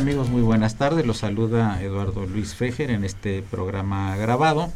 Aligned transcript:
Amigos? 0.00 0.30
Muy 0.30 0.40
buenas 0.40 0.76
tardes. 0.76 1.04
Los 1.04 1.18
saluda 1.18 1.82
Eduardo 1.82 2.24
Luis 2.24 2.54
Fejer 2.54 2.90
en 2.90 3.04
este 3.04 3.42
programa 3.42 4.16
grabado 4.16 4.72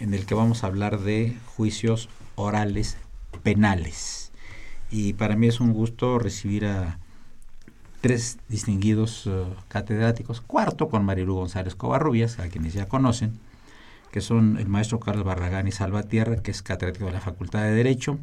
en 0.00 0.14
el 0.14 0.24
que 0.24 0.34
vamos 0.34 0.64
a 0.64 0.68
hablar 0.68 1.00
de 1.00 1.36
juicios 1.44 2.08
orales 2.36 2.96
penales. 3.42 4.32
Y 4.90 5.12
para 5.12 5.36
mí 5.36 5.46
es 5.46 5.60
un 5.60 5.74
gusto 5.74 6.18
recibir 6.18 6.64
a 6.64 6.98
tres 8.00 8.38
distinguidos 8.48 9.26
uh, 9.26 9.44
catedráticos, 9.68 10.40
cuarto 10.40 10.88
con 10.88 11.04
Marilu 11.04 11.34
González 11.34 11.74
Covarrubias, 11.74 12.38
a 12.38 12.48
quienes 12.48 12.72
ya 12.72 12.88
conocen, 12.88 13.38
que 14.10 14.22
son 14.22 14.56
el 14.56 14.68
maestro 14.68 15.00
Carlos 15.00 15.26
Barragán 15.26 15.68
y 15.68 15.72
Salvatierra, 15.72 16.36
que 16.36 16.50
es 16.50 16.62
catedrático 16.62 17.04
de 17.04 17.12
la 17.12 17.20
Facultad 17.20 17.60
de 17.60 17.72
Derecho, 17.72 18.18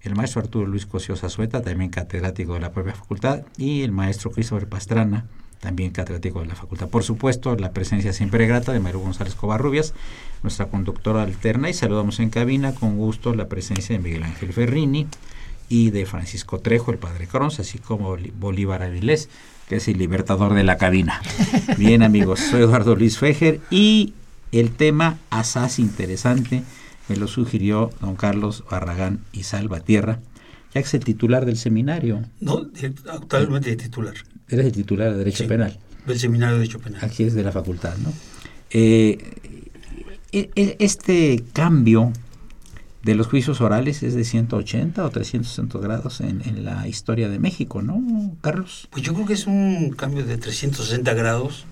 el 0.00 0.16
maestro 0.16 0.40
Arturo 0.40 0.66
Luis 0.66 0.86
Cosio 0.86 1.14
Sueta, 1.14 1.62
también 1.62 1.90
catedrático 1.90 2.54
de 2.54 2.60
la 2.60 2.72
propia 2.72 2.94
facultad, 2.94 3.44
y 3.56 3.82
el 3.82 3.92
maestro 3.92 4.32
Christopher 4.32 4.68
Pastrana, 4.68 5.26
también 5.60 5.92
catedrático 5.92 6.40
de 6.40 6.46
la 6.46 6.54
facultad. 6.54 6.88
Por 6.88 7.04
supuesto, 7.04 7.54
la 7.56 7.72
presencia 7.72 8.12
siempre 8.12 8.46
grata 8.46 8.72
de 8.72 8.80
Mario 8.80 9.00
González 9.00 9.34
Covarrubias, 9.34 9.94
nuestra 10.42 10.66
conductora 10.66 11.22
alterna, 11.22 11.68
y 11.70 11.74
saludamos 11.74 12.18
en 12.18 12.30
cabina 12.30 12.74
con 12.74 12.96
gusto 12.96 13.34
la 13.34 13.48
presencia 13.48 13.94
de 13.94 14.02
Miguel 14.02 14.22
Ángel 14.22 14.52
Ferrini 14.52 15.06
y 15.68 15.90
de 15.90 16.06
Francisco 16.06 16.58
Trejo, 16.58 16.90
el 16.90 16.98
padre 16.98 17.26
Crons, 17.26 17.60
así 17.60 17.78
como 17.78 18.16
Bolívar 18.38 18.82
Avilés, 18.82 19.28
que 19.68 19.76
es 19.76 19.86
el 19.86 19.98
libertador 19.98 20.54
de 20.54 20.64
la 20.64 20.78
cabina. 20.78 21.20
Bien 21.78 22.02
amigos, 22.02 22.40
soy 22.40 22.62
Eduardo 22.62 22.96
Luis 22.96 23.18
Fejer 23.18 23.60
y 23.70 24.14
el 24.52 24.72
tema 24.72 25.18
asaz 25.30 25.78
interesante 25.78 26.64
me 27.08 27.16
lo 27.16 27.28
sugirió 27.28 27.90
don 28.00 28.16
Carlos 28.16 28.64
Barragán 28.70 29.20
y 29.32 29.42
Salvatierra, 29.42 30.20
ya 30.74 30.80
que 30.80 30.86
es 30.86 30.94
el 30.94 31.04
titular 31.04 31.44
del 31.44 31.56
seminario. 31.56 32.24
No, 32.40 32.66
actualmente 33.08 33.74
titular. 33.76 34.14
Eres 34.50 34.66
el 34.66 34.72
titular 34.72 35.12
de 35.12 35.18
Derecho 35.18 35.46
Penal. 35.46 35.78
Del 36.06 36.18
Seminario 36.18 36.54
de 36.56 36.60
Derecho 36.62 36.80
Penal. 36.80 37.04
Aquí 37.04 37.22
es 37.22 37.34
de 37.34 37.44
la 37.44 37.52
facultad, 37.52 37.96
¿no? 37.98 38.12
Eh, 38.70 39.18
e, 40.32 40.50
e, 40.54 40.76
este 40.80 41.44
cambio 41.52 42.12
de 43.02 43.14
los 43.14 43.28
juicios 43.28 43.60
orales 43.60 44.02
es 44.02 44.14
de 44.14 44.24
180 44.24 45.04
o 45.04 45.10
360 45.10 45.78
grados 45.78 46.20
en, 46.20 46.64
la 46.64 46.86
historia 46.88 47.28
de 47.28 47.38
México, 47.38 47.80
¿no, 47.80 48.02
Carlos? 48.40 48.88
Pues 48.90 49.04
yo 49.04 49.14
creo 49.14 49.26
que 49.26 49.34
es 49.34 49.46
un 49.46 49.90
cambio 49.90 50.24
de 50.24 50.36
360 50.36 51.14
grados 51.14 51.64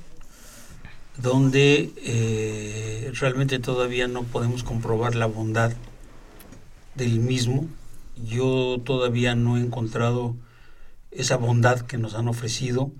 donde 1.20 1.90
eh, 1.96 3.12
realmente 3.14 3.58
todavía 3.58 4.06
no 4.06 4.22
podemos 4.22 4.62
comprobar 4.62 5.16
la 5.16 5.26
bondad 5.26 5.72
del 6.94 7.18
mismo. 7.18 7.66
Yo 8.24 8.80
todavía 8.84 9.34
no 9.34 9.58
he 9.58 9.60
encontrado 9.60 10.34
esa 11.10 11.36
bondad 11.36 11.80
que 11.80 11.98
nos 11.98 12.14
han 12.14 12.28
ofrecido. 12.28 12.92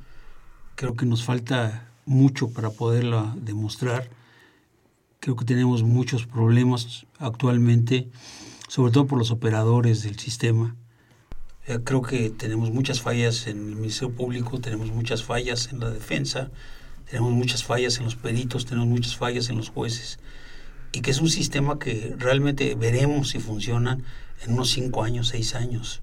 Creo 0.75 0.95
que 0.95 1.07
nos 1.07 1.25
falta 1.25 1.89
mucho 2.07 2.51
para 2.51 2.71
poderla 2.71 3.35
demostrar. 3.41 4.09
Creo 5.21 5.37
que 5.37 5.45
tenemos 5.45 5.83
muchos 5.83 6.27
problemas 6.27 7.07
actualmente, 7.19 8.09
sobre 8.69 8.93
todo 8.93 9.07
por 9.07 9.19
los 9.19 9.31
operadores 9.31 10.03
del 10.03 10.19
sistema. 10.19 10.77
Eh, 11.67 11.81
creo 11.85 12.03
que 12.03 12.31
tenemos 12.31 12.71
muchas 12.71 13.03
fallas 13.03 13.47
en 13.47 13.59
el 13.59 13.77
Ministerio 13.77 14.15
Público, 14.15 14.59
tenemos 14.59 14.91
muchas 14.91 15.23
fallas 15.23 15.71
en 15.73 15.81
la 15.81 15.91
defensa, 15.91 16.51
tenemos 17.11 17.33
muchas 17.33 17.65
fallas 17.65 17.99
en 17.99 18.05
los 18.05 18.17
peritos, 18.17 18.65
tenemos 18.65 18.89
muchas 18.89 19.17
fallas 19.17 19.51
en 19.51 19.59
los 19.59 19.69
jueces. 19.69 20.19
Y 20.93 21.03
que 21.03 21.11
es 21.11 21.21
un 21.21 21.29
sistema 21.29 21.79
que 21.79 22.15
realmente 22.19 22.75
veremos 22.75 23.31
si 23.31 23.39
funciona 23.39 23.99
en 24.43 24.53
unos 24.55 24.71
cinco 24.71 25.03
años, 25.03 25.29
seis 25.29 25.55
años. 25.55 26.01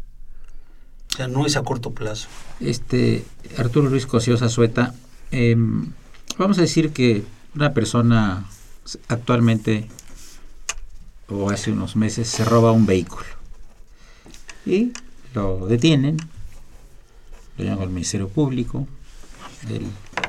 O 1.15 1.17
sea, 1.17 1.29
no 1.29 1.45
es 1.45 1.55
a 1.55 1.63
corto 1.63 1.91
plazo. 1.91 2.27
Este, 2.59 3.23
Arturo 3.57 3.89
Luis 3.89 4.05
Cosío 4.05 4.35
Sueta, 4.49 4.93
em, 5.31 5.93
vamos 6.37 6.57
a 6.57 6.61
decir 6.61 6.91
que 6.91 7.23
una 7.55 7.73
persona 7.73 8.45
actualmente 9.07 9.87
o 11.29 11.49
hace 11.49 11.71
unos 11.71 11.95
meses 11.95 12.27
se 12.27 12.43
roba 12.43 12.73
un 12.73 12.85
vehículo. 12.85 13.23
Y 14.65 14.91
lo 15.33 15.65
detienen, 15.67 16.17
lo 17.57 17.63
llaman 17.63 17.83
al 17.83 17.89
Ministerio 17.91 18.27
Público, 18.27 18.85
él 19.69 19.83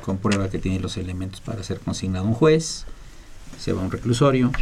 comprueba 0.05 0.51
que 0.51 0.61
tiene 0.61 0.79
los 0.79 0.97
elementos 0.99 1.41
para 1.41 1.65
ser 1.65 1.81
consignado 1.81 2.27
a 2.27 2.29
un 2.29 2.35
juez, 2.35 2.85
se 3.59 3.73
va 3.73 3.83
a 3.83 3.85
un 3.85 3.91
reclusorio 3.91 4.53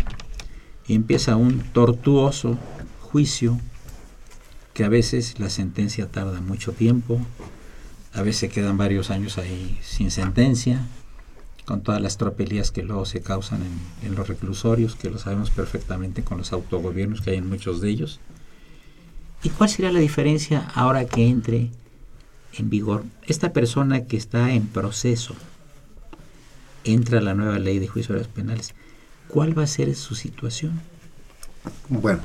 y 0.87 0.94
empieza 0.94 1.37
un 1.37 1.61
tortuoso 1.75 2.56
juicio 3.03 3.61
que 4.75 4.85
a 4.85 4.88
veces 4.88 5.38
la 5.38 5.49
sentencia 5.49 6.11
tarda 6.11 6.41
mucho 6.41 6.73
tiempo, 6.73 7.21
a 8.12 8.23
veces 8.23 8.53
quedan 8.53 8.76
varios 8.76 9.11
años 9.11 9.38
ahí 9.38 9.79
sin 9.82 10.11
sentencia, 10.11 10.87
con 11.65 11.82
todas 11.82 12.03
las 12.03 12.19
tropelías 12.19 12.71
que 12.71 12.82
luego 12.82 13.06
se 13.06 13.23
causan 13.23 13.62
en, 14.03 14.15
los 14.15 14.29
reclusorios, 14.29 14.97
que 14.97 15.11
lo 15.11 15.19
sabemos 15.19 15.50
perfectamente 15.50 16.23
con 16.23 16.38
los 16.38 16.53
autogobiernos 16.53 17.21
que 17.21 17.31
hay 17.31 17.37
en 17.38 17.49
muchos 17.49 17.81
de 17.81 17.88
ellos. 17.88 18.21
¿Y 19.43 19.49
cuál 19.50 19.71
será 19.71 19.91
la 19.93 20.00
diferencia 20.00 20.71
ahora 20.75 21.06
que 21.06 21.26
entre 21.26 21.71
en 22.53 22.69
vigor? 22.69 23.05
Esta 23.26 23.53
persona 23.53 24.05
que 24.05 24.17
está 24.17 24.53
en 24.53 24.67
proceso, 24.67 25.35
entra 26.82 27.21
la 27.21 27.35
nueva 27.35 27.59
ley 27.59 27.79
de 27.79 27.88
juicios 27.88 28.29
penales, 28.29 28.75
¿cuál 29.29 29.56
va 29.56 29.62
a 29.62 29.69
ser 29.69 29.94
su 29.94 30.15
situación? 30.15 30.81
Bueno, 31.88 32.21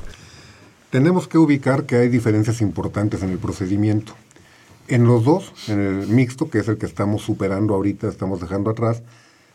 tenemos 0.90 1.28
que 1.28 1.38
ubicar 1.38 1.84
que 1.84 1.96
hay 1.96 2.08
diferencias 2.08 2.60
importantes 2.60 3.22
en 3.22 3.30
el 3.30 3.38
procedimiento. 3.38 4.14
En 4.88 5.04
los 5.04 5.24
dos, 5.24 5.52
en 5.68 5.78
el 5.78 6.08
mixto, 6.08 6.50
que 6.50 6.58
es 6.58 6.68
el 6.68 6.78
que 6.78 6.86
estamos 6.86 7.22
superando 7.22 7.74
ahorita, 7.74 8.08
estamos 8.08 8.40
dejando 8.40 8.70
atrás, 8.70 9.02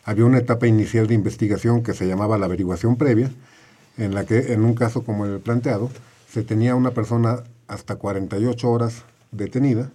había 0.04 0.24
una 0.24 0.38
etapa 0.38 0.66
inicial 0.66 1.06
de 1.06 1.14
investigación 1.14 1.82
que 1.82 1.92
se 1.92 2.06
llamaba 2.06 2.38
la 2.38 2.46
averiguación 2.46 2.96
previa, 2.96 3.30
en 3.98 4.14
la 4.14 4.24
que 4.24 4.54
en 4.54 4.64
un 4.64 4.74
caso 4.74 5.04
como 5.04 5.26
el 5.26 5.40
planteado, 5.40 5.90
se 6.30 6.42
tenía 6.42 6.74
una 6.74 6.92
persona 6.92 7.44
hasta 7.68 7.96
48 7.96 8.70
horas 8.70 9.04
detenida 9.30 9.90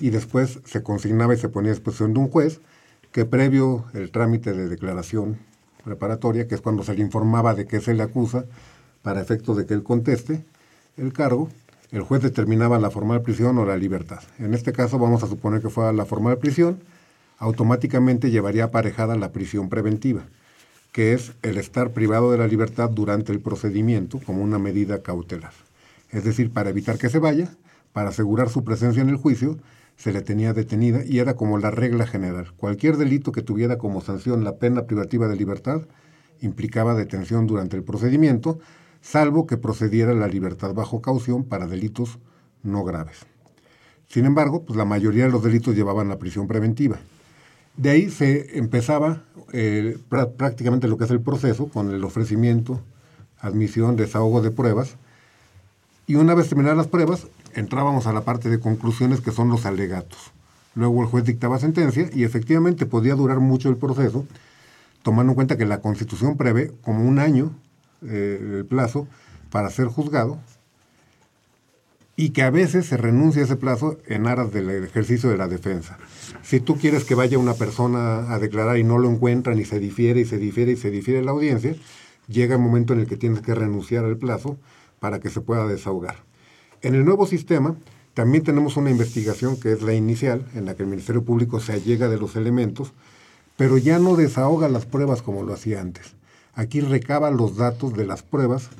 y 0.00 0.10
después 0.10 0.58
se 0.64 0.82
consignaba 0.82 1.34
y 1.34 1.38
se 1.38 1.48
ponía 1.48 1.70
a 1.70 1.74
disposición 1.74 2.14
de 2.14 2.20
un 2.20 2.28
juez 2.28 2.60
que 3.12 3.24
previo 3.24 3.84
el 3.94 4.10
trámite 4.10 4.52
de 4.52 4.68
declaración 4.68 5.38
preparatoria, 5.84 6.48
que 6.48 6.56
es 6.56 6.60
cuando 6.60 6.82
se 6.82 6.94
le 6.94 7.02
informaba 7.02 7.54
de 7.54 7.66
qué 7.66 7.80
se 7.80 7.94
le 7.94 8.02
acusa, 8.02 8.44
para 9.02 9.20
efecto 9.20 9.54
de 9.54 9.66
que 9.66 9.74
él 9.74 9.84
conteste 9.84 10.42
el 10.96 11.12
cargo, 11.12 11.48
el 11.90 12.02
juez 12.02 12.22
determinaba 12.22 12.78
la 12.78 12.90
formal 12.90 13.22
prisión 13.22 13.58
o 13.58 13.64
la 13.64 13.76
libertad. 13.76 14.20
En 14.38 14.54
este 14.54 14.72
caso 14.72 14.98
vamos 14.98 15.22
a 15.22 15.28
suponer 15.28 15.60
que 15.60 15.70
fue 15.70 15.92
la 15.92 16.04
formal 16.04 16.38
prisión, 16.38 16.80
automáticamente 17.38 18.30
llevaría 18.30 18.64
aparejada 18.64 19.16
la 19.16 19.32
prisión 19.32 19.68
preventiva, 19.68 20.24
que 20.92 21.12
es 21.12 21.32
el 21.42 21.58
estar 21.58 21.90
privado 21.90 22.30
de 22.30 22.38
la 22.38 22.46
libertad 22.46 22.90
durante 22.90 23.32
el 23.32 23.40
procedimiento 23.40 24.20
como 24.24 24.42
una 24.42 24.58
medida 24.58 25.02
cautelar. 25.02 25.52
Es 26.10 26.24
decir, 26.24 26.52
para 26.52 26.70
evitar 26.70 26.98
que 26.98 27.10
se 27.10 27.18
vaya, 27.18 27.50
para 27.92 28.10
asegurar 28.10 28.48
su 28.48 28.64
presencia 28.64 29.02
en 29.02 29.08
el 29.08 29.16
juicio, 29.16 29.58
se 29.96 30.12
le 30.12 30.22
tenía 30.22 30.52
detenida 30.52 31.04
y 31.04 31.18
era 31.18 31.34
como 31.34 31.58
la 31.58 31.70
regla 31.70 32.06
general. 32.06 32.52
Cualquier 32.56 32.96
delito 32.96 33.32
que 33.32 33.42
tuviera 33.42 33.78
como 33.78 34.00
sanción 34.00 34.44
la 34.44 34.56
pena 34.56 34.86
privativa 34.86 35.28
de 35.28 35.36
libertad 35.36 35.82
implicaba 36.40 36.94
detención 36.94 37.46
durante 37.46 37.76
el 37.76 37.84
procedimiento, 37.84 38.58
salvo 39.04 39.46
que 39.46 39.58
procediera 39.58 40.14
la 40.14 40.26
libertad 40.26 40.72
bajo 40.72 41.02
caución 41.02 41.44
para 41.44 41.66
delitos 41.66 42.18
no 42.62 42.84
graves. 42.84 43.18
Sin 44.08 44.24
embargo, 44.24 44.64
pues 44.64 44.78
la 44.78 44.86
mayoría 44.86 45.24
de 45.24 45.30
los 45.30 45.42
delitos 45.42 45.76
llevaban 45.76 46.08
la 46.08 46.18
prisión 46.18 46.48
preventiva. 46.48 46.98
De 47.76 47.90
ahí 47.90 48.10
se 48.10 48.58
empezaba 48.58 49.22
eh, 49.52 49.98
prácticamente 50.36 50.88
lo 50.88 50.96
que 50.96 51.04
es 51.04 51.10
el 51.10 51.20
proceso 51.20 51.68
con 51.68 51.90
el 51.90 52.02
ofrecimiento, 52.02 52.80
admisión, 53.40 53.96
desahogo 53.96 54.40
de 54.40 54.50
pruebas. 54.50 54.96
Y 56.06 56.14
una 56.14 56.34
vez 56.34 56.48
terminadas 56.48 56.78
las 56.78 56.86
pruebas, 56.86 57.26
entrábamos 57.54 58.06
a 58.06 58.12
la 58.12 58.22
parte 58.22 58.48
de 58.48 58.58
conclusiones 58.58 59.20
que 59.20 59.32
son 59.32 59.50
los 59.50 59.66
alegatos. 59.66 60.32
Luego 60.74 61.02
el 61.02 61.08
juez 61.08 61.24
dictaba 61.24 61.58
sentencia 61.58 62.08
y 62.12 62.24
efectivamente 62.24 62.86
podía 62.86 63.14
durar 63.14 63.40
mucho 63.40 63.68
el 63.68 63.76
proceso, 63.76 64.24
tomando 65.02 65.32
en 65.32 65.34
cuenta 65.34 65.58
que 65.58 65.66
la 65.66 65.80
Constitución 65.80 66.36
prevé 66.38 66.72
como 66.82 67.06
un 67.06 67.18
año 67.18 67.52
eh, 68.02 68.58
el 68.58 68.66
plazo 68.66 69.06
para 69.50 69.70
ser 69.70 69.86
juzgado 69.86 70.38
y 72.16 72.30
que 72.30 72.42
a 72.42 72.50
veces 72.50 72.86
se 72.86 72.96
renuncia 72.96 73.42
a 73.42 73.44
ese 73.44 73.56
plazo 73.56 73.98
en 74.06 74.26
aras 74.26 74.52
del 74.52 74.70
ejercicio 74.70 75.30
de 75.30 75.36
la 75.36 75.48
defensa. 75.48 75.98
Si 76.42 76.60
tú 76.60 76.76
quieres 76.76 77.04
que 77.04 77.14
vaya 77.14 77.38
una 77.38 77.54
persona 77.54 78.32
a 78.32 78.38
declarar 78.38 78.78
y 78.78 78.84
no 78.84 78.98
lo 78.98 79.10
encuentran 79.10 79.58
y 79.58 79.64
se 79.64 79.80
difiere 79.80 80.20
y 80.20 80.24
se 80.24 80.38
difiere 80.38 80.72
y 80.72 80.76
se 80.76 80.90
difiere 80.90 81.24
la 81.24 81.32
audiencia, 81.32 81.74
llega 82.28 82.54
el 82.54 82.60
momento 82.60 82.92
en 82.92 83.00
el 83.00 83.06
que 83.06 83.16
tienes 83.16 83.40
que 83.40 83.54
renunciar 83.54 84.04
al 84.04 84.16
plazo 84.16 84.56
para 85.00 85.18
que 85.18 85.30
se 85.30 85.40
pueda 85.40 85.66
desahogar. 85.66 86.16
En 86.82 86.94
el 86.94 87.04
nuevo 87.04 87.26
sistema 87.26 87.76
también 88.14 88.44
tenemos 88.44 88.76
una 88.76 88.90
investigación 88.90 89.58
que 89.58 89.72
es 89.72 89.82
la 89.82 89.92
inicial, 89.92 90.46
en 90.54 90.66
la 90.66 90.76
que 90.76 90.84
el 90.84 90.88
Ministerio 90.88 91.24
Público 91.24 91.58
se 91.58 91.72
allega 91.72 92.08
de 92.08 92.16
los 92.16 92.36
elementos, 92.36 92.92
pero 93.56 93.76
ya 93.76 93.98
no 93.98 94.14
desahoga 94.14 94.68
las 94.68 94.86
pruebas 94.86 95.20
como 95.20 95.42
lo 95.42 95.52
hacía 95.52 95.80
antes. 95.80 96.14
Aquí 96.56 96.80
recaba 96.80 97.30
los 97.30 97.56
datos 97.56 97.94
de 97.94 98.06
las 98.06 98.22
pruebas, 98.22 98.70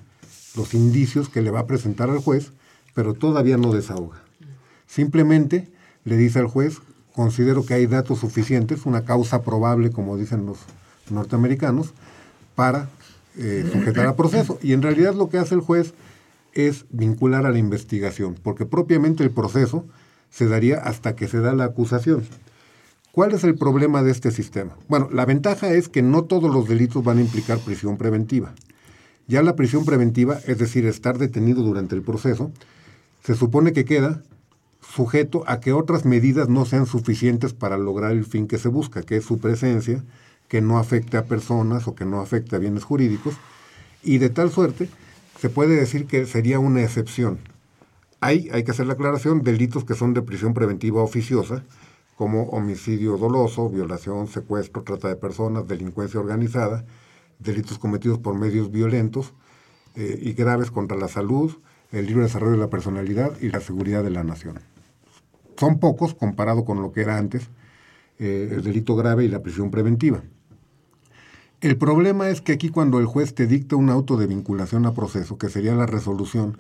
los 0.57 0.75
indicios 0.75 1.29
que 1.29 1.43
le 1.43 1.51
va 1.51 1.61
a 1.61 1.67
presentar 1.67 2.11
al 2.11 2.19
juez, 2.19 2.53
pero 2.95 3.15
todavía 3.15 3.57
no 3.57 3.73
desahoga. 3.73 4.23
Simplemente 4.87 5.69
le 6.05 6.17
dice 6.17 6.39
al 6.39 6.47
juez, 6.47 6.79
considero 7.15 7.65
que 7.65 7.75
hay 7.75 7.87
datos 7.87 8.21
suficientes, 8.21 8.87
una 8.87 9.05
causa 9.05 9.43
probable, 9.43 9.91
como 9.91 10.17
dicen 10.17 10.47
los 10.47 10.59
norteamericanos, 11.11 11.93
para 12.55 12.89
eh, 13.37 13.69
sujetar 13.73 14.07
a 14.07 14.17
proceso. 14.17 14.59
Y 14.63 14.73
en 14.73 14.83
realidad 14.83 15.15
lo 15.15 15.29
que 15.29 15.39
hace 15.39 15.55
el 15.55 15.61
juez 15.61 15.95
es 16.53 16.85
vincular 16.91 17.47
a 17.47 17.51
la 17.51 17.59
investigación, 17.59 18.37
porque 18.43 18.67
propiamente 18.67 19.25
el 19.25 19.31
proceso 19.31 19.85
se 20.31 20.47
daría 20.47 20.79
hasta 20.79 21.17
que 21.17 21.29
se 21.29 21.41
da 21.41 21.53
la 21.53 21.65
acusación. 21.65 22.25
¿Cuál 23.15 23.31
es 23.31 23.45
el 23.45 23.55
problema 23.55 24.03
de 24.03 24.11
este 24.11 24.33
sistema? 24.33 24.77
Bueno, 24.89 25.09
la 25.13 25.25
ventaja 25.25 25.71
es 25.71 25.89
que 25.89 26.03
no 26.03 26.25
todos 26.25 26.53
los 26.53 26.67
delitos 26.67 27.05
van 27.05 27.19
a 27.19 27.21
implicar 27.21 27.61
prisión 27.61 27.97
preventiva. 27.97 28.53
Ya 29.29 29.41
la 29.45 29.55
prisión 29.55 29.85
preventiva, 29.85 30.41
es 30.49 30.59
decir, 30.59 30.85
estar 30.85 31.17
detenido 31.17 31.63
durante 31.63 31.95
el 31.95 32.03
proceso, 32.03 32.51
se 33.23 33.37
supone 33.37 33.73
que 33.73 33.85
queda 33.85 34.25
sujeto 34.81 35.45
a 35.47 35.61
que 35.61 35.73
otras 35.73 36.05
medidas 36.05 36.49
no 36.49 36.65
sean 36.65 36.87
suficientes 36.87 37.55
para 37.55 37.79
lograr 37.79 38.11
el 38.11 38.25
fin 38.25 38.49
que 38.49 38.59
se 38.59 38.67
busca, 38.67 39.03
que 39.03 39.19
es 39.19 39.25
su 39.25 39.39
presencia, 39.39 40.03
que 40.49 40.61
no 40.61 40.81
afecte 40.81 41.17
a 41.17 41.27
personas 41.27 41.87
o 41.87 41.95
que 41.95 42.05
no 42.05 42.21
afecte 42.21 42.57
a 42.57 42.59
bienes 42.59 42.83
jurídicos, 42.83 43.37
y 44.03 44.19
de 44.19 44.29
tal 44.29 44.51
suerte 44.51 44.89
se 45.39 45.51
puede 45.51 45.77
decir 45.77 46.07
que 46.07 46.27
sería 46.27 46.59
una 46.59 46.83
excepción. 46.83 47.39
Hay, 48.21 48.49
hay 48.53 48.65
que 48.65 48.73
hacer 48.73 48.89
la 48.89 48.95
aclaración, 48.95 49.45
delitos 49.45 49.85
que 49.85 49.95
son 49.95 50.15
de 50.15 50.23
prisión 50.23 50.53
preventiva 50.53 51.01
oficiosa, 51.01 51.63
como 52.17 52.45
homicidio 52.45 53.17
doloso, 53.17 53.69
violación, 53.69 54.29
secuestro, 54.29 54.83
trata 54.83 55.09
de 55.09 55.17
personas, 55.17 55.67
delincuencia 55.67 56.21
organizada, 56.21 56.85
delitos 57.39 57.79
cometidos 57.79 58.19
por 58.19 58.35
medios 58.35 58.71
violentos 58.71 59.35
eh, 59.97 60.19
y 60.23 60.33
graves 60.33 60.71
contra 60.71 60.97
la 60.97 61.09
salud, 61.09 61.57
el 61.93 62.07
libre 62.07 62.25
desarrollo 62.25 62.53
de 62.53 62.59
la 62.59 62.71
personalidad 62.71 63.33
y 63.41 63.49
la 63.49 63.61
seguridad 63.61 64.03
de 64.03 64.11
la 64.11 64.25
nación. 64.25 64.61
Son 65.57 65.79
pocos 65.79 66.15
comparado 66.15 66.65
con 66.65 66.83
lo 66.83 66.93
que 66.93 67.03
era 67.03 67.19
antes 67.19 67.49
eh, 68.19 68.49
el 68.53 68.63
delito 68.63 68.97
grave 68.97 69.25
y 69.25 69.29
la 69.29 69.43
prisión 69.43 69.71
preventiva. 69.71 70.23
El 71.61 71.79
problema 71.79 72.29
es 72.29 72.41
que 72.41 72.53
aquí 72.53 72.69
cuando 72.69 72.99
el 72.99 73.07
juez 73.07 73.35
te 73.35 73.47
dicta 73.47 73.77
un 73.77 73.89
auto 73.89 74.17
de 74.17 74.27
vinculación 74.27 74.87
a 74.87 74.93
proceso, 74.93 75.39
que 75.39 75.49
sería 75.49 75.75
la 75.75 75.87
resolución 75.87 76.59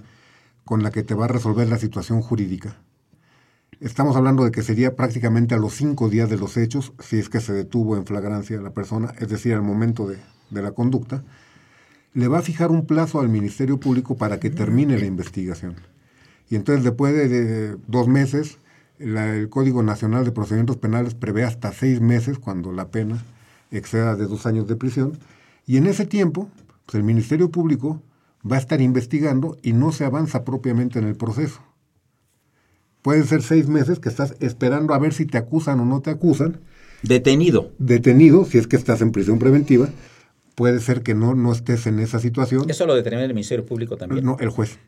con 0.64 0.82
la 0.82 0.90
que 0.90 1.02
te 1.02 1.14
va 1.14 1.26
a 1.26 1.28
resolver 1.28 1.68
la 1.68 1.78
situación 1.78 2.22
jurídica, 2.22 2.78
estamos 3.84 4.16
hablando 4.16 4.44
de 4.44 4.50
que 4.50 4.62
sería 4.62 4.96
prácticamente 4.96 5.54
a 5.54 5.58
los 5.58 5.74
cinco 5.74 6.08
días 6.08 6.30
de 6.30 6.38
los 6.38 6.56
hechos, 6.56 6.92
si 6.98 7.18
es 7.18 7.28
que 7.28 7.40
se 7.40 7.52
detuvo 7.52 7.96
en 7.96 8.06
flagrancia 8.06 8.60
la 8.60 8.72
persona, 8.72 9.12
es 9.18 9.28
decir, 9.28 9.54
al 9.54 9.62
momento 9.62 10.06
de, 10.06 10.16
de 10.50 10.62
la 10.62 10.72
conducta, 10.72 11.22
le 12.14 12.28
va 12.28 12.38
a 12.38 12.42
fijar 12.42 12.70
un 12.70 12.86
plazo 12.86 13.20
al 13.20 13.28
Ministerio 13.28 13.78
Público 13.78 14.16
para 14.16 14.40
que 14.40 14.50
termine 14.50 14.98
la 14.98 15.06
investigación. 15.06 15.76
Y 16.48 16.56
entonces 16.56 16.84
después 16.84 17.14
de 17.14 17.76
dos 17.86 18.08
meses, 18.08 18.58
el 18.98 19.48
Código 19.50 19.82
Nacional 19.82 20.24
de 20.24 20.32
Procedimientos 20.32 20.76
Penales 20.76 21.14
prevé 21.14 21.44
hasta 21.44 21.72
seis 21.72 22.00
meses 22.00 22.38
cuando 22.38 22.72
la 22.72 22.88
pena 22.88 23.22
exceda 23.70 24.14
de 24.16 24.26
dos 24.26 24.46
años 24.46 24.66
de 24.68 24.76
prisión. 24.76 25.18
Y 25.66 25.76
en 25.76 25.86
ese 25.86 26.06
tiempo, 26.06 26.48
pues 26.86 26.94
el 26.94 27.02
Ministerio 27.02 27.50
Público 27.50 28.02
va 28.50 28.56
a 28.56 28.60
estar 28.60 28.80
investigando 28.80 29.56
y 29.62 29.72
no 29.72 29.92
se 29.92 30.04
avanza 30.04 30.44
propiamente 30.44 30.98
en 30.98 31.06
el 31.06 31.16
proceso. 31.16 31.60
Pueden 33.04 33.26
ser 33.26 33.42
seis 33.42 33.68
meses 33.68 33.98
que 34.00 34.08
estás 34.08 34.34
esperando 34.40 34.94
a 34.94 34.98
ver 34.98 35.12
si 35.12 35.26
te 35.26 35.36
acusan 35.36 35.78
o 35.78 35.84
no 35.84 36.00
te 36.00 36.08
acusan. 36.08 36.60
Detenido. 37.02 37.70
Detenido, 37.78 38.46
si 38.46 38.56
es 38.56 38.66
que 38.66 38.76
estás 38.76 39.02
en 39.02 39.12
prisión 39.12 39.38
preventiva 39.38 39.90
puede 40.54 40.80
ser 40.80 41.02
que 41.02 41.14
no, 41.14 41.34
no 41.34 41.52
estés 41.52 41.86
en 41.86 41.98
esa 41.98 42.18
situación. 42.18 42.70
¿Eso 42.70 42.86
lo 42.86 42.94
determina 42.94 43.26
el 43.26 43.34
Ministerio 43.34 43.66
Público 43.66 43.98
también? 43.98 44.24
No, 44.24 44.38
el 44.40 44.48
juez. 44.48 44.78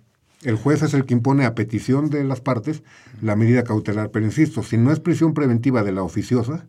El 0.43 0.57
juez 0.57 0.83
es 0.83 0.95
el 0.95 1.05
que 1.05 1.13
impone 1.13 1.45
a 1.45 1.55
petición 1.55 2.09
de 2.09 2.25
las 2.25 2.41
partes 2.41 2.83
la 3.21 3.37
medida 3.37 3.65
cautelar. 3.65 4.11
Pero 4.13 4.25
insisto, 4.25 4.63
si 4.63 4.79
no 4.79 4.93
es 4.93 4.99
prisión 4.99 5.35
preventiva 5.35 5.83
de 5.83 5.93
la 5.93 6.03
oficiosa, 6.03 6.67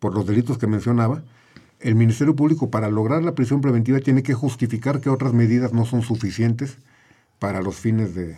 por 0.00 0.12
los 0.12 0.26
delitos 0.26 0.58
que 0.58 0.66
mencionaba, 0.66 1.22
el 1.78 1.94
Ministerio 1.94 2.34
Público 2.34 2.68
para 2.68 2.90
lograr 2.90 3.22
la 3.22 3.36
prisión 3.36 3.60
preventiva 3.60 4.00
tiene 4.00 4.24
que 4.24 4.34
justificar 4.34 5.00
que 5.00 5.08
otras 5.08 5.34
medidas 5.34 5.72
no 5.72 5.84
son 5.84 6.02
suficientes 6.02 6.78
para 7.38 7.62
los 7.62 7.76
fines 7.76 8.14
de, 8.16 8.36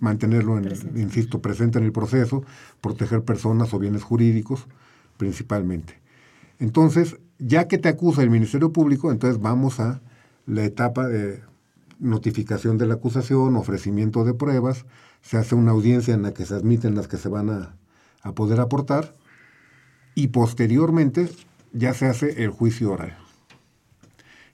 mantenerlo, 0.00 0.58
en, 0.58 0.66
insisto, 0.96 1.40
presente 1.40 1.78
en 1.78 1.84
el 1.84 1.92
proceso, 1.92 2.44
proteger 2.80 3.22
personas 3.22 3.72
o 3.74 3.78
bienes 3.78 4.02
jurídicos 4.02 4.66
principalmente. 5.16 5.98
Entonces, 6.58 7.16
ya 7.38 7.68
que 7.68 7.78
te 7.78 7.88
acusa 7.88 8.22
el 8.22 8.30
Ministerio 8.30 8.72
Público, 8.72 9.10
entonces 9.10 9.40
vamos 9.40 9.80
a 9.80 10.00
la 10.46 10.64
etapa 10.64 11.08
de 11.08 11.42
notificación 11.98 12.78
de 12.78 12.86
la 12.86 12.94
acusación, 12.94 13.56
ofrecimiento 13.56 14.24
de 14.24 14.34
pruebas, 14.34 14.84
se 15.22 15.38
hace 15.38 15.54
una 15.54 15.72
audiencia 15.72 16.14
en 16.14 16.22
la 16.22 16.32
que 16.32 16.46
se 16.46 16.54
admiten 16.54 16.94
las 16.94 17.08
que 17.08 17.16
se 17.16 17.28
van 17.28 17.50
a, 17.50 17.76
a 18.22 18.32
poder 18.32 18.60
aportar 18.60 19.14
y 20.14 20.28
posteriormente 20.28 21.28
ya 21.72 21.94
se 21.94 22.06
hace 22.06 22.44
el 22.44 22.50
juicio 22.50 22.92
oral. 22.92 23.16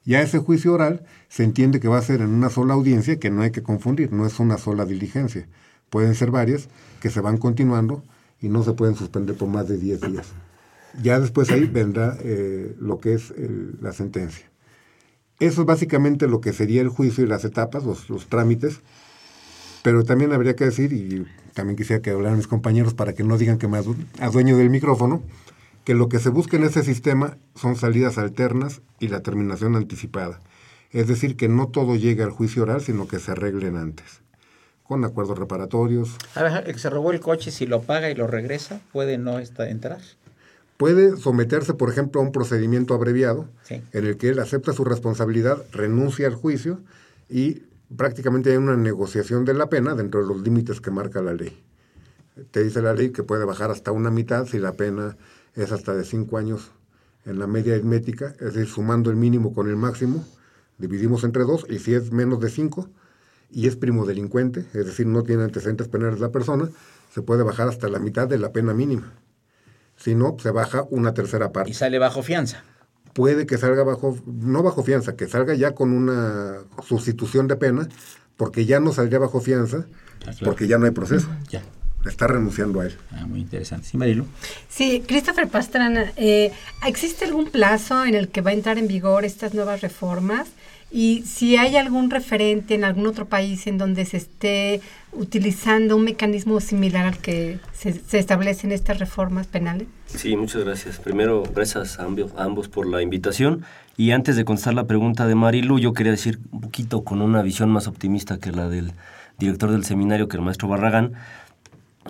Ya 0.04 0.20
ese 0.20 0.38
juicio 0.38 0.72
oral 0.72 1.04
se 1.28 1.44
entiende 1.44 1.80
que 1.80 1.88
va 1.88 1.98
a 1.98 2.02
ser 2.02 2.20
en 2.20 2.30
una 2.30 2.50
sola 2.50 2.74
audiencia, 2.74 3.18
que 3.18 3.30
no 3.30 3.42
hay 3.42 3.52
que 3.52 3.62
confundir, 3.62 4.12
no 4.12 4.26
es 4.26 4.40
una 4.40 4.58
sola 4.58 4.84
diligencia. 4.84 5.46
Pueden 5.90 6.14
ser 6.14 6.30
varias 6.30 6.68
que 7.00 7.10
se 7.10 7.20
van 7.20 7.38
continuando 7.38 8.02
y 8.40 8.48
no 8.48 8.64
se 8.64 8.72
pueden 8.72 8.96
suspender 8.96 9.36
por 9.36 9.48
más 9.48 9.68
de 9.68 9.78
10 9.78 10.00
días. 10.00 10.26
Ya 11.00 11.20
después 11.20 11.50
ahí 11.50 11.64
vendrá 11.72 12.16
eh, 12.20 12.74
lo 12.80 12.98
que 12.98 13.14
es 13.14 13.32
la 13.80 13.92
sentencia. 13.92 14.46
Eso 15.38 15.62
es 15.62 15.66
básicamente 15.66 16.28
lo 16.28 16.40
que 16.40 16.52
sería 16.52 16.82
el 16.82 16.88
juicio 16.88 17.24
y 17.24 17.26
las 17.26 17.44
etapas, 17.44 17.84
los, 17.84 18.10
los 18.10 18.28
trámites. 18.28 18.80
Pero 19.82 20.04
también 20.04 20.32
habría 20.32 20.54
que 20.54 20.64
decir, 20.64 20.92
y 20.92 21.26
también 21.54 21.76
quisiera 21.76 22.00
que 22.00 22.10
hablaran 22.10 22.36
mis 22.36 22.46
compañeros 22.46 22.94
para 22.94 23.12
que 23.12 23.24
no 23.24 23.36
digan 23.38 23.58
que 23.58 23.66
me 23.66 23.78
adueño 24.20 24.56
del 24.56 24.70
micrófono, 24.70 25.22
que 25.84 25.94
lo 25.94 26.08
que 26.08 26.18
se 26.18 26.28
busca 26.28 26.56
en 26.56 26.64
ese 26.64 26.82
sistema 26.82 27.36
son 27.54 27.76
salidas 27.76 28.18
alternas 28.18 28.82
y 29.00 29.08
la 29.08 29.20
terminación 29.20 29.76
anticipada. 29.76 30.40
Es 30.90 31.08
decir, 31.08 31.36
que 31.36 31.48
no 31.48 31.68
todo 31.68 31.96
llega 31.96 32.24
al 32.24 32.30
juicio 32.30 32.62
oral, 32.62 32.82
sino 32.82 33.08
que 33.08 33.18
se 33.18 33.32
arreglen 33.32 33.76
antes, 33.76 34.20
con 34.84 35.04
acuerdos 35.04 35.38
reparatorios. 35.38 36.16
A 36.34 36.42
ver, 36.42 36.64
el 36.66 36.74
que 36.74 36.78
se 36.78 36.90
robó 36.90 37.12
el 37.12 37.20
coche, 37.20 37.50
si 37.50 37.66
lo 37.66 37.82
paga 37.82 38.10
y 38.10 38.14
lo 38.14 38.26
regresa, 38.26 38.80
¿puede 38.92 39.18
no 39.18 39.38
entrar? 39.38 40.00
Puede 40.76 41.16
someterse, 41.16 41.74
por 41.74 41.90
ejemplo, 41.90 42.20
a 42.20 42.24
un 42.24 42.32
procedimiento 42.32 42.94
abreviado, 42.94 43.48
en 43.68 44.06
el 44.06 44.16
que 44.16 44.28
él 44.28 44.38
acepta 44.38 44.72
su 44.72 44.84
responsabilidad, 44.84 45.64
renuncia 45.72 46.26
al 46.26 46.34
juicio 46.34 46.80
y 47.28 47.62
prácticamente 47.96 48.50
hay 48.50 48.56
una 48.56 48.76
negociación 48.76 49.44
de 49.44 49.54
la 49.54 49.68
pena 49.68 49.94
dentro 49.94 50.20
de 50.20 50.26
los 50.26 50.42
límites 50.42 50.80
que 50.80 50.90
marca 50.90 51.22
la 51.22 51.34
ley. 51.34 51.62
Te 52.50 52.64
dice 52.64 52.82
la 52.82 52.94
ley 52.94 53.10
que 53.10 53.22
puede 53.22 53.44
bajar 53.44 53.70
hasta 53.70 53.92
una 53.92 54.10
mitad 54.10 54.46
si 54.46 54.58
la 54.58 54.72
pena 54.72 55.16
es 55.54 55.72
hasta 55.72 55.94
de 55.94 56.04
cinco 56.04 56.38
años 56.38 56.70
en 57.24 57.38
la 57.38 57.46
media 57.46 57.74
aritmética, 57.74 58.34
es 58.40 58.54
decir, 58.54 58.66
sumando 58.66 59.10
el 59.10 59.16
mínimo 59.16 59.54
con 59.54 59.68
el 59.68 59.76
máximo, 59.76 60.24
dividimos 60.78 61.24
entre 61.24 61.44
dos, 61.44 61.66
y 61.68 61.78
si 61.78 61.94
es 61.94 62.10
menos 62.10 62.40
de 62.40 62.50
cinco 62.50 62.88
y 63.50 63.68
es 63.68 63.76
primo 63.76 64.06
delincuente, 64.06 64.60
es 64.72 64.86
decir, 64.86 65.06
no 65.06 65.22
tiene 65.22 65.44
antecedentes 65.44 65.88
penales 65.88 66.20
la 66.20 66.30
persona, 66.30 66.68
se 67.12 67.22
puede 67.22 67.42
bajar 67.42 67.68
hasta 67.68 67.88
la 67.88 67.98
mitad 67.98 68.26
de 68.26 68.38
la 68.38 68.52
pena 68.52 68.72
mínima. 68.72 69.12
Si 69.96 70.14
no, 70.14 70.36
se 70.40 70.50
baja 70.50 70.86
una 70.90 71.14
tercera 71.14 71.52
parte. 71.52 71.70
Y 71.70 71.74
sale 71.74 71.98
bajo 71.98 72.22
fianza. 72.22 72.64
Puede 73.12 73.46
que 73.46 73.58
salga 73.58 73.84
bajo, 73.84 74.18
no 74.26 74.62
bajo 74.62 74.82
fianza, 74.82 75.16
que 75.16 75.28
salga 75.28 75.54
ya 75.54 75.74
con 75.74 75.92
una 75.92 76.60
sustitución 76.82 77.46
de 77.46 77.56
pena, 77.56 77.88
porque 78.38 78.64
ya 78.64 78.80
no 78.80 78.92
saldría 78.92 79.18
bajo 79.18 79.40
fianza, 79.40 79.86
ah, 80.26 80.32
porque 80.42 80.66
ya 80.66 80.78
no 80.78 80.86
hay 80.86 80.92
proceso. 80.92 81.28
Ya 81.50 81.62
está 82.08 82.26
renunciando 82.26 82.80
a 82.80 82.86
él. 82.86 82.96
Ah, 83.12 83.26
muy 83.26 83.40
interesante. 83.40 83.86
Sí, 83.86 83.96
Marilu. 83.96 84.26
Sí, 84.68 85.02
Christopher 85.06 85.48
Pastrana, 85.48 86.12
eh, 86.16 86.52
¿existe 86.86 87.24
algún 87.24 87.50
plazo 87.50 88.04
en 88.04 88.14
el 88.14 88.28
que 88.28 88.40
va 88.40 88.50
a 88.50 88.54
entrar 88.54 88.78
en 88.78 88.88
vigor 88.88 89.24
estas 89.24 89.54
nuevas 89.54 89.80
reformas? 89.80 90.48
Y 90.90 91.22
si 91.22 91.56
hay 91.56 91.76
algún 91.76 92.10
referente 92.10 92.74
en 92.74 92.84
algún 92.84 93.06
otro 93.06 93.24
país 93.26 93.66
en 93.66 93.78
donde 93.78 94.04
se 94.04 94.18
esté 94.18 94.82
utilizando 95.12 95.96
un 95.96 96.04
mecanismo 96.04 96.60
similar 96.60 97.06
al 97.06 97.18
que 97.18 97.58
se, 97.72 97.94
se 97.94 98.18
establecen 98.18 98.72
estas 98.72 98.98
reformas 98.98 99.46
penales. 99.46 99.88
Sí, 100.06 100.36
muchas 100.36 100.64
gracias. 100.64 100.98
Primero, 100.98 101.44
gracias 101.54 101.98
a 101.98 102.04
ambos, 102.04 102.32
a 102.36 102.44
ambos 102.44 102.68
por 102.68 102.86
la 102.86 103.00
invitación. 103.00 103.64
Y 103.96 104.10
antes 104.10 104.36
de 104.36 104.44
contestar 104.44 104.74
la 104.74 104.84
pregunta 104.84 105.26
de 105.26 105.34
Marilu, 105.34 105.78
yo 105.78 105.94
quería 105.94 106.12
decir 106.12 106.38
un 106.50 106.60
poquito 106.60 107.04
con 107.04 107.22
una 107.22 107.40
visión 107.40 107.70
más 107.70 107.86
optimista 107.86 108.38
que 108.38 108.52
la 108.52 108.68
del 108.68 108.92
director 109.38 109.70
del 109.70 109.84
seminario, 109.84 110.28
que 110.28 110.36
el 110.36 110.42
maestro 110.42 110.68
Barragán, 110.68 111.12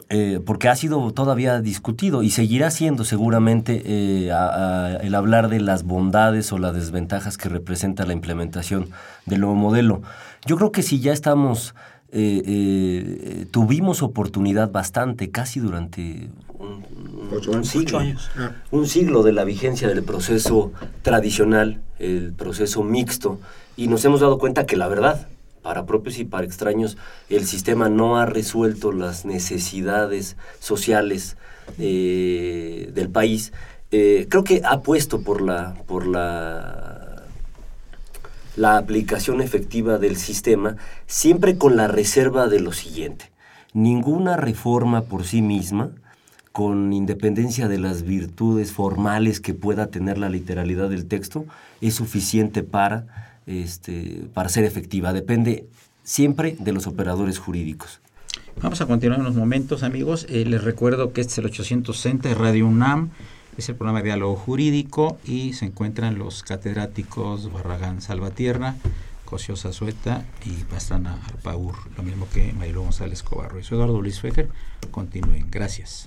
eh, 0.08 0.40
porque 0.44 0.68
ha 0.68 0.76
sido 0.76 1.12
todavía 1.12 1.60
discutido 1.60 2.22
y 2.22 2.30
seguirá 2.30 2.70
siendo 2.70 3.04
seguramente 3.04 3.82
eh, 3.84 4.30
el 5.02 5.14
hablar 5.14 5.48
de 5.48 5.60
las 5.60 5.84
bondades 5.84 6.50
o 6.52 6.58
las 6.58 6.74
desventajas 6.74 7.36
que 7.36 7.48
representa 7.48 8.06
la 8.06 8.14
implementación 8.14 8.88
del 9.26 9.40
nuevo 9.40 9.54
modelo. 9.54 10.02
Yo 10.46 10.56
creo 10.56 10.72
que 10.72 10.82
si 10.82 11.00
ya 11.00 11.12
estamos, 11.12 11.74
eh, 12.10 13.46
tuvimos 13.50 14.02
oportunidad 14.02 14.70
bastante, 14.70 15.30
casi 15.30 15.60
durante 15.60 16.30
un, 17.48 17.64
siglo, 17.64 18.00
ah. 18.38 18.52
un 18.70 18.86
siglo 18.86 19.22
de 19.22 19.32
la 19.32 19.44
vigencia 19.44 19.88
del 19.88 20.02
proceso 20.02 20.72
tradicional, 21.02 21.80
el 21.98 22.32
proceso 22.32 22.82
mixto, 22.82 23.40
y 23.76 23.88
nos 23.88 24.04
hemos 24.04 24.20
dado 24.20 24.38
cuenta 24.38 24.64
que 24.64 24.76
la 24.76 24.88
verdad, 24.88 25.26
para 25.62 25.86
propios 25.86 26.18
y 26.18 26.24
para 26.24 26.44
extraños, 26.44 26.98
el 27.30 27.46
sistema 27.46 27.88
no 27.88 28.16
ha 28.18 28.26
resuelto 28.26 28.92
las 28.92 29.24
necesidades 29.24 30.36
sociales 30.58 31.36
eh, 31.78 32.90
del 32.94 33.08
país. 33.08 33.52
Eh, 33.90 34.26
creo 34.28 34.44
que 34.44 34.62
ha 34.64 34.80
puesto 34.80 35.22
por 35.22 35.40
la, 35.40 35.74
por 35.86 36.06
la, 36.06 37.22
la 38.56 38.76
aplicación 38.76 39.40
efectiva 39.40 39.98
del 39.98 40.16
sistema, 40.16 40.76
siempre 41.06 41.56
con 41.56 41.76
la 41.76 41.88
reserva 41.88 42.48
de 42.48 42.60
lo 42.60 42.72
siguiente. 42.72 43.30
Ninguna 43.72 44.36
reforma 44.36 45.02
por 45.02 45.24
sí 45.24 45.40
misma, 45.40 45.90
con 46.52 46.92
independencia 46.92 47.68
de 47.68 47.78
las 47.78 48.02
virtudes 48.02 48.72
formales 48.72 49.40
que 49.40 49.54
pueda 49.54 49.86
tener 49.86 50.18
la 50.18 50.28
literalidad 50.28 50.90
del 50.90 51.06
texto, 51.06 51.46
es 51.80 51.94
suficiente 51.94 52.62
para 52.62 53.31
este, 53.46 54.24
para 54.34 54.48
ser 54.48 54.64
efectiva. 54.64 55.12
Depende 55.12 55.66
siempre 56.02 56.56
de 56.58 56.72
los 56.72 56.86
operadores 56.86 57.38
jurídicos. 57.38 58.00
Vamos 58.60 58.80
a 58.80 58.86
continuar 58.86 59.20
unos 59.20 59.34
momentos, 59.34 59.82
amigos. 59.82 60.26
Eh, 60.28 60.44
les 60.44 60.62
recuerdo 60.62 61.12
que 61.12 61.20
este 61.20 61.32
es 61.32 61.38
el 61.38 61.46
860 61.46 62.28
de 62.28 62.34
Radio 62.34 62.66
UNAM, 62.66 63.10
es 63.56 63.68
el 63.68 63.76
programa 63.76 63.98
de 64.00 64.06
diálogo 64.06 64.36
jurídico 64.36 65.18
y 65.24 65.52
se 65.54 65.66
encuentran 65.66 66.18
los 66.18 66.42
catedráticos 66.42 67.52
Barragán 67.52 68.00
Salvatierra, 68.00 68.76
Cosio 69.24 69.56
Sueta 69.56 70.24
y 70.44 70.50
Pastrana 70.64 71.18
Arpaur, 71.26 71.74
lo 71.96 72.02
mismo 72.02 72.28
que 72.32 72.52
Mario 72.52 72.82
González 72.82 73.22
Cobarro. 73.22 73.58
Y 73.58 73.64
soy 73.64 73.76
Eduardo 73.76 74.00
Luis 74.00 74.20
Fejer. 74.20 74.48
Continúen. 74.90 75.46
Gracias. 75.50 76.06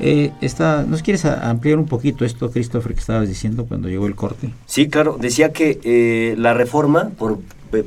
Eh, 0.00 0.32
está, 0.40 0.84
¿Nos 0.84 1.02
quieres 1.02 1.24
ampliar 1.24 1.78
un 1.78 1.86
poquito 1.86 2.24
esto, 2.24 2.50
Christopher, 2.50 2.94
que 2.94 3.00
estabas 3.00 3.28
diciendo 3.28 3.66
cuando 3.66 3.88
llegó 3.88 4.06
el 4.06 4.14
corte? 4.14 4.50
Sí, 4.66 4.88
claro. 4.88 5.18
Decía 5.20 5.52
que 5.52 5.78
eh, 5.84 6.34
la 6.38 6.54
reforma, 6.54 7.10
por 7.10 7.38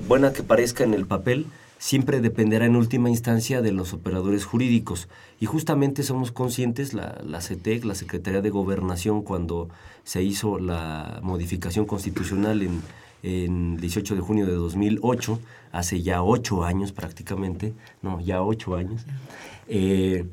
buena 0.08 0.32
que 0.32 0.44
parezca 0.44 0.84
en 0.84 0.94
el 0.94 1.06
papel, 1.06 1.48
siempre 1.80 2.22
dependerá 2.22 2.66
en 2.66 2.76
última 2.76 3.10
instancia 3.10 3.62
de 3.62 3.72
los 3.72 3.94
operadores 3.94 4.46
jurídicos. 4.46 5.10
Y 5.40 5.48
justamente 5.48 6.04
somos 6.04 6.32
conscientes, 6.32 6.94
la, 6.94 7.20
la 7.26 7.42
CETEC, 7.42 7.84
la 7.84 7.96
Secretaría 7.96 8.42
de 8.42 8.50
Gobernación, 8.50 9.24
cuando 9.24 9.70
se 10.04 10.22
hizo 10.24 10.60
la 10.60 11.20
modificación 11.24 11.86
constitucional 11.86 12.62
en, 12.62 12.82
en 13.24 13.78
18 13.78 14.16
de 14.16 14.22
junio 14.22 14.46
de 14.46 14.54
2008, 14.54 15.40
hace 15.72 16.02
ya 16.02 16.22
ocho 16.22 16.64
años 16.64 16.92
prácticamente, 16.92 17.74
no, 18.02 18.22
ya 18.22 18.44
ocho 18.44 18.76
años, 18.76 19.06
eh, 19.68 20.26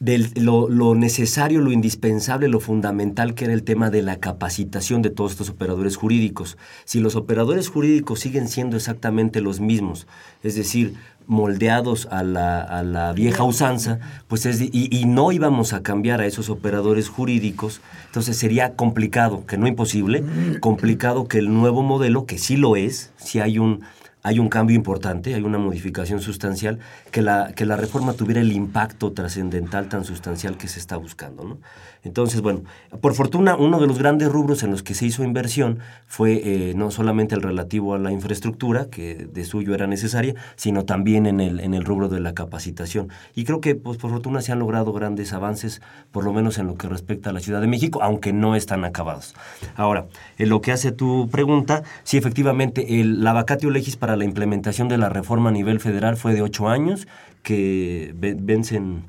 de 0.00 0.30
lo, 0.36 0.70
lo 0.70 0.94
necesario, 0.94 1.60
lo 1.60 1.72
indispensable, 1.72 2.48
lo 2.48 2.58
fundamental 2.58 3.34
que 3.34 3.44
era 3.44 3.52
el 3.52 3.62
tema 3.62 3.90
de 3.90 4.00
la 4.00 4.16
capacitación 4.16 5.02
de 5.02 5.10
todos 5.10 5.32
estos 5.32 5.50
operadores 5.50 5.96
jurídicos. 5.96 6.56
Si 6.86 7.00
los 7.00 7.16
operadores 7.16 7.68
jurídicos 7.68 8.20
siguen 8.20 8.48
siendo 8.48 8.78
exactamente 8.78 9.42
los 9.42 9.60
mismos, 9.60 10.06
es 10.42 10.54
decir, 10.54 10.94
moldeados 11.26 12.08
a 12.10 12.22
la, 12.22 12.62
a 12.62 12.82
la 12.82 13.12
vieja 13.12 13.44
usanza, 13.44 14.00
pues 14.26 14.46
es, 14.46 14.62
y, 14.62 14.70
y 14.72 15.04
no 15.04 15.32
íbamos 15.32 15.74
a 15.74 15.82
cambiar 15.82 16.22
a 16.22 16.26
esos 16.26 16.48
operadores 16.48 17.10
jurídicos, 17.10 17.82
entonces 18.06 18.38
sería 18.38 18.74
complicado, 18.76 19.44
que 19.46 19.58
no 19.58 19.66
imposible, 19.66 20.24
complicado 20.60 21.28
que 21.28 21.38
el 21.38 21.52
nuevo 21.52 21.82
modelo, 21.82 22.24
que 22.24 22.38
sí 22.38 22.56
lo 22.56 22.74
es, 22.74 23.12
si 23.18 23.38
hay 23.38 23.58
un 23.58 23.82
hay 24.22 24.38
un 24.38 24.48
cambio 24.48 24.76
importante, 24.76 25.34
hay 25.34 25.42
una 25.42 25.58
modificación 25.58 26.20
sustancial, 26.20 26.78
que 27.10 27.22
la, 27.22 27.52
que 27.54 27.64
la 27.64 27.76
reforma 27.76 28.12
tuviera 28.12 28.40
el 28.40 28.52
impacto 28.52 29.12
trascendental 29.12 29.88
tan 29.88 30.04
sustancial 30.04 30.56
que 30.56 30.68
se 30.68 30.78
está 30.78 30.96
buscando. 30.96 31.44
¿no? 31.44 31.58
Entonces, 32.02 32.40
bueno, 32.40 32.62
por 33.00 33.14
fortuna, 33.14 33.56
uno 33.56 33.78
de 33.78 33.86
los 33.86 33.98
grandes 33.98 34.30
rubros 34.30 34.62
en 34.62 34.70
los 34.70 34.82
que 34.82 34.94
se 34.94 35.06
hizo 35.06 35.22
inversión 35.22 35.80
fue 36.06 36.40
eh, 36.44 36.72
no 36.74 36.90
solamente 36.90 37.34
el 37.34 37.42
relativo 37.42 37.94
a 37.94 37.98
la 37.98 38.10
infraestructura, 38.10 38.86
que 38.86 39.28
de 39.30 39.44
suyo 39.44 39.74
era 39.74 39.86
necesaria, 39.86 40.34
sino 40.56 40.84
también 40.84 41.26
en 41.26 41.40
el, 41.40 41.60
en 41.60 41.74
el 41.74 41.84
rubro 41.84 42.08
de 42.08 42.20
la 42.20 42.32
capacitación. 42.32 43.08
Y 43.34 43.44
creo 43.44 43.60
que, 43.60 43.74
pues, 43.74 43.98
por 43.98 44.10
fortuna, 44.10 44.40
se 44.40 44.52
han 44.52 44.58
logrado 44.58 44.92
grandes 44.92 45.32
avances, 45.32 45.82
por 46.10 46.24
lo 46.24 46.32
menos 46.32 46.58
en 46.58 46.66
lo 46.66 46.76
que 46.76 46.88
respecta 46.88 47.30
a 47.30 47.32
la 47.32 47.40
Ciudad 47.40 47.60
de 47.60 47.66
México, 47.66 48.02
aunque 48.02 48.32
no 48.32 48.56
están 48.56 48.84
acabados. 48.84 49.34
Ahora, 49.76 50.06
en 50.38 50.48
lo 50.48 50.60
que 50.60 50.72
hace 50.72 50.92
tu 50.92 51.28
pregunta, 51.30 51.82
sí, 52.02 52.16
efectivamente, 52.16 53.00
el, 53.00 53.22
la 53.22 53.32
vacatio 53.32 53.70
legis 53.70 53.96
para 53.96 54.16
la 54.16 54.24
implementación 54.24 54.88
de 54.88 54.98
la 54.98 55.08
reforma 55.08 55.50
a 55.50 55.52
nivel 55.52 55.80
federal 55.80 56.16
fue 56.16 56.34
de 56.34 56.42
ocho 56.42 56.68
años, 56.68 57.06
que 57.42 58.14
ve- 58.16 58.36
vencen 58.38 59.04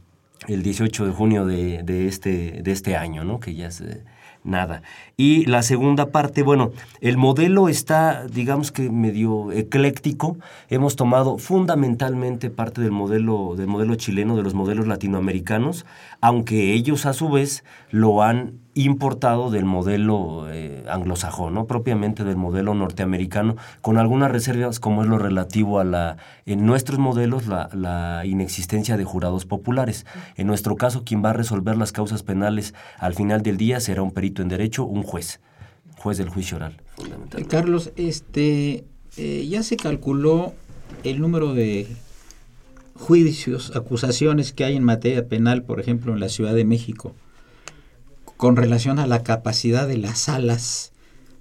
el 0.53 0.63
18 0.63 1.05
de 1.05 1.11
junio 1.11 1.45
de, 1.45 1.83
de 1.83 2.07
este, 2.07 2.61
de 2.61 2.71
este 2.71 2.95
año, 2.95 3.23
¿no? 3.23 3.39
Que 3.39 3.55
ya 3.55 3.67
es 3.67 3.81
eh, 3.81 4.03
nada. 4.43 4.81
Y 5.23 5.45
la 5.45 5.61
segunda 5.61 6.07
parte, 6.07 6.41
bueno, 6.41 6.71
el 6.99 7.15
modelo 7.15 7.69
está, 7.69 8.25
digamos 8.25 8.71
que 8.71 8.89
medio 8.89 9.51
ecléctico. 9.51 10.37
Hemos 10.67 10.95
tomado 10.95 11.37
fundamentalmente 11.37 12.49
parte 12.49 12.81
del 12.81 12.89
modelo, 12.89 13.53
del 13.55 13.67
modelo 13.67 13.93
chileno, 13.93 14.35
de 14.35 14.41
los 14.41 14.55
modelos 14.55 14.87
latinoamericanos, 14.87 15.85
aunque 16.21 16.73
ellos 16.73 17.05
a 17.05 17.13
su 17.13 17.29
vez 17.29 17.63
lo 17.91 18.23
han 18.23 18.61
importado 18.73 19.51
del 19.51 19.65
modelo 19.65 20.47
eh, 20.49 20.85
anglosajón, 20.89 21.53
¿no? 21.53 21.65
propiamente 21.65 22.23
del 22.23 22.37
modelo 22.37 22.73
norteamericano, 22.73 23.57
con 23.81 23.97
algunas 23.97 24.31
reservas 24.31 24.79
como 24.79 25.03
es 25.03 25.09
lo 25.09 25.17
relativo 25.17 25.79
a 25.79 25.83
la, 25.83 26.17
en 26.45 26.65
nuestros 26.65 26.97
modelos, 26.97 27.47
la, 27.47 28.21
inexistencia 28.23 28.97
de 28.97 29.03
jurados 29.03 29.45
populares. 29.45 30.05
En 30.37 30.47
nuestro 30.47 30.75
caso, 30.77 31.03
quien 31.03 31.23
va 31.23 31.31
a 31.31 31.33
resolver 31.33 31.75
las 31.75 31.91
causas 31.91 32.23
penales 32.23 32.73
al 32.97 33.13
final 33.13 33.41
del 33.41 33.57
día 33.57 33.79
será 33.79 34.03
un 34.03 34.11
perito 34.11 34.41
en 34.41 34.47
derecho, 34.47 34.85
un 34.85 35.03
juez, 35.11 35.39
juez 35.97 36.17
del 36.17 36.29
juicio 36.29 36.57
oral, 36.57 36.73
Eh, 36.79 36.83
fundamentalmente. 36.95 37.49
Carlos, 37.55 37.91
este, 37.97 38.85
eh, 39.17 39.47
ya 39.49 39.61
se 39.61 39.75
calculó 39.75 40.53
el 41.03 41.19
número 41.19 41.53
de 41.53 41.87
juicios, 42.95 43.75
acusaciones 43.75 44.53
que 44.53 44.63
hay 44.63 44.75
en 44.75 44.83
materia 44.83 45.27
penal, 45.27 45.63
por 45.63 45.79
ejemplo, 45.79 46.13
en 46.13 46.19
la 46.19 46.29
Ciudad 46.29 46.53
de 46.53 46.63
México, 46.63 47.13
con 48.37 48.55
relación 48.55 48.99
a 48.99 49.07
la 49.07 49.21
capacidad 49.23 49.87
de 49.87 49.97
las 49.97 50.19
salas 50.19 50.91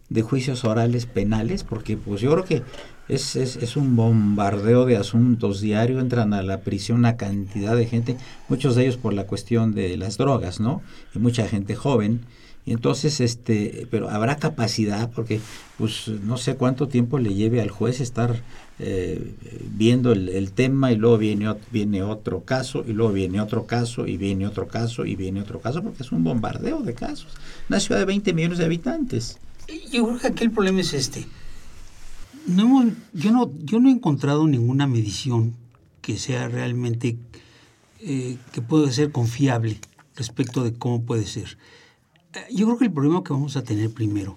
de 0.08 0.22
juicios 0.22 0.64
orales 0.64 1.06
penales, 1.06 1.62
porque 1.62 1.96
pues 1.96 2.20
yo 2.20 2.32
creo 2.32 2.44
que 2.44 2.62
es, 3.08 3.36
es, 3.36 3.56
es 3.56 3.76
un 3.76 3.94
bombardeo 3.94 4.84
de 4.84 4.96
asuntos 4.96 5.60
diario, 5.60 6.00
entran 6.00 6.32
a 6.32 6.42
la 6.42 6.58
prisión 6.60 6.98
una 6.98 7.16
cantidad 7.16 7.76
de 7.76 7.86
gente, 7.86 8.16
muchos 8.48 8.74
de 8.74 8.82
ellos 8.82 8.96
por 8.96 9.12
la 9.12 9.26
cuestión 9.26 9.72
de 9.74 9.96
las 9.96 10.16
drogas, 10.16 10.58
¿no? 10.58 10.82
Y 11.14 11.18
mucha 11.18 11.46
gente 11.46 11.74
joven. 11.76 12.20
Y 12.66 12.72
entonces, 12.72 13.20
este, 13.20 13.86
pero 13.90 14.10
habrá 14.10 14.36
capacidad, 14.36 15.10
porque 15.10 15.40
pues 15.78 16.08
no 16.08 16.36
sé 16.36 16.56
cuánto 16.56 16.88
tiempo 16.88 17.18
le 17.18 17.34
lleve 17.34 17.60
al 17.60 17.70
juez 17.70 18.00
estar 18.00 18.42
eh, 18.78 19.34
viendo 19.72 20.12
el, 20.12 20.52
tema 20.52 20.92
y 20.92 20.96
luego 20.96 21.18
viene, 21.18 21.54
viene 21.70 22.02
otro 22.02 22.44
caso 22.44 22.84
y 22.86 22.92
luego 22.92 23.12
viene 23.12 23.40
otro 23.40 23.66
caso 23.66 24.06
y 24.06 24.16
viene 24.16 24.46
otro 24.46 24.68
caso 24.68 25.04
y 25.06 25.16
viene 25.16 25.40
otro 25.40 25.60
caso, 25.60 25.82
porque 25.82 26.02
es 26.02 26.12
un 26.12 26.22
bombardeo 26.22 26.82
de 26.82 26.94
casos. 26.94 27.32
Una 27.68 27.80
ciudad 27.80 28.00
de 28.00 28.06
20 28.06 28.32
millones 28.34 28.58
de 28.58 28.66
habitantes. 28.66 29.38
Yo 29.90 30.06
creo 30.06 30.18
que 30.18 30.26
aquí 30.28 30.44
el 30.44 30.50
problema 30.50 30.80
es 30.80 30.92
este. 30.92 31.26
No 32.46 32.62
hemos- 32.62 32.94
yo, 33.12 33.32
no, 33.32 33.50
yo 33.64 33.80
no 33.80 33.88
he 33.88 33.92
encontrado 33.92 34.46
ninguna 34.46 34.86
medición 34.86 35.54
que 36.00 36.18
sea 36.18 36.48
realmente, 36.48 37.16
eh, 38.00 38.36
que 38.52 38.62
pueda 38.62 38.90
ser 38.92 39.12
confiable 39.12 39.78
respecto 40.16 40.64
de 40.64 40.72
cómo 40.72 41.02
puede 41.02 41.26
ser. 41.26 41.58
Yo 42.52 42.66
creo 42.66 42.78
que 42.78 42.84
el 42.84 42.92
problema 42.92 43.24
que 43.24 43.32
vamos 43.32 43.56
a 43.56 43.64
tener 43.64 43.90
primero 43.90 44.36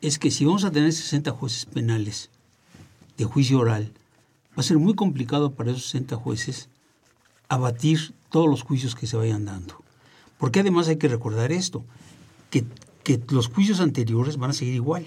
es 0.00 0.20
que 0.20 0.30
si 0.30 0.44
vamos 0.44 0.62
a 0.64 0.70
tener 0.70 0.92
60 0.92 1.32
jueces 1.32 1.66
penales 1.66 2.30
de 3.16 3.24
juicio 3.24 3.58
oral, 3.58 3.92
va 4.50 4.60
a 4.60 4.62
ser 4.62 4.78
muy 4.78 4.94
complicado 4.94 5.50
para 5.50 5.72
esos 5.72 5.86
60 5.86 6.14
jueces 6.14 6.68
abatir 7.48 8.14
todos 8.30 8.48
los 8.48 8.62
juicios 8.62 8.94
que 8.94 9.08
se 9.08 9.16
vayan 9.16 9.46
dando. 9.46 9.82
Porque 10.38 10.60
además 10.60 10.86
hay 10.86 10.96
que 10.96 11.08
recordar 11.08 11.50
esto, 11.50 11.84
que, 12.50 12.64
que 13.02 13.20
los 13.30 13.48
juicios 13.48 13.80
anteriores 13.80 14.36
van 14.36 14.50
a 14.50 14.54
seguir 14.54 14.74
igual. 14.74 15.04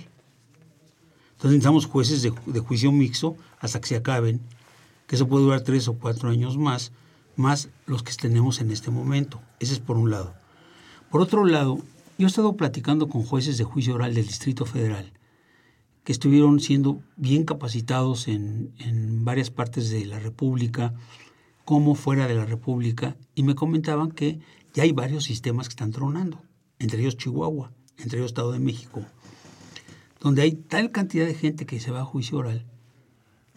Entonces 1.36 1.52
necesitamos 1.52 1.86
jueces 1.86 2.22
de, 2.22 2.34
de 2.46 2.60
juicio 2.60 2.92
mixto 2.92 3.38
hasta 3.60 3.80
que 3.80 3.88
se 3.88 3.96
acaben, 3.96 4.42
que 5.08 5.16
eso 5.16 5.30
puede 5.30 5.46
durar 5.46 5.62
tres 5.62 5.88
o 5.88 5.94
cuatro 5.94 6.30
años 6.30 6.58
más, 6.58 6.92
más 7.38 7.70
los 7.86 8.04
que 8.04 8.12
tenemos 8.12 8.60
en 8.60 8.70
este 8.70 8.92
momento. 8.92 9.42
Ese 9.62 9.72
es 9.72 9.80
por 9.80 9.96
un 9.96 10.12
lado. 10.12 10.34
Por 11.10 11.22
otro 11.22 11.46
lado, 11.46 11.80
yo 12.18 12.26
he 12.26 12.30
estado 12.30 12.56
platicando 12.56 13.08
con 13.10 13.24
jueces 13.24 13.58
de 13.58 13.64
juicio 13.64 13.96
oral 13.96 14.14
del 14.14 14.28
Distrito 14.28 14.66
Federal, 14.66 15.14
que 16.04 16.12
estuvieron 16.12 16.60
siendo 16.60 17.02
bien 17.16 17.44
capacitados 17.44 18.28
en, 18.28 18.74
en 18.80 19.24
varias 19.24 19.50
partes 19.50 19.90
de 19.90 20.06
la 20.06 20.20
República, 20.20 20.94
como 21.66 21.96
fuera 21.96 22.28
de 22.28 22.36
la 22.36 22.46
República, 22.46 23.16
y 23.36 23.44
me 23.44 23.56
comentaban 23.56 24.12
que 24.12 24.40
ya 24.74 24.84
hay 24.84 24.92
varios 24.92 25.24
sistemas 25.26 25.68
que 25.68 25.74
están 25.74 25.92
tronando, 25.92 26.42
entre 26.80 27.02
ellos 27.02 27.18
Chihuahua, 27.18 27.72
entre 27.98 28.20
ellos 28.20 28.32
Estado 28.32 28.52
de 28.52 28.60
México, 28.60 29.06
donde 30.20 30.42
hay 30.42 30.54
tal 30.54 30.92
cantidad 30.92 31.26
de 31.26 31.36
gente 31.36 31.66
que 31.66 31.80
se 31.80 31.92
va 31.92 32.02
a 32.02 32.06
juicio 32.06 32.38
oral 32.38 32.66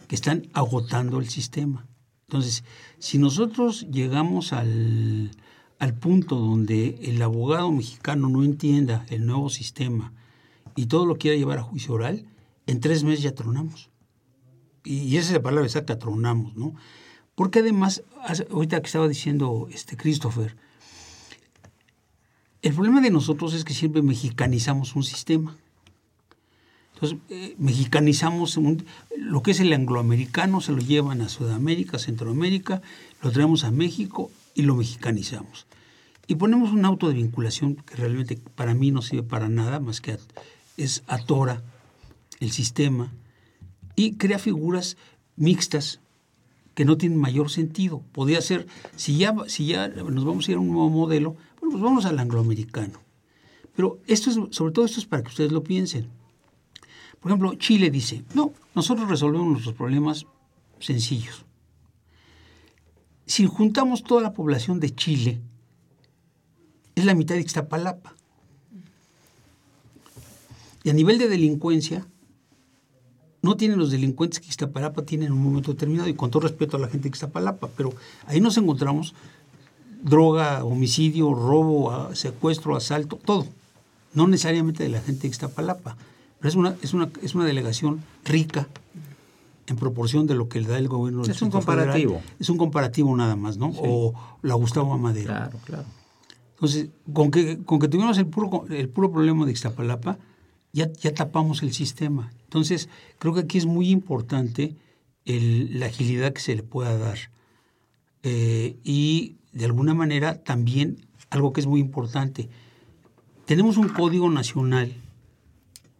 que 0.07 0.15
están 0.15 0.47
agotando 0.53 1.19
el 1.19 1.29
sistema. 1.29 1.87
Entonces, 2.27 2.63
si 2.99 3.17
nosotros 3.17 3.87
llegamos 3.91 4.53
al, 4.53 5.31
al 5.79 5.93
punto 5.93 6.35
donde 6.35 6.99
el 7.03 7.21
abogado 7.21 7.71
mexicano 7.71 8.29
no 8.29 8.43
entienda 8.43 9.05
el 9.09 9.25
nuevo 9.25 9.49
sistema 9.49 10.13
y 10.75 10.85
todo 10.87 11.05
lo 11.05 11.17
quiera 11.17 11.37
llevar 11.37 11.59
a 11.59 11.63
juicio 11.63 11.93
oral, 11.93 12.25
en 12.67 12.79
tres 12.79 13.03
meses 13.03 13.23
ya 13.23 13.35
tronamos. 13.35 13.89
Y, 14.83 15.17
esa 15.17 15.27
es 15.29 15.33
la 15.33 15.41
palabra 15.41 15.65
exacta, 15.65 15.97
tronamos, 15.99 16.55
¿no? 16.55 16.75
Porque 17.33 17.59
además, 17.59 18.03
ahorita 18.51 18.81
que 18.81 18.85
estaba 18.85 19.07
diciendo 19.07 19.67
este 19.71 19.97
Christopher, 19.97 20.55
el 22.61 22.73
problema 22.73 23.01
de 23.01 23.11
nosotros 23.11 23.53
es 23.53 23.63
que 23.63 23.73
siempre 23.73 24.01
mexicanizamos 24.01 24.95
un 24.95 25.03
sistema. 25.03 25.55
Entonces, 26.93 27.19
eh, 27.29 27.55
mexicanizamos 27.57 28.57
un- 28.57 28.85
lo 29.17 29.43
que 29.43 29.51
es 29.51 29.59
el 29.59 29.73
angloamericano, 29.73 30.61
se 30.61 30.71
lo 30.71 30.79
llevan 30.79 31.21
a 31.21 31.29
Sudamérica, 31.29 31.99
Centroamérica, 31.99 32.81
lo 33.21 33.31
traemos 33.31 33.65
a 33.65 33.71
México 33.71 34.31
y 34.55 34.63
lo 34.63 34.75
mexicanizamos. 34.75 35.67
Y 36.25 36.35
ponemos 36.35 36.71
un 36.71 36.85
auto 36.85 37.07
de 37.07 37.13
vinculación 37.13 37.75
que 37.75 37.95
realmente 37.95 38.37
para 38.55 38.73
mí 38.73 38.89
no 38.89 39.03
sirve 39.03 39.21
para 39.21 39.47
nada, 39.47 39.79
más 39.79 40.01
que 40.01 40.17
es 40.77 41.03
atora 41.05 41.61
el 42.39 42.51
sistema 42.51 43.13
y 43.95 44.13
crea 44.13 44.39
figuras 44.39 44.97
mixtas 45.35 45.99
que 46.73 46.85
no 46.85 46.97
tienen 46.97 47.19
mayor 47.19 47.49
sentido. 47.49 48.01
Podría 48.11 48.41
ser, 48.41 48.67
si 48.95 49.17
ya, 49.17 49.35
si 49.47 49.67
ya 49.67 49.87
nos 49.87 50.25
vamos 50.25 50.47
a 50.47 50.51
ir 50.51 50.57
a 50.57 50.59
un 50.59 50.67
nuevo 50.67 50.89
modelo, 50.89 51.35
bueno, 51.59 51.71
pues 51.71 51.81
vamos 51.81 52.05
al 52.05 52.19
angloamericano. 52.19 52.99
Pero 53.75 53.99
esto 54.07 54.29
es, 54.29 54.55
sobre 54.55 54.73
todo 54.73 54.85
esto 54.85 54.99
es 54.99 55.05
para 55.05 55.23
que 55.23 55.29
ustedes 55.29 55.51
lo 55.51 55.63
piensen. 55.63 56.09
Por 57.19 57.31
ejemplo, 57.31 57.55
Chile 57.55 57.89
dice, 57.89 58.23
no, 58.33 58.53
nosotros 58.73 59.09
resolvemos 59.09 59.47
nuestros 59.47 59.75
problemas 59.75 60.25
sencillos. 60.79 61.45
Si 63.25 63.45
juntamos 63.47 64.03
toda 64.03 64.21
la 64.21 64.33
población 64.33 64.79
de 64.79 64.93
Chile 64.93 65.41
es 66.95 67.05
la 67.05 67.15
mitad 67.15 67.35
de 67.35 67.41
Ixtapalapa. 67.41 68.15
Y 70.83 70.89
a 70.89 70.93
nivel 70.93 71.17
de 71.17 71.27
delincuencia, 71.27 72.05
no 73.41 73.57
tienen 73.57 73.79
los 73.79 73.91
delincuentes 73.91 74.39
que 74.39 74.47
Ixtapalapa 74.47 75.03
tiene 75.03 75.25
en 75.25 75.33
un 75.33 75.43
momento 75.43 75.73
determinado, 75.73 76.07
y 76.07 76.13
con 76.13 76.31
todo 76.31 76.43
respeto 76.43 76.77
a 76.77 76.79
la 76.79 76.87
gente 76.87 77.03
de 77.03 77.09
Ixtapalapa, 77.09 77.69
pero 77.75 77.93
ahí 78.27 78.39
nos 78.39 78.57
encontramos 78.57 79.13
droga, 80.01 80.63
homicidio, 80.63 81.33
robo, 81.33 82.13
secuestro, 82.13 82.75
asalto, 82.75 83.17
todo. 83.17 83.47
No 84.13 84.27
necesariamente 84.27 84.83
de 84.83 84.89
la 84.89 85.01
gente 85.01 85.23
de 85.23 85.27
Ixtapalapa, 85.29 85.97
pero 86.39 86.49
es 86.49 86.55
una, 86.55 86.75
es 86.81 86.93
una, 86.93 87.09
es 87.21 87.35
una 87.35 87.45
delegación 87.45 88.03
rica 88.23 88.67
en 89.67 89.75
proporción 89.77 90.27
de 90.27 90.35
lo 90.35 90.47
que 90.47 90.61
le 90.61 90.67
da 90.67 90.77
el 90.77 90.87
gobierno 90.87 91.21
del 91.23 91.31
Es 91.31 91.41
un 91.41 91.51
Federal. 91.51 91.65
comparativo. 91.65 92.21
Es 92.39 92.49
un 92.49 92.57
comparativo 92.57 93.15
nada 93.15 93.35
más, 93.35 93.57
¿no? 93.57 93.71
O 93.77 94.13
la 94.41 94.53
Gustavo 94.55 94.93
Amadero. 94.93 95.27
Claro, 95.27 95.59
claro. 95.65 95.85
Entonces, 96.51 96.89
con 97.11 97.31
que, 97.31 97.63
con 97.63 97.79
que 97.79 97.87
tuvimos 97.87 98.17
el 98.17 98.27
puro, 98.27 98.65
el 98.69 98.89
puro 98.89 99.11
problema 99.11 99.45
de 99.45 99.51
Ixtapalapa, 99.51 100.17
ya, 100.71 100.91
ya 100.93 101.13
tapamos 101.13 101.63
el 101.63 101.73
sistema. 101.73 102.31
Entonces, 102.43 102.89
creo 103.19 103.33
que 103.33 103.41
aquí 103.41 103.57
es 103.57 103.65
muy 103.65 103.89
importante 103.89 104.75
el- 105.25 105.79
la 105.79 105.87
agilidad 105.87 106.31
que 106.33 106.41
se 106.41 106.55
le 106.55 106.63
pueda 106.63 106.97
dar. 106.97 107.17
Eh, 108.23 108.77
y 108.83 109.35
de 109.51 109.65
alguna 109.65 109.93
manera 109.93 110.43
también 110.43 111.05
algo 111.29 111.53
que 111.53 111.61
es 111.61 111.67
muy 111.67 111.79
importante. 111.79 112.49
Tenemos 113.45 113.77
un 113.77 113.89
código 113.89 114.29
nacional 114.29 114.93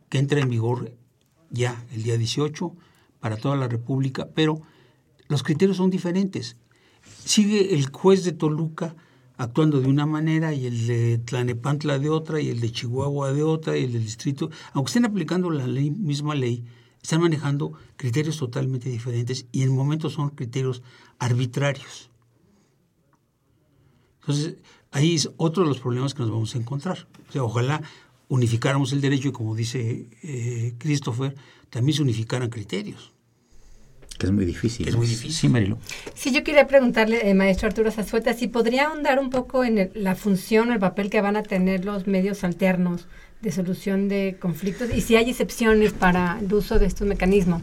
que 0.10 0.20
entra 0.20 0.40
en 0.40 0.50
vigor 0.50 0.92
ya 1.50 1.84
el 1.94 2.04
día 2.04 2.18
18 2.18 2.74
para 3.26 3.38
toda 3.38 3.56
la 3.56 3.68
República, 3.68 4.30
pero 4.36 4.62
los 5.30 5.42
criterios 5.42 5.78
son 5.78 5.90
diferentes. 5.90 6.58
Sigue 7.24 7.74
el 7.74 7.88
juez 7.88 8.24
de 8.24 8.34
Toluca 8.34 8.96
actuando 9.36 9.82
de 9.82 9.88
una 9.88 10.06
manera 10.06 10.54
y 10.54 10.68
el 10.68 10.86
de 10.86 11.18
Tlanepantla 11.18 11.98
de 11.98 12.12
otra 12.12 12.40
y 12.40 12.50
el 12.50 12.60
de 12.60 12.72
Chihuahua 12.72 13.34
de 13.34 13.42
otra 13.42 13.80
y 13.80 13.86
el 13.86 13.94
del 13.94 14.04
distrito, 14.04 14.52
aunque 14.74 14.90
estén 14.90 15.06
aplicando 15.06 15.50
la 15.50 15.66
misma 15.66 16.36
ley, 16.36 16.66
están 17.02 17.22
manejando 17.22 17.74
criterios 17.96 18.38
totalmente 18.38 18.90
diferentes 18.90 19.48
y 19.52 19.64
en 19.64 19.74
momentos 19.74 20.14
son 20.14 20.30
criterios 20.30 20.84
arbitrarios. 21.18 22.12
Entonces, 24.20 24.58
ahí 24.92 25.16
es 25.16 25.32
otro 25.38 25.64
de 25.64 25.70
los 25.70 25.80
problemas 25.80 26.14
que 26.14 26.22
nos 26.22 26.30
vamos 26.30 26.54
a 26.54 26.60
encontrar. 26.60 27.08
O 27.28 27.32
sea, 27.32 27.44
ojalá 27.44 27.82
unificáramos 28.28 28.94
el 28.94 29.02
derecho 29.02 29.30
y 29.30 29.32
como 29.32 29.56
dice 29.56 30.10
eh, 30.22 30.76
Christopher, 30.78 31.36
también 31.72 31.96
se 31.96 32.04
unificaran 32.04 32.52
criterios. 32.52 33.15
Que 34.18 34.28
es 34.28 34.32
muy 34.32 34.46
difícil. 34.46 34.88
Es 34.88 34.96
muy 34.96 35.08
difícil. 35.08 35.34
Sí, 35.34 35.50
Marilu. 35.50 35.78
Sí, 36.14 36.32
yo 36.32 36.44
quería 36.44 36.68
preguntarle, 36.68 37.30
eh, 37.30 37.34
maestro 37.34 37.68
Arturo 37.68 37.92
Zazueta, 37.92 38.34
si 38.34 38.48
podría 38.48 38.88
ahondar 38.88 39.20
un 39.20 39.30
poco 39.30 39.64
en 39.66 39.78
el- 39.78 39.92
la 39.94 40.16
función 40.16 40.70
o 40.70 40.74
el 40.74 40.80
papel 40.80 41.10
que 41.10 41.20
van 41.22 41.36
a 41.36 41.44
tener 41.44 41.84
los 41.84 42.08
medios 42.08 42.44
alternos 42.44 43.08
de 43.42 43.52
solución 43.52 44.08
de 44.08 44.38
conflictos 44.40 44.90
y 44.96 45.02
si 45.02 45.16
hay 45.18 45.30
excepciones 45.30 45.92
para 45.94 46.40
el 46.40 46.52
uso 46.54 46.80
de 46.80 46.86
estos 46.86 47.06
mecanismos. 47.08 47.62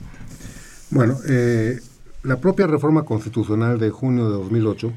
Bueno, 0.90 1.16
eh, 1.28 1.80
la 2.22 2.36
propia 2.36 2.66
reforma 2.66 3.04
constitucional 3.04 3.78
de 3.80 3.90
junio 3.90 4.26
de 4.26 4.34
2008 4.36 4.92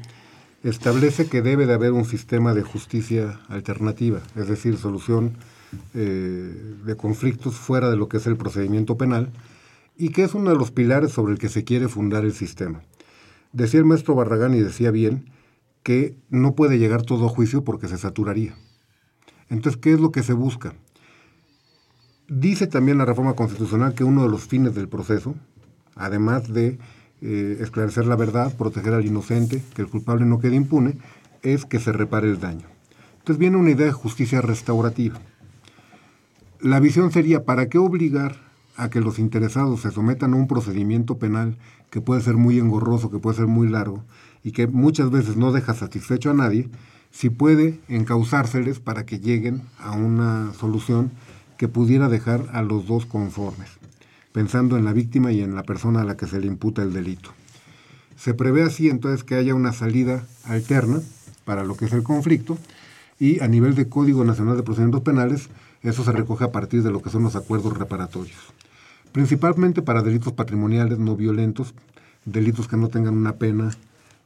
establece 0.62 1.26
que 1.26 1.40
debe 1.42 1.66
de 1.66 1.72
haber 1.74 1.92
un 1.92 2.04
sistema 2.04 2.52
de 2.52 2.62
justicia 2.62 3.40
alternativa, 3.48 4.20
es 4.36 4.46
decir, 4.48 4.76
solución 4.76 5.32
eh, 5.94 6.54
de 6.84 6.96
conflictos 6.96 7.54
fuera 7.56 7.90
de 7.90 7.96
lo 7.96 8.08
que 8.08 8.18
es 8.18 8.26
el 8.26 8.36
procedimiento 8.36 8.96
penal 8.96 9.30
y 9.96 10.10
que 10.10 10.24
es 10.24 10.34
uno 10.34 10.50
de 10.50 10.56
los 10.56 10.70
pilares 10.70 11.12
sobre 11.12 11.32
el 11.32 11.38
que 11.38 11.48
se 11.48 11.64
quiere 11.64 11.88
fundar 11.88 12.24
el 12.24 12.32
sistema. 12.32 12.82
Decía 13.52 13.80
el 13.80 13.86
maestro 13.86 14.14
Barragán 14.14 14.54
y 14.54 14.60
decía 14.60 14.90
bien 14.90 15.30
que 15.82 16.16
no 16.28 16.54
puede 16.54 16.78
llegar 16.78 17.02
todo 17.02 17.26
a 17.26 17.30
juicio 17.30 17.64
porque 17.64 17.88
se 17.88 17.96
saturaría. 17.96 18.54
Entonces, 19.48 19.80
¿qué 19.80 19.92
es 19.92 20.00
lo 20.00 20.10
que 20.10 20.22
se 20.22 20.32
busca? 20.32 20.74
Dice 22.28 22.66
también 22.66 22.98
la 22.98 23.04
reforma 23.04 23.34
constitucional 23.34 23.94
que 23.94 24.04
uno 24.04 24.24
de 24.24 24.28
los 24.28 24.46
fines 24.46 24.74
del 24.74 24.88
proceso, 24.88 25.36
además 25.94 26.52
de 26.52 26.78
eh, 27.22 27.58
esclarecer 27.60 28.06
la 28.06 28.16
verdad, 28.16 28.54
proteger 28.56 28.92
al 28.92 29.06
inocente, 29.06 29.62
que 29.74 29.82
el 29.82 29.88
culpable 29.88 30.26
no 30.26 30.40
quede 30.40 30.56
impune, 30.56 30.98
es 31.42 31.64
que 31.64 31.78
se 31.78 31.92
repare 31.92 32.28
el 32.28 32.40
daño. 32.40 32.66
Entonces 33.18 33.38
viene 33.38 33.56
una 33.56 33.70
idea 33.70 33.86
de 33.86 33.92
justicia 33.92 34.40
restaurativa. 34.40 35.20
La 36.60 36.80
visión 36.80 37.12
sería, 37.12 37.44
¿para 37.44 37.68
qué 37.68 37.78
obligar 37.78 38.45
a 38.76 38.90
que 38.90 39.00
los 39.00 39.18
interesados 39.18 39.80
se 39.80 39.90
sometan 39.90 40.34
a 40.34 40.36
un 40.36 40.48
procedimiento 40.48 41.18
penal 41.18 41.56
que 41.90 42.00
puede 42.00 42.20
ser 42.20 42.36
muy 42.36 42.58
engorroso, 42.58 43.10
que 43.10 43.18
puede 43.18 43.36
ser 43.36 43.46
muy 43.46 43.68
largo 43.68 44.04
y 44.44 44.52
que 44.52 44.66
muchas 44.66 45.10
veces 45.10 45.36
no 45.36 45.52
deja 45.52 45.74
satisfecho 45.74 46.30
a 46.30 46.34
nadie, 46.34 46.68
si 47.10 47.30
puede 47.30 47.80
encauzárseles 47.88 48.78
para 48.78 49.06
que 49.06 49.18
lleguen 49.18 49.62
a 49.78 49.92
una 49.92 50.52
solución 50.52 51.10
que 51.56 51.68
pudiera 51.68 52.08
dejar 52.08 52.44
a 52.52 52.62
los 52.62 52.86
dos 52.86 53.06
conformes, 53.06 53.70
pensando 54.32 54.76
en 54.76 54.84
la 54.84 54.92
víctima 54.92 55.32
y 55.32 55.40
en 55.40 55.54
la 55.54 55.62
persona 55.62 56.02
a 56.02 56.04
la 56.04 56.16
que 56.16 56.26
se 56.26 56.38
le 56.40 56.46
imputa 56.46 56.82
el 56.82 56.92
delito. 56.92 57.30
Se 58.16 58.34
prevé 58.34 58.62
así 58.62 58.88
entonces 58.88 59.24
que 59.24 59.34
haya 59.34 59.54
una 59.54 59.72
salida 59.72 60.26
alterna 60.44 61.00
para 61.44 61.64
lo 61.64 61.76
que 61.76 61.86
es 61.86 61.92
el 61.92 62.02
conflicto 62.02 62.58
y 63.18 63.40
a 63.40 63.48
nivel 63.48 63.74
de 63.74 63.88
Código 63.88 64.24
Nacional 64.24 64.56
de 64.56 64.62
Procedimientos 64.62 65.02
Penales, 65.02 65.48
eso 65.82 66.04
se 66.04 66.12
recoge 66.12 66.44
a 66.44 66.52
partir 66.52 66.82
de 66.82 66.90
lo 66.90 67.00
que 67.00 67.10
son 67.10 67.22
los 67.22 67.36
acuerdos 67.36 67.78
reparatorios. 67.78 68.36
Principalmente 69.16 69.80
para 69.80 70.02
delitos 70.02 70.34
patrimoniales 70.34 70.98
no 70.98 71.16
violentos, 71.16 71.72
delitos 72.26 72.68
que 72.68 72.76
no 72.76 72.88
tengan 72.88 73.16
una 73.16 73.36
pena 73.36 73.70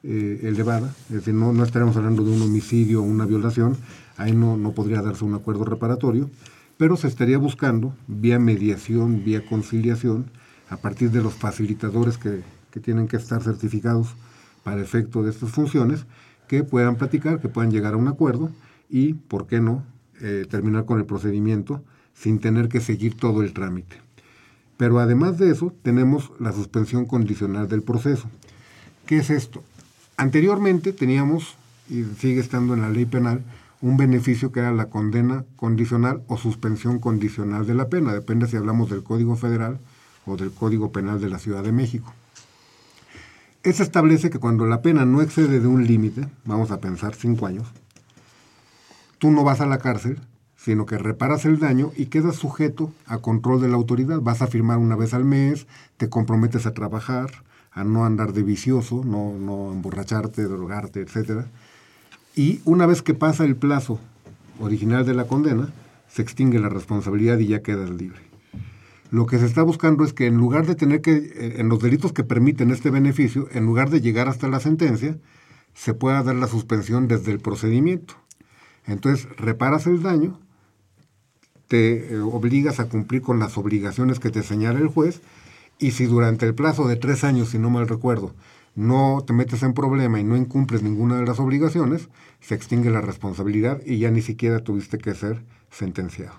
eh, 0.03 0.41
elevada, 0.43 0.93
es 1.09 1.15
decir, 1.15 1.33
no, 1.33 1.63
estaremos 1.63 1.97
hablando 1.97 2.25
de 2.25 2.33
un 2.33 2.43
homicidio 2.43 2.99
o 2.99 3.05
una 3.05 3.25
violación, 3.25 3.77
ahí 4.17 4.33
no, 4.33 4.57
no 4.57 4.73
podría 4.73 5.01
darse 5.01 5.25
un 5.25 5.35
acuerdo 5.35 5.65
reparatorio, 5.65 6.29
pero 6.77 6.97
se 6.97 7.07
estaría 7.07 7.39
buscando 7.39 7.95
vía 8.09 8.41
mediación, 8.41 9.23
vía 9.25 9.47
conciliación, 9.47 10.29
a 10.69 10.79
partir 10.79 11.13
de 11.13 11.23
los 11.23 11.35
facilitadores 11.35 12.19
que, 12.19 12.43
que 12.73 12.81
tienen 12.81 13.07
que 13.07 13.17
estar 13.17 13.45
certificados 13.45 14.17
para 14.65 14.83
efecto 14.83 15.23
de 15.23 15.31
estas 15.31 15.53
funciones, 15.53 16.05
que 16.49 16.65
puedan 16.65 16.97
platicar, 16.97 17.41
que 17.41 17.49
puedan 17.49 17.71
llegar 17.71 17.95
a 17.95 17.97
un 17.97 18.09
acuerdo 18.09 18.51
y, 18.89 19.13
¿por 19.15 19.47
qué 19.47 19.61
no?, 19.61 19.85
eh, 20.21 20.47
terminar 20.51 20.85
con 20.85 20.99
el 20.99 21.07
procedimiento 21.07 21.81
sin 22.13 22.41
tener 22.41 22.69
que 22.69 22.81
seguir 22.81 23.17
todo 23.17 23.43
el 23.43 23.53
trámite. 23.53 24.10
Pero 24.81 24.99
además 24.99 25.37
de 25.37 25.51
eso, 25.51 25.75
tenemos 25.83 26.33
la 26.39 26.55
suspensión 26.55 27.05
condicional 27.05 27.69
del 27.69 27.83
proceso. 27.83 28.31
¿Qué 29.05 29.19
es 29.19 29.29
esto? 29.29 29.63
Anteriormente 30.17 30.95
teníamos, 30.95 31.55
y 31.91 32.05
sigue 32.19 32.41
estando 32.41 32.73
en 32.73 32.81
la 32.81 32.89
ley 32.89 33.05
penal, 33.05 33.43
un 33.83 33.99
beneficio 33.99 34.53
que 34.53 34.61
era 34.61 34.73
la 34.73 34.87
condena 34.87 35.45
condicional 35.57 36.23
o 36.29 36.39
suspensión 36.39 36.99
condicional 36.99 37.67
de 37.67 37.75
la 37.75 37.91
pena, 37.91 38.15
depende 38.15 38.47
si 38.47 38.57
hablamos 38.57 38.89
del 38.89 39.03
Código 39.03 39.37
Federal 39.37 39.79
o 40.25 40.39
del 40.39 40.51
Código 40.51 40.91
Penal 40.93 41.21
de 41.21 41.29
la 41.29 41.39
Ciudad 41.39 41.63
de 41.63 41.73
México. 41.73 42.15
Eso 43.63 43.83
establece 43.83 44.31
que 44.31 44.39
cuando 44.39 44.65
la 44.65 44.81
pena 44.81 45.05
no 45.05 45.21
excede 45.21 45.61
de 45.61 45.67
un 45.67 45.87
límite, 45.87 46.27
vamos 46.47 46.71
a 46.71 46.81
pensar 46.81 47.15
cinco 47.15 47.47
años, 47.47 47.69
tú 49.19 49.31
no 49.31 49.45
vas 49.45 49.61
a 49.61 49.67
la 49.67 49.77
cárcel, 49.77 50.21
sino 50.63 50.85
que 50.85 50.99
reparas 50.99 51.47
el 51.47 51.59
daño 51.59 51.91
y 51.97 52.07
quedas 52.07 52.37
sujeto 52.37 52.93
a 53.07 53.19
control 53.19 53.63
de 53.63 53.69
la 53.69 53.77
autoridad. 53.77 54.21
Vas 54.21 54.43
a 54.43 54.47
firmar 54.47 54.77
una 54.77 54.95
vez 54.95 55.15
al 55.15 55.25
mes, 55.25 55.67
te 55.97 56.11
comprometes 56.11 56.67
a 56.67 56.75
trabajar, 56.75 57.31
a 57.73 57.83
no 57.83 58.05
andar 58.05 58.35
de 58.35 58.43
vicioso, 58.43 59.03
no, 59.05 59.33
no 59.39 59.73
emborracharte, 59.73 60.43
drogarte, 60.43 61.01
etc. 61.01 61.47
Y 62.37 62.61
una 62.67 62.85
vez 62.85 63.01
que 63.01 63.15
pasa 63.15 63.45
el 63.45 63.57
plazo 63.57 63.99
original 64.59 65.07
de 65.07 65.15
la 65.15 65.27
condena, 65.27 65.73
se 66.09 66.21
extingue 66.21 66.59
la 66.59 66.69
responsabilidad 66.69 67.39
y 67.39 67.47
ya 67.47 67.63
quedas 67.63 67.89
libre. 67.89 68.21
Lo 69.11 69.25
que 69.25 69.39
se 69.39 69.47
está 69.47 69.63
buscando 69.63 70.05
es 70.05 70.13
que 70.13 70.27
en 70.27 70.37
lugar 70.37 70.67
de 70.67 70.75
tener 70.75 71.01
que, 71.01 71.13
eh, 71.13 71.55
en 71.57 71.71
los 71.71 71.81
delitos 71.81 72.13
que 72.13 72.23
permiten 72.23 72.71
este 72.71 72.91
beneficio, 72.91 73.49
en 73.53 73.65
lugar 73.65 73.89
de 73.89 74.03
llegar 74.03 74.29
hasta 74.29 74.47
la 74.47 74.61
sentencia, 74.61 75.17
se 75.73 75.95
pueda 75.95 76.23
dar 76.23 76.37
la 76.37 76.49
suspensión 76.49 77.09
desde 77.09 77.33
el 77.33 77.41
procedimiento. 77.41 78.15
Entonces, 78.87 79.27
reparas 79.37 79.87
el 79.87 80.03
daño, 80.03 80.39
te 81.71 82.15
eh, 82.15 82.19
obligas 82.19 82.81
a 82.81 82.89
cumplir 82.89 83.23
con 83.23 83.39
las 83.39 83.57
obligaciones 83.57 84.19
que 84.19 84.31
te 84.31 84.43
señala 84.43 84.81
el 84.81 84.89
juez, 84.89 85.21
y 85.79 85.93
si 85.93 86.07
durante 86.07 86.45
el 86.45 86.53
plazo 86.53 86.89
de 86.89 86.97
tres 86.97 87.23
años, 87.23 87.51
si 87.51 87.61
no 87.61 87.71
mal 87.71 87.87
recuerdo, 87.87 88.35
no 88.75 89.23
te 89.25 89.33
metes 89.33 89.63
en 89.63 89.73
problema 89.73 90.19
y 90.19 90.25
no 90.25 90.37
incumples 90.37 90.83
ninguna 90.83 91.19
de 91.19 91.27
las 91.27 91.39
obligaciones, 91.39 92.09
se 92.41 92.57
extingue 92.57 92.91
la 92.91 93.01
responsabilidad 93.01 93.81
y 93.87 93.99
ya 93.99 94.11
ni 94.11 94.21
siquiera 94.21 94.65
tuviste 94.65 94.99
que 94.99 95.15
ser 95.15 95.45
sentenciado. 95.71 96.35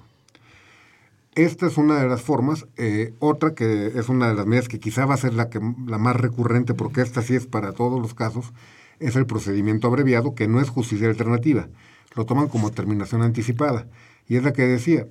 Esta 1.33 1.65
es 1.65 1.77
una 1.77 2.01
de 2.01 2.09
las 2.09 2.21
formas. 2.21 2.67
Eh, 2.75 3.13
otra 3.19 3.55
que 3.55 3.87
es 3.95 4.09
una 4.09 4.27
de 4.27 4.35
las 4.35 4.45
medidas 4.45 4.67
que 4.67 4.81
quizá 4.81 5.05
va 5.05 5.13
a 5.13 5.17
ser 5.17 5.33
la, 5.33 5.49
que, 5.49 5.61
la 5.87 5.97
más 5.97 6.17
recurrente, 6.17 6.73
porque 6.73 6.99
esta 6.99 7.21
sí 7.21 7.35
es 7.35 7.47
para 7.47 7.71
todos 7.71 8.01
los 8.01 8.13
casos, 8.13 8.51
es 8.99 9.15
el 9.15 9.25
procedimiento 9.25 9.87
abreviado, 9.87 10.35
que 10.35 10.49
no 10.49 10.59
es 10.59 10.67
justicia 10.67 11.07
alternativa. 11.07 11.69
Lo 12.15 12.25
toman 12.25 12.49
como 12.49 12.71
terminación 12.71 13.21
anticipada. 13.21 13.87
Y 14.31 14.37
es 14.37 14.43
la 14.43 14.53
que 14.53 14.65
decía, 14.65 15.07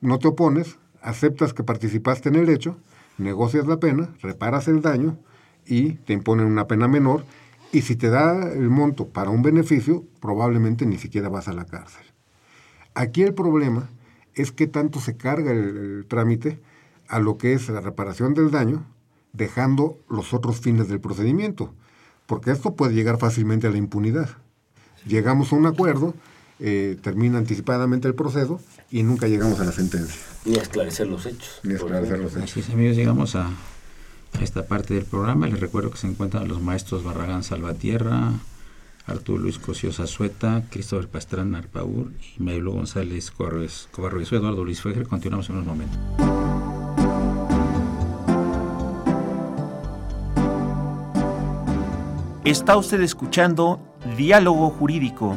no 0.00 0.20
te 0.20 0.28
opones, 0.28 0.78
aceptas 1.00 1.52
que 1.52 1.64
participaste 1.64 2.28
en 2.28 2.36
el 2.36 2.48
hecho, 2.48 2.76
negocias 3.18 3.66
la 3.66 3.78
pena, 3.80 4.14
reparas 4.22 4.68
el 4.68 4.82
daño 4.82 5.18
y 5.66 5.94
te 5.94 6.12
imponen 6.12 6.46
una 6.46 6.68
pena 6.68 6.86
menor 6.86 7.24
Y 7.72 7.82
si 7.82 7.96
te 7.96 8.08
da 8.08 8.52
el 8.52 8.70
monto 8.70 9.08
para 9.08 9.30
un 9.30 9.42
beneficio, 9.42 10.04
probablemente 10.20 10.86
ni 10.86 10.96
siquiera 10.96 11.28
vas 11.28 11.48
a 11.48 11.52
la 11.52 11.64
cárcel. 11.64 12.04
Aquí 12.94 13.24
el 13.24 13.34
problema 13.34 13.90
es 14.36 14.52
que 14.52 14.68
tanto 14.68 15.00
se 15.00 15.16
carga 15.16 15.50
el, 15.50 15.76
el 15.76 16.06
trámite 16.06 16.60
a 17.08 17.18
lo 17.18 17.38
que 17.38 17.54
es 17.54 17.68
la 17.68 17.80
reparación 17.80 18.32
del 18.32 18.52
daño, 18.52 18.86
dejando 19.32 19.98
los 20.08 20.32
otros 20.32 20.60
fines 20.60 20.86
del 20.86 21.00
procedimiento, 21.00 21.74
porque 22.26 22.52
esto 22.52 22.76
puede 22.76 22.94
llegar 22.94 23.18
fácilmente 23.18 23.66
a 23.66 23.70
la 23.70 23.78
impunidad. 23.78 24.30
Llegamos 25.04 25.52
a 25.52 25.56
un 25.56 25.66
acuerdo, 25.66 26.14
eh, 26.64 26.96
termina 27.02 27.38
anticipadamente 27.38 28.06
el 28.06 28.14
proceso 28.14 28.60
y 28.90 29.02
nunca 29.02 29.26
llegamos 29.26 29.58
a 29.58 29.64
la 29.64 29.72
sentencia. 29.72 30.20
Ni 30.44 30.56
a 30.56 30.62
esclarecer 30.62 31.08
los 31.08 31.26
hechos. 31.26 31.60
Ni 31.64 31.72
a 31.72 31.76
esclarecer 31.76 32.18
los 32.20 32.32
hechos. 32.32 32.50
Así 32.50 32.60
es, 32.60 32.70
amigos, 32.70 32.96
llegamos 32.96 33.34
a, 33.34 33.48
a 33.48 34.42
esta 34.42 34.66
parte 34.66 34.94
del 34.94 35.04
programa. 35.04 35.48
Les 35.48 35.58
recuerdo 35.58 35.90
que 35.90 35.98
se 35.98 36.06
encuentran 36.06 36.46
los 36.46 36.62
maestros 36.62 37.02
Barragán 37.02 37.42
Salvatierra, 37.42 38.32
Arturo 39.06 39.42
Luis 39.42 39.58
Cosío 39.58 39.92
Zazueta, 39.92 40.62
Cristóbal 40.70 41.08
Pastrana 41.08 41.58
Arpaur 41.58 42.12
y 42.36 42.42
Maylo 42.42 42.70
González 42.72 43.32
Corres 43.32 43.88
Cobarro 43.90 44.20
y 44.20 44.24
soy 44.24 44.38
Eduardo 44.38 44.64
Luis 44.64 44.80
Fejer. 44.80 45.08
Continuamos 45.08 45.48
en 45.50 45.56
unos 45.56 45.66
momentos. 45.66 45.98
Está 52.44 52.76
usted 52.76 53.00
escuchando 53.00 53.80
Diálogo 54.16 54.68
Jurídico, 54.70 55.36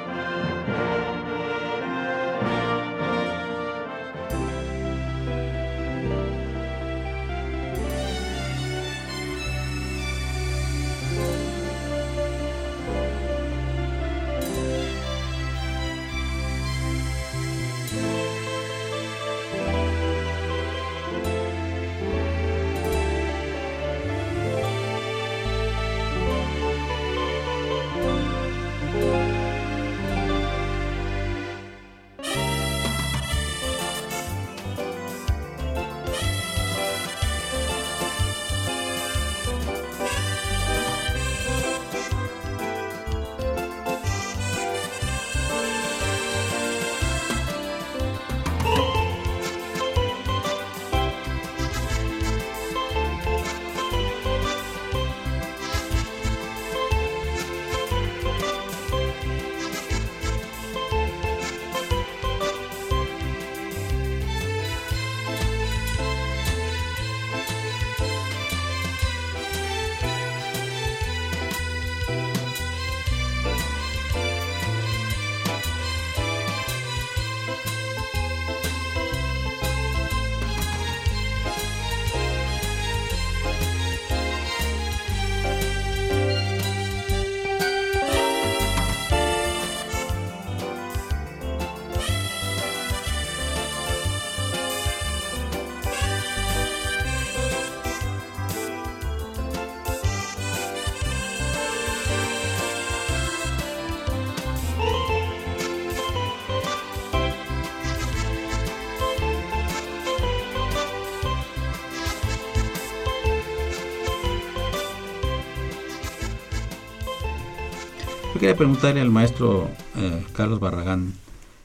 Preguntarle 118.61 119.01
al 119.01 119.09
maestro 119.09 119.71
eh, 119.97 120.23
Carlos 120.33 120.59
Barragán 120.59 121.13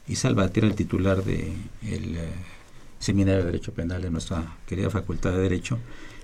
y 0.07 0.15
Salvatierra, 0.15 0.67
el 0.67 0.73
titular 0.73 1.23
del 1.23 1.53
de 1.83 2.27
Seminario 2.97 3.41
de 3.41 3.45
Derecho 3.51 3.71
Penal 3.71 4.01
de 4.01 4.09
nuestra 4.09 4.57
querida 4.65 4.89
Facultad 4.89 5.31
de 5.33 5.37
Derecho, 5.37 5.77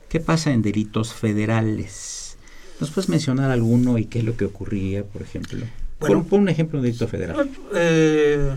¿qué 0.10 0.20
pasa 0.20 0.52
en 0.52 0.64
delitos 0.64 1.14
federales? 1.14 2.38
¿Nos 2.80 2.90
puedes 2.90 3.08
mencionar 3.08 3.52
alguno 3.52 4.00
y 4.00 4.06
qué 4.06 4.18
es 4.18 4.26
lo 4.26 4.36
que 4.36 4.46
ocurría, 4.46 5.04
por 5.04 5.22
ejemplo? 5.22 5.60
Bueno. 6.00 6.22
pon, 6.22 6.26
pon 6.28 6.40
un 6.42 6.50
ejemplo 6.50 6.78
de 6.82 6.88
un 6.88 6.92
delito 6.92 7.08
federal. 7.08 7.52
Eh, 7.76 8.56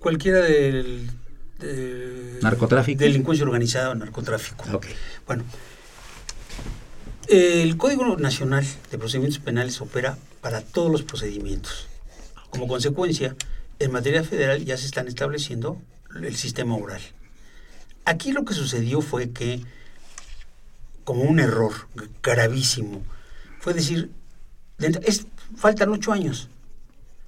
cualquiera 0.00 0.40
del... 0.42 1.08
de- 1.60 2.40
¿Narcotráfico? 2.42 2.98
Delincuencia 2.98 3.46
organizada 3.46 3.88
o 3.92 3.94
narcotráfico. 3.94 4.66
Ok. 4.74 4.84
Bueno, 5.26 5.44
el 7.26 7.74
Código 7.78 8.18
Nacional 8.18 8.66
de 8.90 8.98
Procedimientos 8.98 9.40
Penales 9.40 9.80
opera 9.80 10.18
para 10.40 10.60
todos 10.60 10.90
los 10.90 11.02
procedimientos. 11.02 11.88
Como 12.50 12.68
consecuencia, 12.68 13.36
en 13.78 13.92
materia 13.92 14.24
federal 14.24 14.64
ya 14.64 14.76
se 14.76 14.86
están 14.86 15.08
estableciendo 15.08 15.80
el 16.14 16.36
sistema 16.36 16.76
oral. 16.76 17.00
Aquí 18.04 18.32
lo 18.32 18.44
que 18.44 18.54
sucedió 18.54 19.00
fue 19.00 19.30
que, 19.30 19.62
como 21.04 21.22
un 21.22 21.40
error 21.40 21.72
gravísimo, 22.22 23.02
fue 23.60 23.74
decir, 23.74 24.10
es, 24.78 25.26
faltan 25.56 25.90
ocho 25.90 26.12
años, 26.12 26.48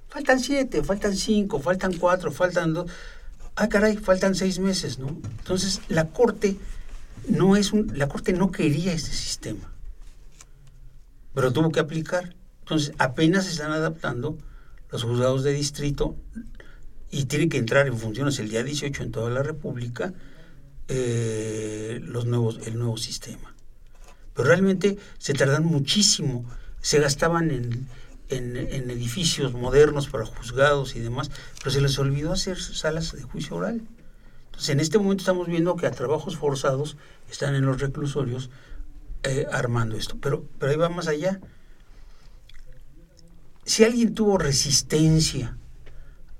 faltan 0.09 0.39
siete, 0.39 0.83
faltan 0.83 1.15
cinco, 1.15 1.59
faltan 1.59 1.93
cuatro, 1.93 2.31
faltan 2.31 2.73
dos. 2.73 2.91
Ah, 3.55 3.67
caray, 3.67 3.97
faltan 3.97 4.33
seis 4.33 4.59
meses, 4.59 4.97
¿no? 4.97 5.09
Entonces, 5.39 5.81
la 5.89 6.07
Corte 6.07 6.57
no 7.27 7.55
es 7.55 7.73
un, 7.73 7.91
la 7.97 8.07
Corte 8.07 8.33
no 8.33 8.51
quería 8.51 8.93
este 8.93 9.11
sistema, 9.11 9.71
pero 11.33 11.53
tuvo 11.53 11.71
que 11.71 11.79
aplicar. 11.79 12.35
Entonces, 12.71 12.95
apenas 12.99 13.43
se 13.43 13.51
están 13.51 13.73
adaptando 13.73 14.37
los 14.91 15.03
juzgados 15.03 15.43
de 15.43 15.51
distrito 15.51 16.15
y 17.09 17.25
tiene 17.25 17.49
que 17.49 17.57
entrar 17.57 17.85
en 17.85 17.97
funciones 17.97 18.39
el 18.39 18.47
día 18.47 18.63
18 18.63 19.03
en 19.03 19.11
toda 19.11 19.29
la 19.29 19.43
República 19.43 20.13
eh, 20.87 21.99
los 22.01 22.27
nuevos, 22.27 22.65
el 22.65 22.79
nuevo 22.79 22.95
sistema. 22.95 23.53
Pero 24.33 24.47
realmente 24.47 24.97
se 25.17 25.33
tardan 25.33 25.65
muchísimo, 25.65 26.45
se 26.79 27.01
gastaban 27.01 27.51
en, 27.51 27.89
en, 28.29 28.55
en 28.55 28.89
edificios 28.89 29.51
modernos 29.51 30.07
para 30.07 30.25
juzgados 30.25 30.95
y 30.95 31.01
demás, 31.01 31.29
pero 31.59 31.71
se 31.71 31.81
les 31.81 31.99
olvidó 31.99 32.31
hacer 32.31 32.57
salas 32.57 33.11
de 33.11 33.23
juicio 33.23 33.57
oral. 33.57 33.81
Entonces, 34.45 34.69
en 34.69 34.79
este 34.79 34.97
momento 34.97 35.23
estamos 35.23 35.47
viendo 35.47 35.75
que 35.75 35.87
a 35.87 35.91
trabajos 35.91 36.37
forzados 36.37 36.95
están 37.29 37.53
en 37.53 37.65
los 37.65 37.81
reclusorios 37.81 38.49
eh, 39.23 39.45
armando 39.51 39.97
esto. 39.97 40.17
Pero, 40.21 40.45
pero 40.57 40.71
ahí 40.71 40.77
va 40.77 40.87
más 40.87 41.09
allá. 41.09 41.41
Si 43.71 43.85
alguien 43.85 44.13
tuvo 44.13 44.37
resistencia 44.37 45.55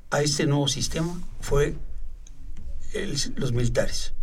a 0.10 0.22
este 0.22 0.46
nuevo 0.48 0.68
sistema, 0.68 1.18
fue 1.40 1.78
los 3.38 3.54
militares. 3.54 4.14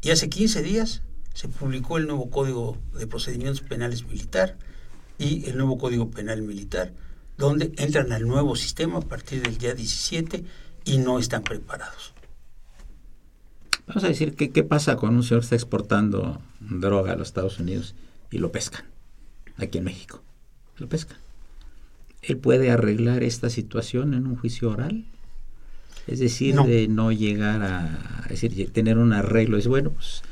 Y 0.00 0.10
hace 0.10 0.28
15 0.28 0.62
días 0.62 1.02
se 1.34 1.48
publicó 1.48 1.98
el 1.98 2.06
nuevo 2.06 2.30
Código 2.30 2.78
de 2.96 3.08
Procedimientos 3.08 3.60
Penales 3.60 4.06
Militar 4.06 4.56
y 5.18 5.50
el 5.50 5.56
nuevo 5.56 5.78
Código 5.78 6.12
Penal 6.12 6.42
Militar, 6.42 6.92
donde 7.36 7.72
entran 7.76 8.12
al 8.12 8.28
nuevo 8.28 8.54
sistema 8.54 8.98
a 8.98 9.00
partir 9.00 9.42
del 9.42 9.58
día 9.58 9.74
17 9.74 10.44
y 10.84 10.98
no 10.98 11.18
están 11.18 11.42
preparados. 11.42 12.14
Vamos 13.88 14.04
a 14.04 14.06
decir 14.06 14.36
que 14.36 14.52
qué 14.52 14.62
pasa 14.62 14.94
con 14.94 15.16
un 15.16 15.24
señor 15.24 15.42
está 15.42 15.56
exportando 15.56 16.40
droga 16.60 17.14
a 17.14 17.16
los 17.16 17.26
Estados 17.26 17.58
Unidos 17.58 17.96
y 18.30 18.38
lo 18.38 18.52
pescan 18.52 18.84
aquí 19.56 19.78
en 19.78 19.84
México. 19.84 20.22
Lo 20.76 20.88
pescan. 20.88 21.18
¿Él 22.22 22.36
puede 22.36 22.70
arreglar 22.70 23.22
esta 23.22 23.48
situación 23.50 24.14
en 24.14 24.26
un 24.26 24.36
juicio 24.36 24.70
oral? 24.70 25.04
Es 26.06 26.20
decir, 26.20 26.54
No. 26.54 26.66
de 26.66 26.88
no 26.88 27.12
llegar 27.12 27.62
a, 27.62 28.24
es 28.30 28.40
decir, 28.40 28.72
tener 28.72 28.98
un 28.98 29.12
arreglo. 29.12 29.56
Es 29.58 29.66
bueno, 29.68 29.90
pues 29.90 30.22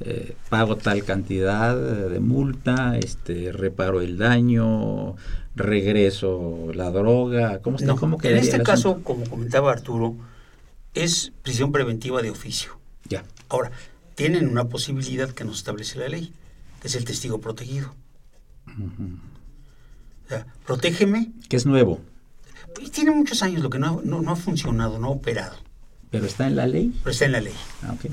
eh, 0.00 0.36
pago 0.50 0.76
tal 0.76 1.04
cantidad 1.04 1.76
de 2.10 2.20
multa, 2.20 2.98
este, 2.98 3.50
reparo 3.52 4.00
el 4.02 4.18
daño, 4.18 5.16
regreso 5.56 6.70
la 6.74 6.90
droga. 6.90 7.60
¿Cómo, 7.62 7.76
está, 7.76 7.86
No, 7.88 7.96
cómo 7.96 8.18
en 8.22 8.36
este 8.36 8.62
caso, 8.62 8.90
asunto? 8.90 9.04
como 9.04 9.24
comentaba 9.28 9.72
Arturo, 9.72 10.16
es 10.94 11.32
prisión 11.42 11.72
preventiva 11.72 12.20
de 12.22 12.30
oficio. 12.30 12.72
Ya. 13.08 13.24
Ahora, 13.48 13.72
tienen 14.14 14.48
una 14.48 14.68
posibilidad 14.68 15.30
que 15.30 15.44
nos 15.44 15.56
establece 15.58 15.98
la 15.98 16.08
ley, 16.08 16.32
que 16.80 16.88
es 16.88 16.94
el 16.94 17.04
testigo 17.04 17.40
protegido. 17.40 17.94
Protégeme. 20.66 21.30
Que 21.48 21.56
es 21.56 21.66
nuevo, 21.66 22.00
tiene 22.92 23.10
muchos 23.10 23.42
años 23.42 23.62
lo 23.62 23.70
que 23.70 23.78
no, 23.78 23.86
ha- 23.86 24.00
no, 24.04 24.22
no 24.22 24.30
ha 24.32 24.36
funcionado, 24.36 24.98
no 24.98 25.08
ha 25.08 25.10
operado, 25.10 25.56
pero 26.10 26.26
está 26.26 26.46
en 26.46 26.56
la 26.56 26.66
ley. 26.66 26.92
pero 27.02 27.10
está 27.12 27.24
en 27.26 27.32
la 27.32 27.40
ley. 27.40 27.54
Ah, 27.82 27.92
ok. 27.94 28.10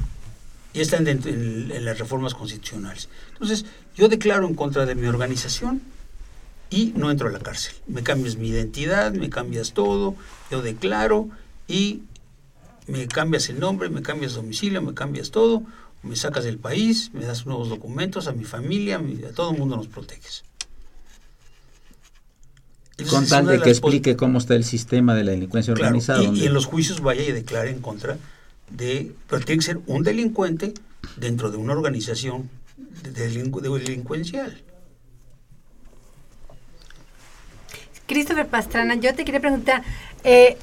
Y 0.74 0.82
están 0.82 1.04
dentro 1.04 1.32
en, 1.32 1.72
en 1.72 1.86
las 1.86 1.98
reformas 1.98 2.34
constitucionales. 2.36 3.10
Entonces, 3.34 3.66
yo 3.96 4.08
declaro 4.08 4.48
en 4.48 4.54
contra 4.54 4.86
de 4.86 4.94
mi 4.96 5.08
organización 5.08 5.82
y 6.70 6.94
no 6.96 7.10
entro 7.10 7.28
a 7.28 7.32
la 7.32 7.40
cárcel. 7.40 7.74
Me 7.88 8.04
cambias 8.04 8.36
mi 8.38 8.50
identidad, 8.50 9.12
me 9.14 9.30
cambias 9.32 9.74
todo, 9.74 10.16
yo 10.52 10.62
declaro 10.62 11.28
y 11.68 12.04
me 12.88 13.08
cambias 13.08 13.50
el 13.50 13.60
nombre, 13.60 13.90
me 13.90 14.02
cambias 14.04 14.34
domicilio, 14.36 14.82
me 14.82 14.94
cambias 14.94 15.32
todo, 15.32 15.64
me 16.04 16.16
sacas 16.16 16.44
del 16.44 16.60
país, 16.60 17.12
me 17.14 17.26
das 17.26 17.46
nuevos 17.48 17.70
documentos 17.70 18.28
a 18.28 18.32
mi 18.32 18.44
familia, 18.44 18.98
a, 18.98 19.00
mi- 19.00 19.24
a 19.24 19.32
todo 19.32 19.52
el 19.52 19.58
mundo 19.58 19.76
nos 19.76 19.88
proteges. 19.88 20.44
Con 23.10 23.26
tal 23.28 23.46
de 23.48 23.62
que 23.62 23.70
explique 23.70 24.16
cómo 24.16 24.40
está 24.40 24.56
el 24.56 24.64
sistema 24.64 25.14
de 25.16 25.24
la 25.24 25.32
delincuencia 25.32 25.74
Claro, 25.74 25.88
organizada. 25.88 26.22
y, 26.22 26.26
donde- 26.26 26.42
y 26.42 26.48
en 26.48 26.54
los 26.54 26.66
juicios 26.66 27.02
vaya 27.02 27.24
y 27.24 27.32
declare 27.32 27.70
en 27.70 27.80
contra 27.82 28.18
de... 28.70 29.14
Pero 29.28 29.46
tiene 29.46 29.60
que 29.60 29.66
ser 29.66 29.80
un 29.88 30.04
delincuente 30.04 30.74
dentro 31.18 31.50
de 31.52 31.58
una 31.58 31.74
organización 31.74 32.50
de 33.04 33.14
delincu- 33.14 33.62
de 33.62 33.70
delincuencial. 33.80 34.62
Christopher 38.08 38.48
Pastrana, 38.48 38.96
yo 38.96 39.14
te 39.14 39.24
quería 39.24 39.40
preguntar, 39.40 39.84
eh, 40.24 40.58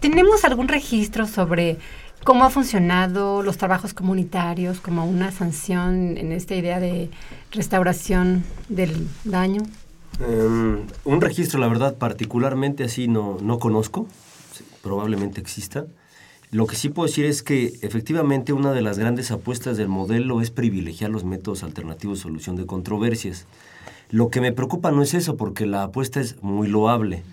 ¿tenemos 0.00 0.44
algún 0.44 0.68
registro 0.68 1.26
sobre 1.26 1.78
cómo 2.22 2.44
ha 2.44 2.50
funcionado 2.50 3.42
los 3.42 3.58
trabajos 3.58 3.92
comunitarios 3.92 4.80
como 4.80 5.04
una 5.04 5.32
sanción 5.32 6.16
en 6.16 6.32
esta 6.32 6.54
idea 6.54 6.78
de 6.80 7.10
restauración 7.50 8.44
del 8.68 9.08
daño? 9.24 9.62
Em, 10.20 10.86
un 11.04 11.20
registro, 11.20 11.58
la 11.58 11.68
verdad, 11.68 11.96
particularmente 11.96 12.84
así 12.84 13.08
no, 13.08 13.38
no 13.40 13.58
conozco. 13.58 14.06
Probablemente 14.82 15.40
exista. 15.40 15.86
Lo 16.50 16.66
que 16.66 16.76
sí 16.76 16.88
puedo 16.88 17.08
decir 17.08 17.24
es 17.24 17.42
que 17.42 17.72
efectivamente 17.82 18.52
una 18.52 18.72
de 18.72 18.82
las 18.82 18.98
grandes 18.98 19.30
apuestas 19.32 19.76
del 19.76 19.88
modelo 19.88 20.40
es 20.40 20.50
privilegiar 20.50 21.10
los 21.10 21.24
métodos 21.24 21.64
alternativos 21.64 22.18
de 22.18 22.22
solución 22.22 22.54
de 22.54 22.66
controversias. 22.66 23.46
Lo 24.10 24.30
que 24.30 24.40
me 24.40 24.52
preocupa 24.52 24.92
no 24.92 25.02
es 25.02 25.14
eso, 25.14 25.36
porque 25.36 25.66
la 25.66 25.82
apuesta 25.82 26.20
es 26.20 26.40
muy 26.42 26.68
loable. 26.68 27.24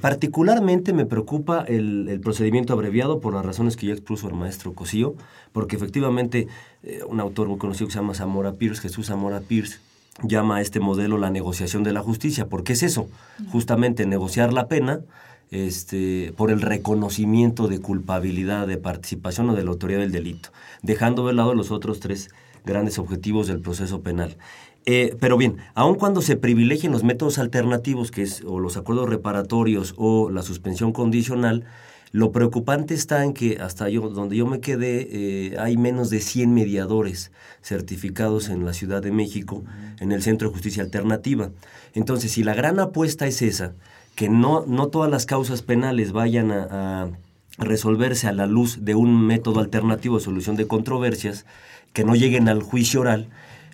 Particularmente 0.00 0.92
me 0.92 1.06
preocupa 1.06 1.64
el, 1.68 2.08
el 2.08 2.20
procedimiento 2.20 2.72
abreviado 2.72 3.20
por 3.20 3.34
las 3.34 3.46
razones 3.46 3.76
que 3.76 3.86
ya 3.86 3.92
expuso 3.92 4.28
el 4.28 4.34
maestro 4.34 4.72
Cosío, 4.72 5.14
porque 5.52 5.76
efectivamente 5.76 6.48
eh, 6.82 7.02
un 7.06 7.20
autor 7.20 7.46
muy 7.46 7.58
conocido 7.58 7.86
que 7.86 7.92
se 7.92 8.00
llama 8.00 8.14
Zamora 8.14 8.54
Pierce, 8.54 8.82
Jesús 8.82 9.06
Zamora 9.06 9.38
Pierce, 9.40 9.78
llama 10.22 10.56
a 10.56 10.60
este 10.60 10.80
modelo 10.80 11.18
la 11.18 11.30
negociación 11.30 11.82
de 11.82 11.92
la 11.92 12.00
justicia. 12.00 12.46
¿Por 12.46 12.64
qué 12.64 12.74
es 12.74 12.82
eso? 12.82 13.08
Justamente 13.50 14.06
negociar 14.06 14.52
la 14.52 14.68
pena 14.68 15.00
este, 15.50 16.32
por 16.36 16.50
el 16.50 16.60
reconocimiento 16.60 17.68
de 17.68 17.80
culpabilidad, 17.80 18.66
de 18.66 18.76
participación 18.76 19.50
o 19.50 19.54
de 19.54 19.64
la 19.64 19.70
autoridad 19.70 20.00
del 20.00 20.12
delito, 20.12 20.50
dejando 20.82 21.26
de 21.26 21.34
lado 21.34 21.54
los 21.54 21.70
otros 21.70 22.00
tres 22.00 22.30
grandes 22.64 22.98
objetivos 22.98 23.46
del 23.46 23.60
proceso 23.60 24.00
penal. 24.00 24.36
Eh, 24.86 25.16
pero 25.18 25.38
bien, 25.38 25.56
aun 25.74 25.94
cuando 25.94 26.20
se 26.20 26.36
privilegien 26.36 26.92
los 26.92 27.04
métodos 27.04 27.38
alternativos, 27.38 28.10
que 28.10 28.22
es 28.22 28.42
o 28.46 28.60
los 28.60 28.76
acuerdos 28.76 29.08
reparatorios 29.08 29.94
o 29.96 30.30
la 30.30 30.42
suspensión 30.42 30.92
condicional, 30.92 31.64
lo 32.14 32.30
preocupante 32.30 32.94
está 32.94 33.24
en 33.24 33.32
que 33.32 33.58
hasta 33.60 33.88
yo, 33.88 34.08
donde 34.08 34.36
yo 34.36 34.46
me 34.46 34.60
quedé, 34.60 35.08
eh, 35.10 35.56
hay 35.58 35.76
menos 35.76 36.10
de 36.10 36.20
100 36.20 36.54
mediadores 36.54 37.32
certificados 37.60 38.50
en 38.50 38.64
la 38.64 38.72
Ciudad 38.72 39.02
de 39.02 39.10
México, 39.10 39.64
en 39.98 40.12
el 40.12 40.22
Centro 40.22 40.46
de 40.46 40.54
Justicia 40.54 40.84
Alternativa. 40.84 41.50
Entonces, 41.92 42.30
si 42.30 42.44
la 42.44 42.54
gran 42.54 42.78
apuesta 42.78 43.26
es 43.26 43.42
esa, 43.42 43.72
que 44.14 44.28
no, 44.28 44.64
no 44.64 44.86
todas 44.86 45.10
las 45.10 45.26
causas 45.26 45.62
penales 45.62 46.12
vayan 46.12 46.52
a, 46.52 46.68
a 47.02 47.10
resolverse 47.58 48.28
a 48.28 48.32
la 48.32 48.46
luz 48.46 48.84
de 48.84 48.94
un 48.94 49.26
método 49.26 49.58
alternativo 49.58 50.18
de 50.18 50.24
solución 50.24 50.54
de 50.54 50.68
controversias, 50.68 51.46
que 51.92 52.04
no 52.04 52.14
lleguen 52.14 52.48
al 52.48 52.62
juicio 52.62 53.00
oral, 53.00 53.26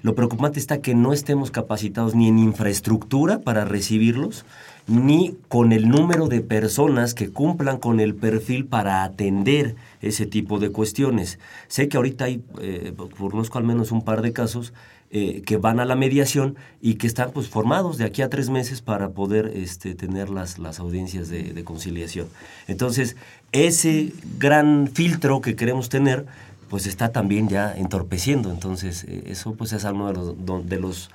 lo 0.03 0.15
preocupante 0.15 0.59
está 0.59 0.81
que 0.81 0.95
no 0.95 1.13
estemos 1.13 1.51
capacitados 1.51 2.15
ni 2.15 2.29
en 2.29 2.39
infraestructura 2.39 3.41
para 3.41 3.67
recibirlos, 3.67 4.47
ni 4.91 5.37
con 5.47 5.73
el 5.73 5.89
número 5.89 6.27
de 6.27 6.41
personas 6.41 7.15
que 7.15 7.31
cumplan 7.31 7.79
con 7.79 8.01
el 8.01 8.17
perfil 8.17 8.67
para 8.67 9.05
atender 9.05 9.77
ese 10.03 10.27
tipo 10.27 10.59
de 10.59 10.73
cuestiones. 10.73 11.39
Sé 11.69 11.89
que 11.89 11.97
ahorita 11.97 12.25
hay, 12.25 12.43
eh, 12.61 12.93
conozco 13.17 13.59
al 13.59 13.65
menos 13.65 13.93
un 13.93 14.03
par 14.03 14.21
de 14.21 14.33
casos 14.33 14.73
eh, 15.13 15.43
que 15.47 15.57
van 15.59 15.79
a 15.79 15.85
la 15.85 15.95
mediación 15.95 16.57
y 16.81 16.95
que 16.95 17.07
están 17.07 17.31
pues 17.31 17.49
formados 17.49 17.99
de 17.99 18.05
aquí 18.05 18.23
a 18.23 18.31
tres 18.31 18.51
meses 18.51 18.81
para 18.81 19.11
poder 19.11 19.53
este, 19.55 19.95
tener 19.95 20.29
las, 20.29 20.59
las 20.59 20.81
audiencias 20.81 21.29
de, 21.29 21.63
conciliación. 21.63 22.27
Entonces, 22.67 23.17
ese 23.53 24.13
gran 24.39 24.89
filtro 24.93 25.41
que 25.41 25.55
queremos 25.55 25.89
tener, 25.89 26.27
pues 26.69 26.87
está 26.87 27.13
también 27.13 27.49
ya 27.49 27.77
entorpeciendo. 27.77 28.51
Entonces, 28.51 29.05
eh, 29.05 29.23
eso 29.27 29.55
pues 29.55 29.73
es 29.73 29.85
uno 29.85 30.13
de 30.13 30.81
los, 30.81 31.11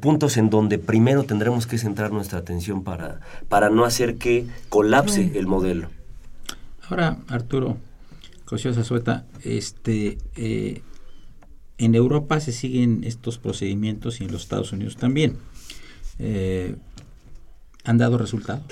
puntos 0.00 0.36
en 0.36 0.50
donde 0.50 0.78
primero 0.78 1.24
tendremos 1.24 1.66
que 1.66 1.78
centrar 1.78 2.12
nuestra 2.12 2.38
atención 2.38 2.82
para, 2.84 3.20
para 3.48 3.70
no 3.70 3.84
hacer 3.84 4.16
que 4.16 4.46
colapse 4.68 5.32
el 5.38 5.46
modelo. 5.46 5.88
Ahora, 6.88 7.18
Arturo 7.28 7.76
Cosío 8.44 8.74
Zazueta, 8.74 9.26
este, 9.42 10.18
eh, 10.36 10.82
en 11.78 11.94
Europa 11.94 12.40
se 12.40 12.52
siguen 12.52 13.02
estos 13.04 13.38
procedimientos 13.38 14.20
y 14.20 14.24
en 14.24 14.32
los 14.32 14.42
Estados 14.42 14.72
Unidos 14.72 14.96
también. 14.96 15.38
Eh, 16.18 16.76
¿Han 17.84 17.98
dado 17.98 18.18
resultado? 18.18 18.62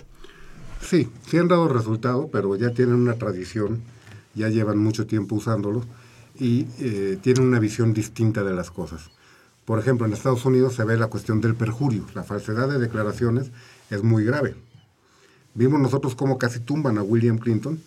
Sí, 0.80 1.08
sí 1.26 1.38
han 1.38 1.48
dado 1.48 1.68
resultado, 1.68 2.28
pero 2.30 2.54
ya 2.56 2.70
tienen 2.70 2.96
una 2.96 3.14
tradición, 3.14 3.82
ya 4.34 4.48
llevan 4.48 4.78
mucho 4.78 5.06
tiempo 5.06 5.36
usándolo 5.36 5.84
y 6.38 6.66
eh, 6.78 7.18
tienen 7.20 7.44
una 7.44 7.58
visión 7.58 7.92
distinta 7.92 8.42
de 8.42 8.54
las 8.54 8.70
cosas. 8.70 9.10
Por 9.64 9.78
ejemplo, 9.78 10.06
en 10.06 10.12
Estados 10.12 10.44
Unidos 10.44 10.74
se 10.74 10.84
ve 10.84 10.96
la 10.96 11.06
cuestión 11.06 11.40
del 11.40 11.54
perjurio. 11.54 12.04
La 12.14 12.24
falsedad 12.24 12.68
de 12.68 12.78
declaraciones 12.78 13.52
es 13.90 14.02
muy 14.02 14.24
grave. 14.24 14.56
Vimos 15.54 15.80
nosotros 15.80 16.14
cómo 16.14 16.38
casi 16.38 16.60
tumban 16.60 16.98
a 16.98 17.02
William 17.02 17.38
Clinton, 17.38 17.80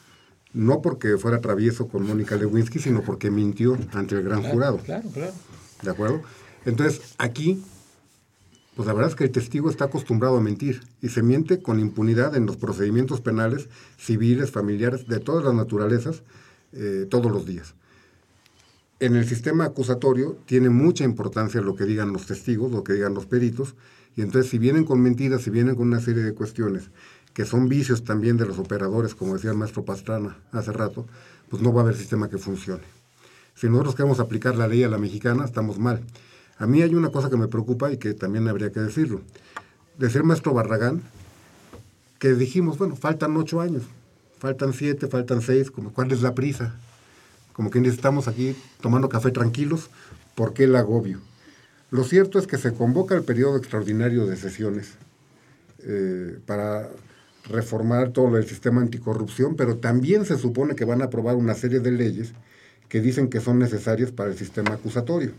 no 0.54 0.82
porque 0.82 1.18
fuera 1.18 1.42
travieso 1.42 1.88
con 1.88 2.08
Mónica 2.08 2.36
Lewinsky, 2.36 2.80
sino 2.80 3.02
porque 3.02 3.30
mintió 3.30 3.78
ante 3.94 4.16
el 4.16 4.24
gran 4.24 4.44
jurado. 4.44 4.78
Claro, 4.78 5.10
claro. 5.10 5.34
¿De 5.82 5.90
acuerdo? 5.90 6.22
Entonces, 6.66 7.16
aquí, 7.18 7.62
pues 8.76 8.88
la 8.88 8.94
verdad 8.94 9.10
es 9.10 9.16
que 9.16 9.26
el 9.26 9.32
testigo 9.32 9.70
está 9.70 9.86
acostumbrado 9.86 10.38
a 10.38 10.42
mentir 10.42 10.82
y 11.02 11.10
se 11.10 11.24
miente 11.24 11.62
con 11.62 11.80
impunidad 11.80 12.36
en 12.36 12.46
los 12.46 12.56
procedimientos 12.56 13.20
penales, 13.20 13.68
civiles, 13.98 14.52
familiares, 14.52 15.08
de 15.08 15.20
todas 15.20 15.44
las 15.44 15.54
naturalezas, 15.54 16.24
eh, 16.72 17.06
todos 17.10 17.32
los 17.32 17.46
días. 17.46 17.76
En 19.00 19.16
el 19.16 19.28
sistema 19.28 19.66
acusatorio 19.66 20.38
tiene 20.46 20.70
mucha 20.70 21.04
importancia 21.04 21.60
lo 21.62 21.76
que 21.76 21.84
digan 21.84 22.14
los 22.14 22.28
testigos, 22.28 22.72
lo 22.72 22.84
que 22.84 22.94
digan 22.94 23.14
los 23.14 23.26
peritos, 23.26 23.76
y 24.16 24.22
entonces 24.22 24.50
si 24.50 24.58
vienen 24.58 24.86
con 24.86 25.02
mentiras, 25.02 25.42
si 25.42 25.50
vienen 25.50 25.76
con 25.76 25.88
una 25.88 26.00
serie 26.00 26.24
de 26.24 26.34
cuestiones 26.34 26.90
que 27.34 27.44
son 27.44 27.68
vicios 27.68 28.06
también 28.06 28.38
de 28.38 28.46
los 28.46 28.58
operadores, 28.58 29.14
como 29.14 29.34
decía 29.34 29.52
el 29.52 29.58
maestro 29.58 29.84
Pastrana 29.84 30.38
hace 30.54 30.72
rato, 30.72 31.06
pues 31.50 31.62
no 31.62 31.74
va 31.74 31.82
a 31.82 31.84
haber 31.84 31.98
sistema 31.98 32.30
que 32.30 32.38
funcione. 32.38 32.84
Si 33.56 33.68
nosotros 33.68 33.96
queremos 33.96 34.22
aplicar 34.22 34.56
la 34.56 34.70
ley 34.70 34.84
a 34.84 34.88
la 34.88 34.98
mexicana, 34.98 35.44
estamos 35.44 35.78
mal. 35.78 36.02
A 36.58 36.66
mí 36.66 36.82
hay 36.82 36.96
una 36.96 37.10
cosa 37.10 37.30
que 37.30 37.36
me 37.36 37.50
preocupa 37.50 37.92
y 37.92 37.98
que 37.98 38.14
también 38.14 38.48
habría 38.48 38.72
que 38.72 38.80
decirlo. 38.80 39.20
Decir 39.98 40.24
maestro 40.24 40.54
Barragán, 40.54 41.02
que 42.20 42.34
dijimos, 42.34 42.78
bueno, 42.78 42.96
faltan 42.96 43.36
ocho 43.36 43.60
años, 43.60 43.84
faltan 44.40 44.72
siete, 44.72 45.08
faltan 45.08 45.42
seis, 45.42 45.70
como 45.70 45.92
cuál 45.92 46.14
es 46.14 46.22
la 46.22 46.34
prisa. 46.34 46.80
Como 47.56 47.72
que 47.72 47.80
estamos 47.80 48.28
aquí 48.28 48.54
tomando 48.82 49.08
café 49.08 49.32
tranquilos, 49.32 49.90
¿por 50.36 50.54
qué 50.54 50.66
el 50.66 50.76
agobio? 50.76 51.22
Lo 51.90 52.04
cierto 52.04 52.38
es 52.38 52.48
que 52.48 52.58
se 52.58 52.74
convoca 52.74 53.16
el 53.16 53.24
periodo 53.24 53.56
extraordinario 53.56 54.26
de 54.26 54.36
sesiones 54.36 54.96
eh, 55.80 56.38
para 56.46 56.90
reformar 57.50 58.12
todo 58.12 58.38
el 58.38 58.46
sistema 58.46 58.82
anticorrupción, 58.82 59.56
pero 59.56 59.78
también 59.78 60.26
se 60.26 60.38
supone 60.38 60.76
que 60.76 60.84
van 60.84 61.02
a 61.02 61.06
aprobar 61.06 61.38
una 61.38 61.54
serie 61.54 61.80
de 61.80 61.92
leyes 61.92 62.34
que 62.90 63.00
dicen 63.00 63.30
que 63.30 63.40
son 63.40 63.58
necesarias 63.58 64.12
para 64.12 64.30
el 64.30 64.38
sistema 64.38 64.74
acusatorio. 64.74 65.32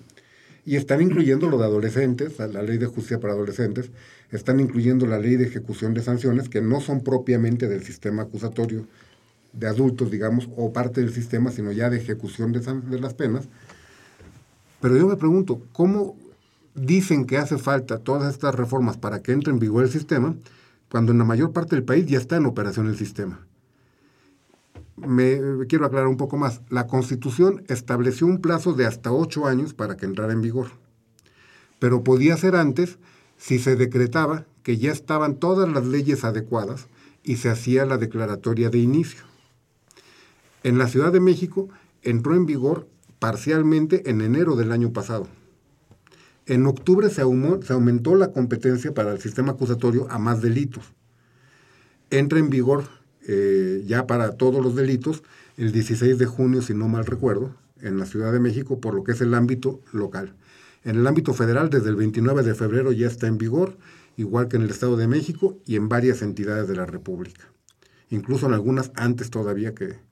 Y 0.64 0.76
están 0.76 1.02
incluyendo 1.02 1.50
lo 1.50 1.58
de 1.58 1.64
adolescentes, 1.64 2.38
la 2.38 2.62
ley 2.62 2.78
de 2.78 2.86
justicia 2.86 3.20
para 3.20 3.34
adolescentes, 3.34 3.90
están 4.30 4.58
incluyendo 4.58 5.06
la 5.06 5.18
ley 5.18 5.36
de 5.36 5.44
ejecución 5.44 5.92
de 5.92 6.02
sanciones 6.02 6.48
que 6.48 6.62
no 6.62 6.80
son 6.80 7.04
propiamente 7.04 7.68
del 7.68 7.84
sistema 7.84 8.22
acusatorio 8.22 8.86
de 9.53 9.66
adultos, 9.66 10.11
digamos, 10.11 10.49
o 10.57 10.72
parte 10.72 11.01
del 11.01 11.12
sistema, 11.12 11.51
sino 11.51 11.72
ya 11.72 11.90
de 11.90 11.99
ejecución 11.99 12.53
de, 12.53 12.61
de 12.61 13.01
las 13.01 13.14
penas. 13.14 13.49
Pero 14.80 14.97
yo 14.97 15.07
me 15.07 15.16
pregunto, 15.16 15.62
¿cómo 15.72 16.16
dicen 16.74 17.24
que 17.24 17.38
hace 17.38 17.59
falta 17.59 17.99
todas 17.99 18.32
estas 18.32 18.55
reformas 18.55 18.97
para 18.97 19.22
que 19.22 19.32
entre 19.32 19.53
en 19.53 19.59
vigor 19.59 19.84
el 19.84 19.90
sistema, 19.90 20.36
cuando 20.90 21.12
en 21.12 21.18
la 21.18 21.24
mayor 21.24 21.53
parte 21.53 21.74
del 21.74 21.84
país 21.84 22.07
ya 22.07 22.18
está 22.18 22.36
en 22.36 22.47
operación 22.47 22.86
el 22.88 22.97
sistema? 22.97 23.40
Me 24.97 25.40
quiero 25.68 25.84
aclarar 25.84 26.09
un 26.09 26.16
poco 26.16 26.36
más. 26.36 26.62
La 26.70 26.86
Constitución 26.86 27.64
estableció 27.68 28.26
un 28.26 28.40
plazo 28.40 28.72
de 28.72 28.86
hasta 28.86 29.12
ocho 29.12 29.47
años 29.47 29.74
para 29.74 29.97
que 29.97 30.07
entrara 30.07 30.32
en 30.32 30.40
vigor, 30.40 30.68
pero 31.78 32.03
podía 32.03 32.36
ser 32.36 32.57
antes 32.57 32.99
si 33.36 33.59
se 33.59 33.76
decretaba 33.76 34.44
que 34.62 34.78
ya 34.78 34.92
estaban 34.92 35.36
todas 35.36 35.68
las 35.70 35.86
leyes 35.86 36.24
adecuadas 36.24 36.86
y 37.22 37.36
se 37.36 37.51
hacía 37.51 37.84
la 37.84 37.99
declaratoria 37.99 38.70
de 38.70 38.78
inicio. 38.78 39.22
En 40.66 40.78
la 40.78 40.88
Ciudad 40.88 41.12
de 41.12 41.20
México 41.20 41.68
entró 42.02 42.34
en 42.34 42.44
vigor 42.44 42.88
parcialmente 43.20 44.10
en 44.10 44.20
enero 44.20 44.56
del 44.56 44.72
año 44.72 44.92
pasado. 44.92 45.28
En 46.44 46.66
octubre 46.66 47.08
se, 47.08 47.20
aumentó 47.22 48.16
la 48.16 48.32
competencia 48.32 48.92
para 48.92 49.12
el 49.12 49.20
sistema 49.20 49.52
acusatorio 49.52 50.10
a 50.10 50.18
más 50.18 50.42
delitos. 50.42 50.92
Entra 52.10 52.40
en 52.40 52.50
vigor 52.50 52.82
eh, 53.28 53.84
ya 53.86 54.08
para 54.08 54.32
todos 54.32 54.60
los 54.60 54.74
delitos 54.74 55.22
el 55.56 55.70
16 55.70 56.18
de 56.18 56.26
junio, 56.26 56.62
si 56.62 56.74
no 56.74 56.88
mal 56.88 57.06
recuerdo, 57.06 57.54
en 57.80 57.96
la 57.96 58.04
Ciudad 58.04 58.32
de 58.32 58.40
México, 58.40 58.80
por 58.80 58.92
lo 58.92 59.04
que 59.04 59.12
es 59.12 59.20
el 59.20 59.34
ámbito 59.34 59.80
local. 59.92 60.34
En 60.82 60.96
el 60.96 61.06
ámbito 61.06 61.32
federal, 61.32 61.70
desde 61.70 61.90
el 61.90 61.96
29 61.96 62.42
de 62.42 62.56
febrero 62.56 62.90
ya 62.90 63.06
está 63.06 63.28
en 63.28 63.38
vigor, 63.38 63.78
igual 64.16 64.48
que 64.48 64.56
en 64.56 64.62
el 64.62 64.70
Estado 64.70 64.96
de 64.96 65.06
México 65.06 65.60
y 65.64 65.76
en 65.76 65.88
varias 65.88 66.22
entidades 66.22 66.66
de 66.66 66.74
la 66.74 66.86
República. 66.86 67.52
Incluso 68.10 68.46
en 68.46 68.54
algunas 68.54 68.90
antes 68.96 69.30
todavía 69.30 69.72
que, 69.72 70.04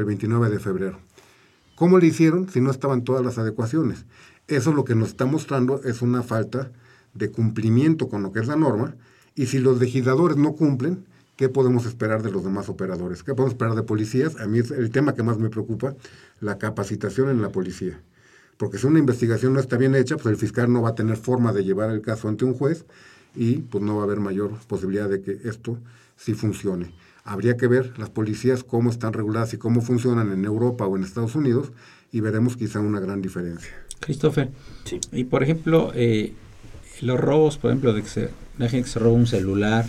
el 0.00 0.04
29 0.06 0.50
de 0.50 0.58
febrero. 0.58 0.98
¿Cómo 1.74 1.98
le 1.98 2.06
hicieron 2.06 2.48
si 2.48 2.60
no 2.60 2.70
estaban 2.70 3.04
todas 3.04 3.24
las 3.24 3.38
adecuaciones? 3.38 4.04
Eso 4.48 4.72
lo 4.72 4.84
que 4.84 4.94
nos 4.94 5.08
está 5.08 5.26
mostrando 5.26 5.82
es 5.84 6.02
una 6.02 6.22
falta 6.22 6.70
de 7.14 7.30
cumplimiento 7.30 8.08
con 8.08 8.22
lo 8.22 8.32
que 8.32 8.40
es 8.40 8.46
la 8.46 8.56
norma 8.56 8.94
y 9.34 9.46
si 9.46 9.58
los 9.58 9.78
legisladores 9.78 10.36
no 10.36 10.54
cumplen, 10.54 11.04
¿qué 11.36 11.48
podemos 11.48 11.84
esperar 11.84 12.22
de 12.22 12.30
los 12.30 12.44
demás 12.44 12.68
operadores? 12.68 13.22
¿Qué 13.22 13.34
podemos 13.34 13.52
esperar 13.52 13.74
de 13.74 13.82
policías? 13.82 14.40
A 14.40 14.46
mí 14.46 14.58
es 14.58 14.70
el 14.70 14.90
tema 14.90 15.14
que 15.14 15.22
más 15.22 15.38
me 15.38 15.50
preocupa, 15.50 15.94
la 16.40 16.58
capacitación 16.58 17.28
en 17.28 17.42
la 17.42 17.50
policía. 17.50 18.00
Porque 18.56 18.78
si 18.78 18.86
una 18.86 18.98
investigación 18.98 19.52
no 19.52 19.60
está 19.60 19.76
bien 19.76 19.94
hecha, 19.94 20.16
pues 20.16 20.26
el 20.26 20.36
fiscal 20.36 20.72
no 20.72 20.80
va 20.80 20.90
a 20.90 20.94
tener 20.94 21.16
forma 21.16 21.52
de 21.52 21.64
llevar 21.64 21.90
el 21.90 22.00
caso 22.00 22.28
ante 22.28 22.44
un 22.44 22.54
juez 22.54 22.86
y 23.34 23.56
pues 23.58 23.84
no 23.84 23.96
va 23.96 24.02
a 24.02 24.04
haber 24.04 24.20
mayor 24.20 24.52
posibilidad 24.66 25.08
de 25.08 25.20
que 25.20 25.38
esto 25.44 25.78
sí 26.16 26.32
funcione. 26.32 26.94
Habría 27.26 27.56
que 27.56 27.66
ver 27.66 27.98
las 27.98 28.08
policías 28.08 28.62
cómo 28.62 28.88
están 28.88 29.12
reguladas 29.12 29.52
y 29.52 29.58
cómo 29.58 29.80
funcionan 29.80 30.32
en 30.32 30.44
Europa 30.44 30.86
o 30.86 30.96
en 30.96 31.02
Estados 31.02 31.34
Unidos 31.34 31.72
y 32.12 32.20
veremos 32.20 32.56
quizá 32.56 32.80
una 32.80 33.00
gran 33.00 33.20
diferencia. 33.20 33.72
Christopher, 34.00 34.50
y 35.12 35.24
por 35.24 35.42
ejemplo, 35.42 35.90
eh, 35.94 36.34
los 37.00 37.18
robos, 37.18 37.58
por 37.58 37.70
ejemplo, 37.70 37.92
de 37.92 38.02
que 38.02 38.08
se, 38.08 38.30
la 38.58 38.68
gente 38.68 38.84
que 38.84 38.90
se 38.90 38.98
roba 39.00 39.14
un 39.14 39.26
celular 39.26 39.86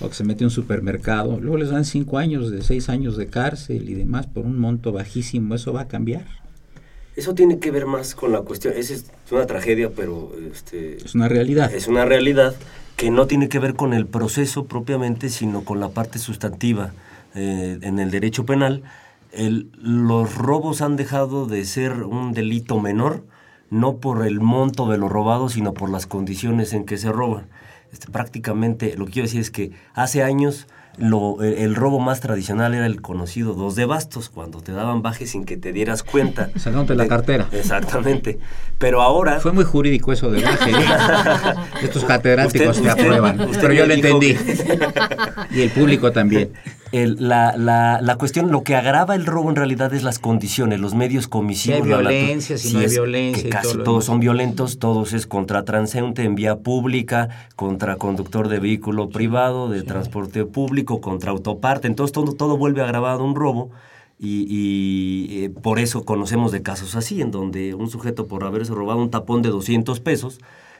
o 0.00 0.08
que 0.08 0.14
se 0.14 0.24
mete 0.24 0.44
a 0.44 0.48
un 0.48 0.50
supermercado, 0.50 1.40
luego 1.40 1.56
les 1.56 1.70
dan 1.70 1.86
cinco 1.86 2.18
años, 2.18 2.50
de 2.50 2.62
seis 2.62 2.90
años 2.90 3.16
de 3.16 3.28
cárcel 3.28 3.88
y 3.88 3.94
demás 3.94 4.26
por 4.26 4.44
un 4.44 4.58
monto 4.58 4.92
bajísimo, 4.92 5.54
¿eso 5.54 5.72
va 5.72 5.82
a 5.82 5.88
cambiar? 5.88 6.45
Eso 7.16 7.34
tiene 7.34 7.58
que 7.58 7.70
ver 7.70 7.86
más 7.86 8.14
con 8.14 8.30
la 8.30 8.42
cuestión, 8.42 8.74
esa 8.76 8.92
es 8.92 9.06
una 9.30 9.46
tragedia, 9.46 9.90
pero... 9.90 10.32
Este, 10.52 10.98
es 10.98 11.14
una 11.14 11.28
realidad. 11.28 11.72
Es 11.72 11.88
una 11.88 12.04
realidad 12.04 12.54
que 12.96 13.10
no 13.10 13.26
tiene 13.26 13.48
que 13.48 13.58
ver 13.58 13.74
con 13.74 13.94
el 13.94 14.06
proceso 14.06 14.66
propiamente, 14.66 15.30
sino 15.30 15.64
con 15.64 15.80
la 15.80 15.88
parte 15.88 16.18
sustantiva 16.18 16.92
eh, 17.34 17.78
en 17.80 17.98
el 17.98 18.10
derecho 18.10 18.44
penal. 18.44 18.82
El, 19.32 19.70
los 19.80 20.34
robos 20.34 20.82
han 20.82 20.96
dejado 20.96 21.46
de 21.46 21.64
ser 21.64 22.02
un 22.02 22.32
delito 22.32 22.80
menor, 22.80 23.24
no 23.70 23.96
por 23.96 24.26
el 24.26 24.40
monto 24.40 24.88
de 24.90 24.98
lo 24.98 25.08
robado, 25.08 25.48
sino 25.48 25.72
por 25.72 25.90
las 25.90 26.06
condiciones 26.06 26.74
en 26.74 26.84
que 26.84 26.98
se 26.98 27.10
roban. 27.12 27.48
Este, 27.92 28.10
prácticamente 28.10 28.94
lo 28.96 29.06
que 29.06 29.12
quiero 29.12 29.26
decir 29.26 29.40
es 29.40 29.50
que 29.50 29.72
hace 29.94 30.22
años 30.22 30.66
lo, 30.98 31.42
eh, 31.42 31.64
el 31.64 31.74
robo 31.74 31.98
más 31.98 32.20
tradicional 32.20 32.74
era 32.74 32.86
el 32.86 33.00
conocido 33.00 33.54
dos 33.54 33.76
de 33.76 33.84
bastos, 33.84 34.28
cuando 34.28 34.60
te 34.60 34.72
daban 34.72 35.02
baje 35.02 35.26
sin 35.26 35.44
que 35.44 35.56
te 35.56 35.72
dieras 35.72 36.02
cuenta. 36.02 36.50
Sacándote 36.56 36.94
la 36.94 37.08
cartera. 37.08 37.48
Exactamente. 37.52 38.38
Pero 38.78 39.02
ahora... 39.02 39.40
Fue 39.40 39.52
muy 39.52 39.64
jurídico 39.64 40.12
eso 40.12 40.30
de 40.30 40.42
baje. 40.42 40.70
¿eh? 40.70 41.54
Estos 41.82 42.04
catedráticos 42.04 42.80
que 42.80 42.90
aprueban. 42.90 43.48
pero 43.60 43.72
yo 43.72 43.86
lo 43.86 43.94
entendí. 43.94 44.36
y 45.50 45.62
el 45.62 45.70
público 45.70 46.12
también 46.12 46.52
la, 46.92 47.56
la, 47.56 48.00
la, 48.00 48.16
cuestión, 48.16 48.50
lo 48.50 48.62
que 48.62 48.76
agrava 48.76 49.14
el 49.14 49.26
robo 49.26 49.50
en 49.50 49.56
realidad 49.56 49.92
es 49.92 50.02
las 50.02 50.18
condiciones, 50.18 50.80
los 50.80 50.94
medios 50.94 51.26
comisivos. 51.28 51.78
Si 51.78 51.82
hay 51.82 51.88
violencia, 51.88 52.58
si, 52.58 52.72
no 52.72 52.80
hay 52.80 52.88
violencia. 52.88 53.42
Que 53.42 53.48
casi 53.48 53.78
todos 53.78 54.04
son 54.04 54.20
violentos, 54.20 54.78
todos 54.78 55.12
es 55.12 55.26
contra 55.26 55.64
transeúnte 55.64 56.22
en 56.22 56.34
vía 56.34 56.56
pública, 56.58 57.48
contra 57.56 57.96
conductor 57.96 58.48
de 58.48 58.60
vehículo 58.60 59.08
privado, 59.08 59.68
de 59.68 59.82
transporte 59.82 60.44
público, 60.44 61.00
contra 61.00 61.32
autoparte. 61.32 61.88
Entonces 61.88 62.12
todo, 62.12 62.32
todo 62.34 62.56
vuelve 62.56 62.82
agravado 62.82 63.24
un 63.24 63.34
robo. 63.34 63.70
Y, 64.18 64.46
y 64.48 65.44
eh, 65.44 65.50
por 65.50 65.78
eso 65.78 66.04
conocemos 66.04 66.50
de 66.50 66.62
casos 66.62 66.96
así, 66.96 67.20
en 67.20 67.30
donde 67.30 67.74
un 67.74 67.90
sujeto 67.90 68.26
por 68.26 68.44
haberse 68.44 68.72
robado 68.72 69.00
un 69.00 69.10
tapón 69.10 69.42
de 69.42 69.50
200 69.50 70.00
pesos 70.00 70.38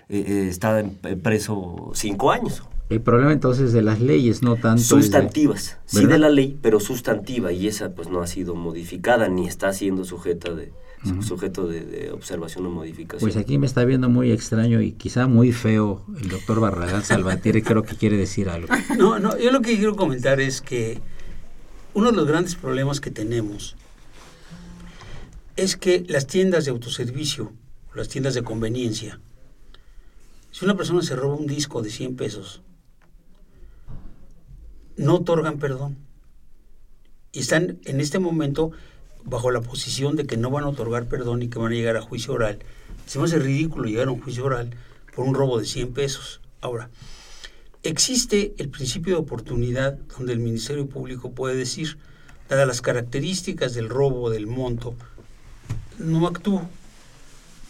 eh, 0.08 0.24
eh, 0.26 0.46
está 0.48 0.82
preso 1.22 1.90
cinco 1.94 2.30
años 2.30 2.62
el 2.88 3.00
problema 3.00 3.32
entonces 3.32 3.72
de 3.72 3.82
las 3.82 4.00
leyes, 4.00 4.42
no 4.42 4.56
tanto... 4.56 4.82
Sustantivas, 4.82 5.78
sí 5.86 6.06
de 6.06 6.18
la 6.18 6.28
ley, 6.28 6.56
pero 6.62 6.78
sustantiva, 6.78 7.50
y 7.50 7.66
esa 7.66 7.90
pues 7.94 8.08
no 8.08 8.20
ha 8.20 8.26
sido 8.26 8.54
modificada 8.54 9.28
ni 9.28 9.48
está 9.48 9.72
siendo 9.72 10.04
sujeta 10.04 10.54
de, 10.54 10.72
sujeto 11.20 11.66
de, 11.66 12.10
observación 12.12 12.66
o 12.66 12.70
modificación. 12.70 13.28
Pues 13.28 13.36
aquí 13.36 13.58
me 13.58 13.66
está 13.66 13.84
viendo 13.84 14.08
muy 14.08 14.30
extraño 14.30 14.80
y 14.80 14.92
quizá 14.92 15.26
muy 15.26 15.52
feo 15.52 16.04
el 16.20 16.28
doctor 16.28 16.60
Barragán 16.60 17.02
Salvatierre, 17.04 17.62
creo 17.62 17.82
que 17.82 17.96
quiere 17.96 18.16
decir 18.16 18.48
algo. 18.48 18.68
No, 18.96 19.18
no, 19.18 19.36
yo 19.36 19.50
lo 19.50 19.60
que 19.60 19.76
quiero 19.76 19.96
comentar 19.96 20.40
es 20.40 20.62
que 20.62 21.00
uno 21.92 22.10
de 22.10 22.16
los 22.16 22.26
grandes 22.26 22.54
problemas 22.54 23.00
que 23.00 23.10
tenemos 23.10 23.76
es 25.56 25.76
que 25.76 26.04
las 26.08 26.26
tiendas 26.26 26.64
de 26.64 26.70
autoservicio, 26.70 27.52
las 27.94 28.08
tiendas 28.08 28.34
de 28.34 28.42
conveniencia, 28.42 29.20
si 30.50 30.64
una 30.64 30.76
persona 30.76 31.02
se 31.02 31.16
roba 31.16 31.34
un 31.34 31.46
disco 31.46 31.82
de 31.82 31.90
100 31.90 32.16
pesos, 32.16 32.62
no 34.96 35.16
otorgan 35.16 35.58
perdón. 35.58 35.96
Y 37.32 37.40
están 37.40 37.78
en 37.84 38.00
este 38.00 38.18
momento 38.18 38.72
bajo 39.24 39.50
la 39.50 39.60
posición 39.60 40.16
de 40.16 40.26
que 40.26 40.36
no 40.36 40.50
van 40.50 40.64
a 40.64 40.68
otorgar 40.68 41.06
perdón 41.06 41.42
y 41.42 41.48
que 41.48 41.58
van 41.58 41.72
a 41.72 41.74
llegar 41.74 41.96
a 41.96 42.02
juicio 42.02 42.34
oral. 42.34 42.60
Se 43.06 43.18
me 43.18 43.26
hace 43.26 43.38
ridículo 43.38 43.88
llegar 43.88 44.08
a 44.08 44.12
un 44.12 44.20
juicio 44.20 44.44
oral 44.44 44.70
por 45.14 45.26
un 45.26 45.34
robo 45.34 45.58
de 45.58 45.66
100 45.66 45.92
pesos. 45.92 46.40
Ahora, 46.60 46.90
existe 47.82 48.54
el 48.58 48.68
principio 48.68 49.14
de 49.14 49.20
oportunidad 49.20 49.98
donde 50.16 50.32
el 50.32 50.38
Ministerio 50.38 50.86
Público 50.86 51.32
puede 51.32 51.56
decir, 51.56 51.98
dadas 52.48 52.66
las 52.66 52.82
características 52.82 53.74
del 53.74 53.88
robo, 53.88 54.30
del 54.30 54.46
monto, 54.46 54.94
no 55.98 56.26
actúo. 56.26 56.68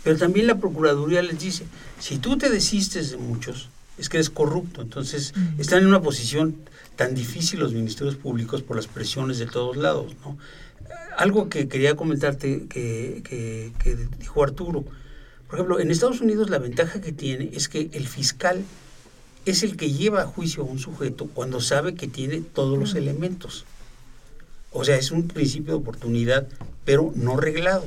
Pero 0.04 0.18
también 0.18 0.46
la 0.46 0.58
Procuraduría 0.58 1.22
les 1.22 1.38
dice, 1.38 1.64
si 1.98 2.18
tú 2.18 2.38
te 2.38 2.50
desistes 2.50 3.10
de 3.10 3.16
muchos, 3.16 3.70
es 3.98 4.08
que 4.08 4.18
eres 4.18 4.30
corrupto. 4.30 4.82
Entonces, 4.82 5.34
están 5.58 5.80
en 5.80 5.88
una 5.88 6.02
posición 6.02 6.56
tan 6.96 7.14
difícil 7.14 7.60
los 7.60 7.72
ministerios 7.72 8.16
públicos 8.16 8.62
por 8.62 8.76
las 8.76 8.86
presiones 8.86 9.38
de 9.38 9.46
todos 9.46 9.76
lados. 9.76 10.14
¿no? 10.24 10.38
Algo 11.16 11.48
que 11.48 11.68
quería 11.68 11.96
comentarte 11.96 12.66
que, 12.68 13.22
que, 13.82 13.96
dijo 14.18 14.42
Arturo. 14.42 14.84
Por 15.46 15.54
ejemplo, 15.54 15.78
en 15.78 15.90
Estados 15.90 16.20
Unidos 16.20 16.50
la 16.50 16.58
ventaja 16.58 17.00
que 17.00 17.12
tiene 17.12 17.50
es 17.52 17.68
que 17.68 17.90
el 17.92 18.08
fiscal 18.08 18.64
es 19.44 19.62
el 19.62 19.76
que 19.76 19.92
lleva 19.92 20.22
a 20.22 20.26
juicio 20.26 20.62
a 20.62 20.66
un 20.66 20.78
sujeto 20.78 21.28
cuando 21.32 21.60
sabe 21.60 21.94
que 21.94 22.08
tiene 22.08 22.40
todos 22.40 22.78
los 22.78 22.94
elementos. 22.94 23.64
O 24.72 24.84
sea, 24.84 24.96
es 24.96 25.10
un 25.12 25.28
principio 25.28 25.74
de 25.74 25.78
oportunidad, 25.78 26.48
pero 26.84 27.12
no 27.14 27.36
reglado, 27.36 27.86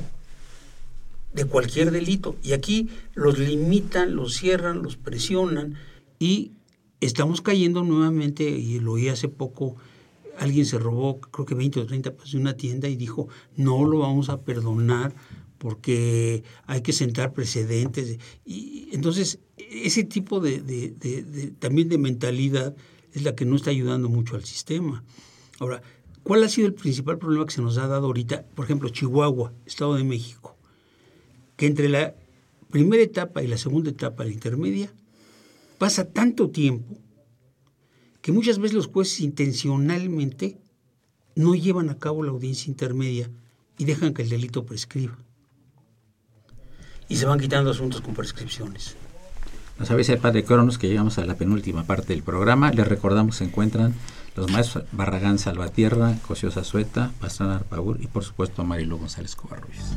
de 1.34 1.44
cualquier 1.44 1.90
delito. 1.90 2.34
Y 2.42 2.54
aquí 2.54 2.88
los 3.14 3.38
limitan, 3.38 4.16
los 4.16 4.34
cierran, 4.34 4.82
los 4.82 4.96
presionan 4.96 5.76
y 6.20 6.52
estamos 7.00 7.40
cayendo 7.40 7.82
nuevamente, 7.82 8.48
y 8.48 8.78
lo 8.78 8.92
oí 8.92 9.08
hace 9.08 9.28
poco, 9.28 9.74
alguien 10.38 10.64
se 10.66 10.78
robó 10.78 11.20
creo 11.20 11.46
que 11.46 11.56
20 11.56 11.80
o 11.80 11.86
30 11.86 12.12
pesos 12.12 12.32
de 12.32 12.38
una 12.38 12.56
tienda 12.56 12.88
y 12.88 12.94
dijo, 12.94 13.28
no 13.56 13.84
lo 13.84 13.98
vamos 13.98 14.28
a 14.28 14.42
perdonar 14.42 15.12
porque 15.58 16.44
hay 16.66 16.82
que 16.82 16.92
sentar 16.92 17.32
precedentes. 17.32 18.18
Y 18.46 18.88
entonces, 18.92 19.40
ese 19.58 20.04
tipo 20.04 20.38
de, 20.40 21.54
también 21.58 21.88
de 21.88 21.98
mentalidad 21.98 22.76
es 23.12 23.24
la 23.24 23.34
que 23.34 23.44
no 23.44 23.56
está 23.56 23.70
ayudando 23.70 24.08
mucho 24.08 24.36
al 24.36 24.44
sistema. 24.44 25.02
Ahora, 25.58 25.82
¿Cuál 26.22 26.44
ha 26.44 26.48
sido 26.48 26.66
el 26.66 26.74
principal 26.74 27.18
problema 27.18 27.46
que 27.46 27.54
se 27.54 27.62
nos 27.62 27.78
ha 27.78 27.86
dado 27.86 28.06
ahorita? 28.06 28.44
Por 28.54 28.64
ejemplo, 28.64 28.88
Chihuahua, 28.90 29.52
Estado 29.64 29.94
de 29.94 30.04
México, 30.04 30.56
que 31.56 31.66
entre 31.66 31.88
la 31.88 32.14
primera 32.70 33.02
etapa 33.02 33.42
y 33.42 33.46
la 33.46 33.56
segunda 33.56 33.90
etapa, 33.90 34.24
la 34.24 34.30
intermedia, 34.30 34.92
pasa 35.80 36.04
tanto 36.04 36.50
tiempo 36.50 36.98
que 38.20 38.32
muchas 38.32 38.58
veces 38.58 38.74
los 38.74 38.88
jueces 38.88 39.20
intencionalmente 39.20 40.58
no 41.34 41.54
llevan 41.54 41.88
a 41.88 41.96
cabo 41.96 42.22
la 42.22 42.32
audiencia 42.32 42.68
intermedia 42.68 43.30
y 43.78 43.86
dejan 43.86 44.12
que 44.12 44.20
el 44.20 44.28
delito 44.28 44.66
prescriba. 44.66 45.16
Y 47.08 47.16
se 47.16 47.24
van 47.24 47.40
quitando 47.40 47.70
asuntos 47.70 48.02
con 48.02 48.12
prescripciones. 48.12 48.94
Nos 49.78 49.90
avisa 49.90 50.12
el 50.12 50.18
padre 50.18 50.44
Cronos 50.44 50.76
que 50.76 50.86
llegamos 50.86 51.16
a 51.16 51.24
la 51.24 51.36
penúltima 51.36 51.84
parte 51.84 52.12
del 52.12 52.22
programa. 52.22 52.70
Les 52.72 52.86
recordamos 52.86 53.36
se 53.36 53.44
encuentran 53.44 53.94
los 54.36 54.50
maestros 54.52 54.84
Barragán 54.92 55.38
Salvatierra, 55.38 56.14
Cosio 56.28 56.50
Sueta, 56.50 57.10
Pastrana 57.20 57.56
Arpagur 57.56 58.02
y 58.02 58.06
por 58.06 58.22
supuesto 58.22 58.64
Marilu 58.64 58.98
González 58.98 59.34
Covarruiz. 59.34 59.96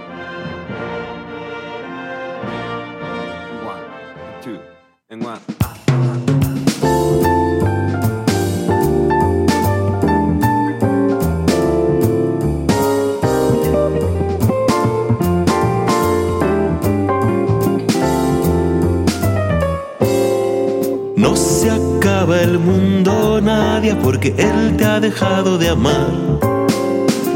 Dejado 25.11 25.57
de 25.57 25.67
amar. 25.67 26.39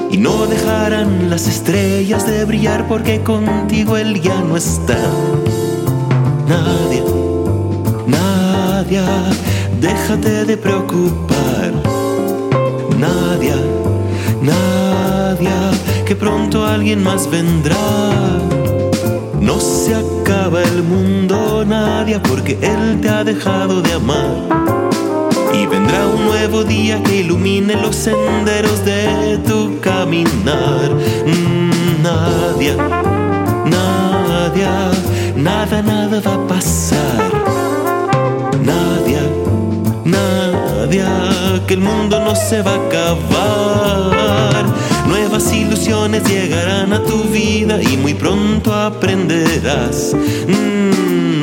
Y 0.09 0.17
no 0.17 0.47
dejarán 0.47 1.29
las 1.29 1.45
estrellas 1.45 2.25
de 2.25 2.45
brillar 2.45 2.87
porque 2.87 3.21
contigo 3.21 3.97
Él 3.97 4.21
ya 4.21 4.39
no 4.39 4.55
está. 4.55 4.97
Nadia, 6.47 7.03
Nadia, 8.07 9.05
déjate 9.81 10.45
de 10.45 10.55
preocupar. 10.55 11.73
Nadia, 12.97 13.57
Nadia, 14.41 15.59
que 16.05 16.15
pronto 16.15 16.65
alguien 16.65 17.03
más 17.03 17.29
vendrá. 17.29 17.75
No 19.41 19.59
se 19.59 19.95
acaba 19.95 20.63
el 20.63 20.81
mundo, 20.81 21.65
Nadia, 21.65 22.23
porque 22.23 22.57
Él 22.61 23.01
te 23.01 23.09
ha 23.09 23.23
dejado 23.25 23.81
de 23.81 23.91
amar. 23.93 24.64
Y 25.65 25.67
vendrá 25.67 26.05
un 26.05 26.25
nuevo 26.25 26.63
día 26.63 27.01
que 27.01 27.21
ilumine 27.21 27.75
los 27.75 27.95
senderos 27.95 28.85
de 28.85 29.39
tu 29.47 29.79
caminar. 29.79 30.91
Mm, 31.25 32.03
Nadia, 32.03 32.75
Nadia, 33.65 34.91
nada, 35.35 35.81
nada 35.81 36.21
va 36.21 36.35
a 36.35 36.47
pasar. 36.47 37.31
Nadia, 38.63 39.23
Nadia, 40.03 41.09
que 41.65 41.73
el 41.73 41.81
mundo 41.81 42.19
no 42.23 42.35
se 42.35 42.61
va 42.61 42.73
a 42.73 42.87
acabar. 42.87 44.65
Nuevas 45.07 45.51
ilusiones 45.51 46.23
llegarán 46.25 46.93
a 46.93 47.03
tu 47.03 47.23
vida 47.23 47.81
y 47.81 47.97
muy 47.97 48.13
pronto 48.13 48.71
aprenderás. 48.71 50.15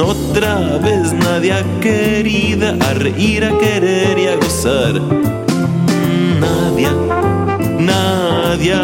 Otra 0.01 0.79
vez 0.79 1.13
Nadia 1.13 1.63
querida, 1.81 2.77
a 2.81 2.95
reír, 2.95 3.45
a 3.45 3.59
querer 3.59 4.19
y 4.19 4.27
a 4.27 4.37
gozar. 4.37 5.01
Nadia, 6.41 6.93
Nadia, 7.79 8.81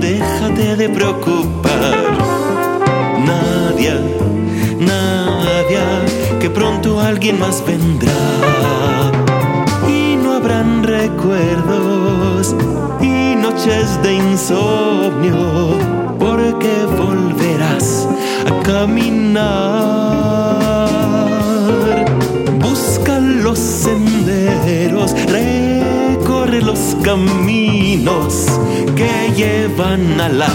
déjate 0.00 0.76
de 0.76 0.88
preocupar. 0.88 1.94
Nadia, 3.24 4.00
Nadia, 4.78 5.84
que 6.40 6.50
pronto 6.50 7.00
alguien 7.00 7.38
más 7.38 7.64
vendrá. 7.64 8.12
Y 9.88 10.16
no 10.16 10.34
habrán 10.34 10.82
recuerdos 10.82 12.54
y 13.00 13.36
noches 13.36 14.02
de 14.02 14.14
insomnio, 14.14 15.78
porque 16.18 16.84
volverás 16.98 17.28
a 17.28 17.29
caminar. 18.70 19.40
Busca 22.60 23.18
los 23.18 23.58
senderos, 23.58 25.14
recorre 25.26 26.62
los 26.62 26.96
caminos 27.02 28.46
que 28.94 29.32
llevan 29.34 30.20
a 30.20 30.28
la 30.28 30.50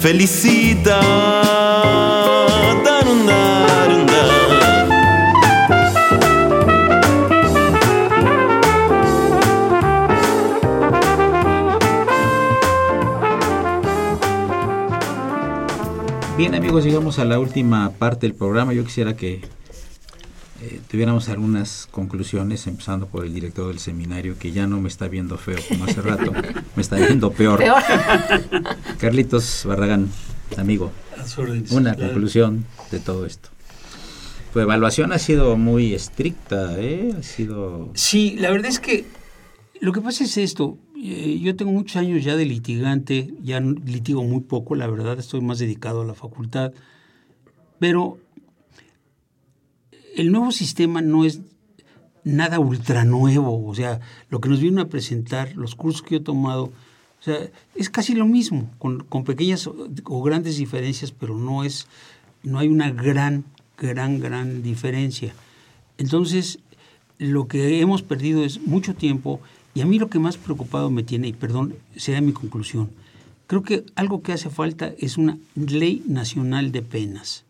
felicidad. 0.00 1.02
Amigos, 16.62 16.84
llegamos 16.84 17.18
a 17.18 17.24
la 17.24 17.40
última 17.40 17.90
parte 17.90 18.28
del 18.28 18.36
programa. 18.36 18.72
Yo 18.72 18.84
quisiera 18.84 19.16
que 19.16 19.40
eh, 20.62 20.80
tuviéramos 20.88 21.28
algunas 21.28 21.88
conclusiones, 21.90 22.68
empezando 22.68 23.08
por 23.08 23.24
el 23.24 23.34
director 23.34 23.66
del 23.66 23.80
seminario, 23.80 24.38
que 24.38 24.52
ya 24.52 24.68
no 24.68 24.80
me 24.80 24.88
está 24.88 25.08
viendo 25.08 25.36
feo 25.38 25.58
como 25.68 25.86
hace 25.86 26.00
rato, 26.00 26.32
me 26.76 26.82
está 26.82 26.96
viendo 26.98 27.32
peor. 27.32 27.58
Peor. 27.58 27.82
Carlitos 29.00 29.64
Barragán, 29.66 30.08
amigo, 30.56 30.92
una 31.72 31.96
claro. 31.96 32.12
conclusión 32.12 32.64
de 32.92 33.00
todo 33.00 33.26
esto. 33.26 33.48
Tu 34.52 34.60
evaluación 34.60 35.12
ha 35.12 35.18
sido 35.18 35.56
muy 35.56 35.94
estricta, 35.94 36.78
¿eh? 36.78 37.12
Ha 37.18 37.24
sido... 37.24 37.90
Sí, 37.94 38.36
la 38.38 38.52
verdad 38.52 38.68
es 38.68 38.78
que 38.78 39.04
lo 39.80 39.92
que 39.92 40.00
pasa 40.00 40.22
es 40.22 40.36
esto. 40.36 40.78
Eh, 41.04 41.40
yo 41.40 41.56
tengo 41.56 41.72
muchos 41.72 41.96
años 41.96 42.22
ya 42.22 42.36
de 42.36 42.46
litigante, 42.46 43.34
ya 43.42 43.58
litigo 43.60 44.22
muy 44.22 44.40
poco, 44.40 44.76
la 44.76 44.86
verdad, 44.86 45.18
estoy 45.18 45.40
más 45.40 45.58
dedicado 45.58 46.02
a 46.02 46.04
la 46.04 46.14
facultad. 46.14 46.72
Pero 47.80 48.18
el 50.14 50.30
nuevo 50.30 50.52
sistema 50.52 51.02
no 51.02 51.24
es 51.24 51.40
nada 52.22 52.60
ultra 52.60 53.04
nuevo. 53.04 53.66
O 53.66 53.74
sea, 53.74 53.98
lo 54.30 54.40
que 54.40 54.48
nos 54.48 54.60
vienen 54.60 54.78
a 54.78 54.88
presentar, 54.88 55.56
los 55.56 55.74
cursos 55.74 56.02
que 56.02 56.14
yo 56.14 56.20
he 56.20 56.24
tomado, 56.24 56.66
o 56.66 57.24
sea, 57.24 57.36
es 57.74 57.90
casi 57.90 58.14
lo 58.14 58.26
mismo, 58.26 58.70
con, 58.78 59.02
con 59.02 59.24
pequeñas 59.24 59.66
o 59.66 60.22
grandes 60.22 60.56
diferencias, 60.56 61.10
pero 61.10 61.36
no 61.36 61.64
es, 61.64 61.88
no 62.44 62.60
hay 62.60 62.68
una 62.68 62.92
gran, 62.92 63.44
gran, 63.76 64.20
gran 64.20 64.62
diferencia. 64.62 65.34
Entonces, 65.98 66.60
lo 67.18 67.48
que 67.48 67.80
hemos 67.80 68.02
perdido 68.02 68.44
es 68.44 68.60
mucho 68.60 68.94
tiempo 68.94 69.40
y 69.74 69.80
a 69.80 69.86
mí 69.86 69.98
lo 69.98 70.08
que 70.08 70.18
más 70.18 70.36
preocupado 70.36 70.90
me 70.90 71.02
tiene, 71.02 71.28
y 71.28 71.32
perdón, 71.32 71.74
será 71.96 72.20
mi 72.20 72.32
conclusión, 72.32 72.90
creo 73.46 73.62
que 73.62 73.84
algo 73.94 74.22
que 74.22 74.32
hace 74.32 74.50
falta 74.50 74.92
es 74.98 75.16
una 75.18 75.38
ley 75.54 76.02
nacional 76.06 76.72
de 76.72 76.82
penas. 76.82 77.44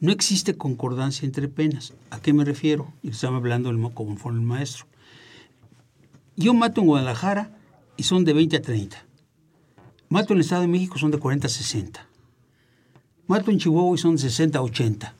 No 0.00 0.12
existe 0.12 0.56
concordancia 0.56 1.26
entre 1.26 1.46
penas. 1.48 1.92
¿A 2.10 2.20
qué 2.20 2.32
me 2.32 2.44
refiero? 2.44 2.90
Y 3.02 3.10
estamos 3.10 3.38
hablando 3.38 3.68
del 3.68 3.76
mo- 3.76 3.92
conforme 3.92 4.40
el 4.40 4.46
maestro. 4.46 4.86
Yo 6.36 6.54
mato 6.54 6.80
en 6.80 6.86
Guadalajara 6.86 7.50
y 7.98 8.04
son 8.04 8.24
de 8.24 8.32
20 8.32 8.56
a 8.56 8.62
30. 8.62 9.04
Mato 10.08 10.32
en 10.32 10.38
el 10.38 10.40
Estado 10.44 10.62
de 10.62 10.68
México 10.68 10.98
son 10.98 11.10
de 11.10 11.18
40 11.18 11.46
a 11.46 11.50
60. 11.50 12.06
Mato 13.26 13.50
en 13.50 13.58
Chihuahua 13.58 13.94
y 13.94 13.98
son 13.98 14.16
de 14.16 14.22
60 14.22 14.58
a 14.58 14.62
80. 14.62 15.14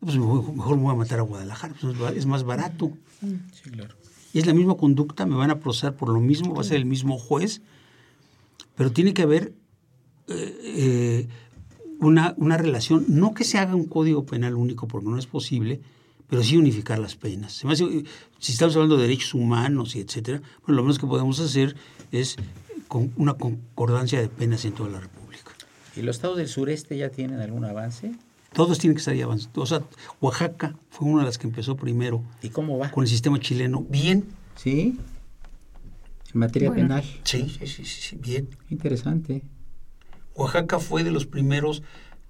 Pues 0.00 0.16
mejor 0.18 0.76
me 0.76 0.82
voy 0.82 0.92
a 0.92 0.98
matar 0.98 1.20
a 1.20 1.22
Guadalajara, 1.22 1.74
pues 1.80 1.96
es 2.16 2.26
más 2.26 2.44
barato. 2.44 2.92
Y 4.34 4.40
es 4.40 4.46
la 4.46 4.52
misma 4.52 4.76
conducta, 4.76 5.24
me 5.26 5.36
van 5.36 5.50
a 5.50 5.60
procesar 5.60 5.94
por 5.94 6.08
lo 6.08 6.20
mismo, 6.20 6.54
va 6.54 6.62
a 6.62 6.64
ser 6.64 6.76
el 6.76 6.86
mismo 6.86 7.18
juez, 7.18 7.62
pero 8.74 8.90
tiene 8.90 9.14
que 9.14 9.22
haber 9.22 9.54
eh, 10.26 10.58
eh, 10.64 11.28
una, 12.00 12.34
una 12.36 12.58
relación, 12.58 13.04
no 13.08 13.32
que 13.32 13.44
se 13.44 13.58
haga 13.58 13.76
un 13.76 13.86
código 13.86 14.26
penal 14.26 14.56
único, 14.56 14.88
porque 14.88 15.08
no 15.08 15.18
es 15.18 15.28
posible, 15.28 15.80
pero 16.28 16.42
sí 16.42 16.56
unificar 16.56 16.98
las 16.98 17.14
penas. 17.14 17.62
Si 18.40 18.52
estamos 18.52 18.74
hablando 18.74 18.96
de 18.96 19.02
derechos 19.02 19.34
humanos 19.34 19.94
y 19.94 20.00
etcétera, 20.00 20.42
bueno, 20.66 20.78
lo 20.78 20.82
menos 20.82 20.98
que 20.98 21.06
podemos 21.06 21.38
hacer 21.38 21.76
es 22.10 22.34
con 22.88 23.12
una 23.16 23.34
concordancia 23.34 24.20
de 24.20 24.28
penas 24.28 24.64
en 24.64 24.72
toda 24.72 24.90
la 24.90 24.98
República. 24.98 25.52
¿Y 25.94 26.02
los 26.02 26.16
estados 26.16 26.38
del 26.38 26.48
sureste 26.48 26.98
ya 26.98 27.10
tienen 27.10 27.38
algún 27.38 27.64
avance? 27.64 28.12
Todos 28.54 28.78
tienen 28.78 28.94
que 28.94 29.00
estar 29.00 29.14
ya 29.14 29.24
avanzando. 29.24 29.60
O 29.60 29.66
sea, 29.66 29.82
Oaxaca 30.20 30.74
fue 30.90 31.08
una 31.08 31.20
de 31.22 31.26
las 31.26 31.38
que 31.38 31.46
empezó 31.46 31.76
primero 31.76 32.22
¿Y 32.42 32.48
cómo 32.50 32.78
va? 32.78 32.90
con 32.90 33.04
el 33.04 33.08
sistema 33.10 33.38
chileno. 33.40 33.84
Bien. 33.90 34.24
¿Sí? 34.56 34.98
En 36.32 36.40
materia 36.40 36.70
Bueno. 36.70 36.82
penal. 36.88 37.04
Sí, 37.24 37.48
sí, 37.58 37.66
sí, 37.66 37.84
sí, 37.84 38.00
sí, 38.00 38.16
bien. 38.16 38.48
Interesante. 38.70 39.42
Oaxaca 40.34 40.78
fue 40.78 41.04
de 41.04 41.10
los 41.10 41.26
primeros, 41.26 41.82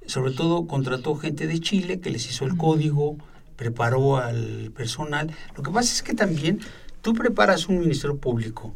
sobre 0.07 0.33
todo 0.33 0.66
contrató 0.66 1.14
gente 1.16 1.47
de 1.47 1.59
Chile 1.61 2.01
que 2.01 2.11
les 2.11 2.29
hizo 2.29 2.45
el 2.45 2.57
código, 2.57 3.16
preparó 3.57 4.16
al 4.18 4.72
personal. 4.75 5.31
Lo 5.57 5.62
que 5.62 5.70
pasa 5.70 5.93
es 5.93 6.03
que 6.03 6.14
también 6.14 6.61
tú 7.03 7.14
preparas 7.14 7.68
un 7.68 7.79
ministerio 7.81 8.16
público 8.18 8.75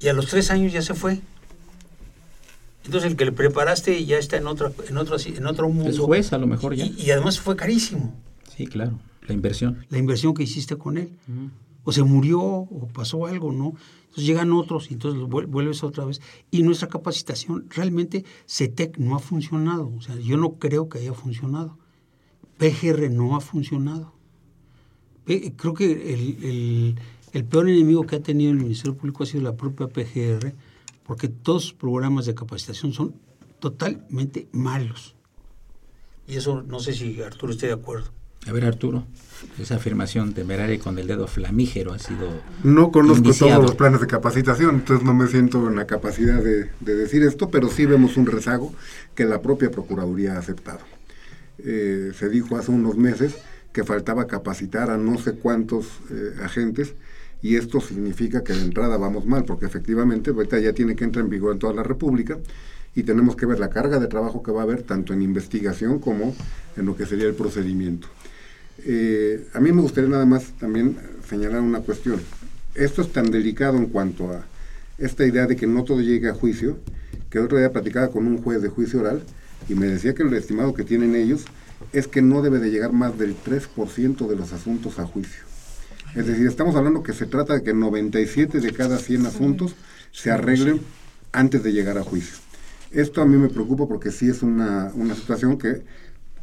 y 0.00 0.08
a 0.08 0.12
los 0.12 0.26
tres 0.26 0.50
años 0.50 0.72
ya 0.72 0.82
se 0.82 0.94
fue. 0.94 1.20
Entonces 2.88 3.10
el 3.10 3.16
que 3.18 3.26
le 3.26 3.32
preparaste 3.32 4.02
ya 4.06 4.16
está 4.18 4.38
en 4.38 4.46
otra, 4.46 4.72
en 4.88 4.96
otro, 4.96 5.16
en 5.22 5.46
otro 5.46 5.68
mundo. 5.68 5.90
Es 5.90 5.98
juez 5.98 6.32
a 6.32 6.38
lo 6.38 6.46
mejor 6.46 6.74
ya. 6.74 6.86
Y, 6.86 6.94
y 7.02 7.10
además 7.10 7.38
fue 7.38 7.54
carísimo 7.54 8.14
Sí, 8.56 8.66
claro. 8.66 8.98
La 9.26 9.34
inversión. 9.34 9.84
la 9.90 9.98
inversión 9.98 10.32
que 10.32 10.42
hiciste 10.44 10.76
con 10.76 10.96
él. 10.96 11.10
O 11.84 11.92
se 11.92 12.02
murió 12.02 12.40
o 12.40 12.88
pasó 12.94 13.26
algo, 13.26 13.52
¿no? 13.52 13.74
Entonces 14.04 14.24
llegan 14.24 14.52
otros 14.52 14.90
y 14.90 14.94
entonces 14.94 15.20
vuel- 15.22 15.46
vuelves 15.46 15.82
otra 15.84 16.06
vez. 16.06 16.20
Y 16.50 16.62
nuestra 16.62 16.88
capacitación, 16.88 17.66
realmente 17.68 18.24
CETEC 18.46 18.96
no 18.98 19.14
ha 19.16 19.18
funcionado. 19.18 19.92
O 19.96 20.00
sea, 20.00 20.16
yo 20.16 20.36
no 20.38 20.54
creo 20.54 20.88
que 20.88 20.98
haya 20.98 21.12
funcionado. 21.12 21.76
PGR 22.56 23.10
no 23.10 23.36
ha 23.36 23.40
funcionado. 23.42 24.12
Creo 25.26 25.74
que 25.74 26.14
el, 26.14 26.44
el- 26.44 26.94
el 27.34 27.44
peor 27.44 27.68
enemigo 27.68 28.06
que 28.06 28.16
ha 28.16 28.20
tenido 28.20 28.50
el 28.50 28.56
Ministerio 28.56 28.96
Público 28.96 29.22
ha 29.22 29.26
sido 29.26 29.42
la 29.44 29.54
propia 29.54 29.86
PGR, 29.88 30.54
porque 31.08 31.28
todos 31.28 31.62
sus 31.62 31.72
programas 31.72 32.26
de 32.26 32.34
capacitación 32.34 32.92
son 32.92 33.14
totalmente 33.60 34.46
malos. 34.52 35.16
Y 36.26 36.36
eso 36.36 36.62
no 36.62 36.80
sé 36.80 36.92
si 36.92 37.22
Arturo 37.22 37.54
esté 37.54 37.68
de 37.68 37.72
acuerdo. 37.72 38.10
A 38.46 38.52
ver, 38.52 38.66
Arturo, 38.66 39.06
esa 39.58 39.76
afirmación 39.76 40.34
temeraria 40.34 40.74
y 40.74 40.78
con 40.78 40.98
el 40.98 41.06
dedo 41.06 41.26
flamígero 41.26 41.94
ha 41.94 41.98
sido. 41.98 42.28
No 42.62 42.92
conozco 42.92 43.24
indiciado. 43.24 43.54
todos 43.54 43.70
los 43.70 43.76
planes 43.76 44.02
de 44.02 44.06
capacitación, 44.06 44.74
entonces 44.76 45.04
no 45.04 45.14
me 45.14 45.26
siento 45.28 45.66
en 45.66 45.76
la 45.76 45.86
capacidad 45.86 46.42
de, 46.42 46.70
de 46.78 46.94
decir 46.94 47.22
esto, 47.22 47.48
pero 47.48 47.68
sí 47.68 47.86
vemos 47.86 48.18
un 48.18 48.26
rezago 48.26 48.74
que 49.14 49.24
la 49.24 49.40
propia 49.40 49.70
Procuraduría 49.70 50.34
ha 50.34 50.38
aceptado. 50.38 50.80
Eh, 51.56 52.12
se 52.16 52.28
dijo 52.28 52.58
hace 52.58 52.70
unos 52.70 52.98
meses 52.98 53.34
que 53.72 53.82
faltaba 53.82 54.26
capacitar 54.26 54.90
a 54.90 54.98
no 54.98 55.16
sé 55.16 55.32
cuántos 55.32 55.86
eh, 56.10 56.34
agentes 56.42 56.94
y 57.42 57.56
esto 57.56 57.80
significa 57.80 58.42
que 58.42 58.52
de 58.52 58.62
entrada 58.62 58.96
vamos 58.96 59.26
mal, 59.26 59.44
porque 59.44 59.66
efectivamente 59.66 60.30
ahorita 60.30 60.58
ya 60.58 60.72
tiene 60.72 60.96
que 60.96 61.04
entrar 61.04 61.24
en 61.24 61.30
vigor 61.30 61.52
en 61.52 61.58
toda 61.58 61.72
la 61.72 61.82
República 61.82 62.38
y 62.94 63.04
tenemos 63.04 63.36
que 63.36 63.46
ver 63.46 63.60
la 63.60 63.70
carga 63.70 64.00
de 64.00 64.08
trabajo 64.08 64.42
que 64.42 64.50
va 64.50 64.60
a 64.60 64.64
haber 64.64 64.82
tanto 64.82 65.12
en 65.12 65.22
investigación 65.22 65.98
como 66.00 66.34
en 66.76 66.86
lo 66.86 66.96
que 66.96 67.06
sería 67.06 67.26
el 67.26 67.34
procedimiento. 67.34 68.08
Eh, 68.84 69.46
a 69.54 69.60
mí 69.60 69.72
me 69.72 69.82
gustaría 69.82 70.10
nada 70.10 70.26
más 70.26 70.52
también 70.58 70.96
señalar 71.28 71.60
una 71.60 71.80
cuestión. 71.80 72.20
Esto 72.74 73.02
es 73.02 73.12
tan 73.12 73.30
delicado 73.30 73.76
en 73.76 73.86
cuanto 73.86 74.30
a 74.32 74.44
esta 74.98 75.24
idea 75.24 75.46
de 75.46 75.56
que 75.56 75.66
no 75.66 75.84
todo 75.84 76.00
llegue 76.00 76.28
a 76.28 76.34
juicio, 76.34 76.78
que 77.30 77.38
el 77.38 77.44
otro 77.44 77.58
día 77.58 77.72
platicaba 77.72 78.08
con 78.08 78.26
un 78.26 78.42
juez 78.42 78.62
de 78.62 78.68
juicio 78.68 79.00
oral 79.00 79.22
y 79.68 79.74
me 79.74 79.86
decía 79.86 80.14
que 80.14 80.22
el 80.22 80.32
estimado 80.34 80.74
que 80.74 80.84
tienen 80.84 81.14
ellos 81.14 81.44
es 81.92 82.08
que 82.08 82.22
no 82.22 82.42
debe 82.42 82.58
de 82.58 82.70
llegar 82.70 82.92
más 82.92 83.18
del 83.18 83.36
3% 83.36 84.26
de 84.26 84.36
los 84.36 84.52
asuntos 84.52 84.98
a 84.98 85.06
juicio. 85.06 85.47
Es 86.14 86.26
decir, 86.26 86.46
estamos 86.46 86.74
hablando 86.74 87.02
que 87.02 87.12
se 87.12 87.26
trata 87.26 87.54
de 87.54 87.62
que 87.62 87.74
97 87.74 88.60
de 88.60 88.72
cada 88.72 88.98
100 88.98 89.26
asuntos 89.26 89.74
se 90.10 90.30
arreglen 90.30 90.80
antes 91.32 91.62
de 91.62 91.72
llegar 91.72 91.98
a 91.98 92.02
juicio. 92.02 92.38
Esto 92.90 93.20
a 93.20 93.26
mí 93.26 93.36
me 93.36 93.48
preocupa 93.48 93.86
porque 93.86 94.10
sí 94.10 94.28
es 94.28 94.42
una, 94.42 94.90
una 94.94 95.14
situación 95.14 95.58
que, 95.58 95.82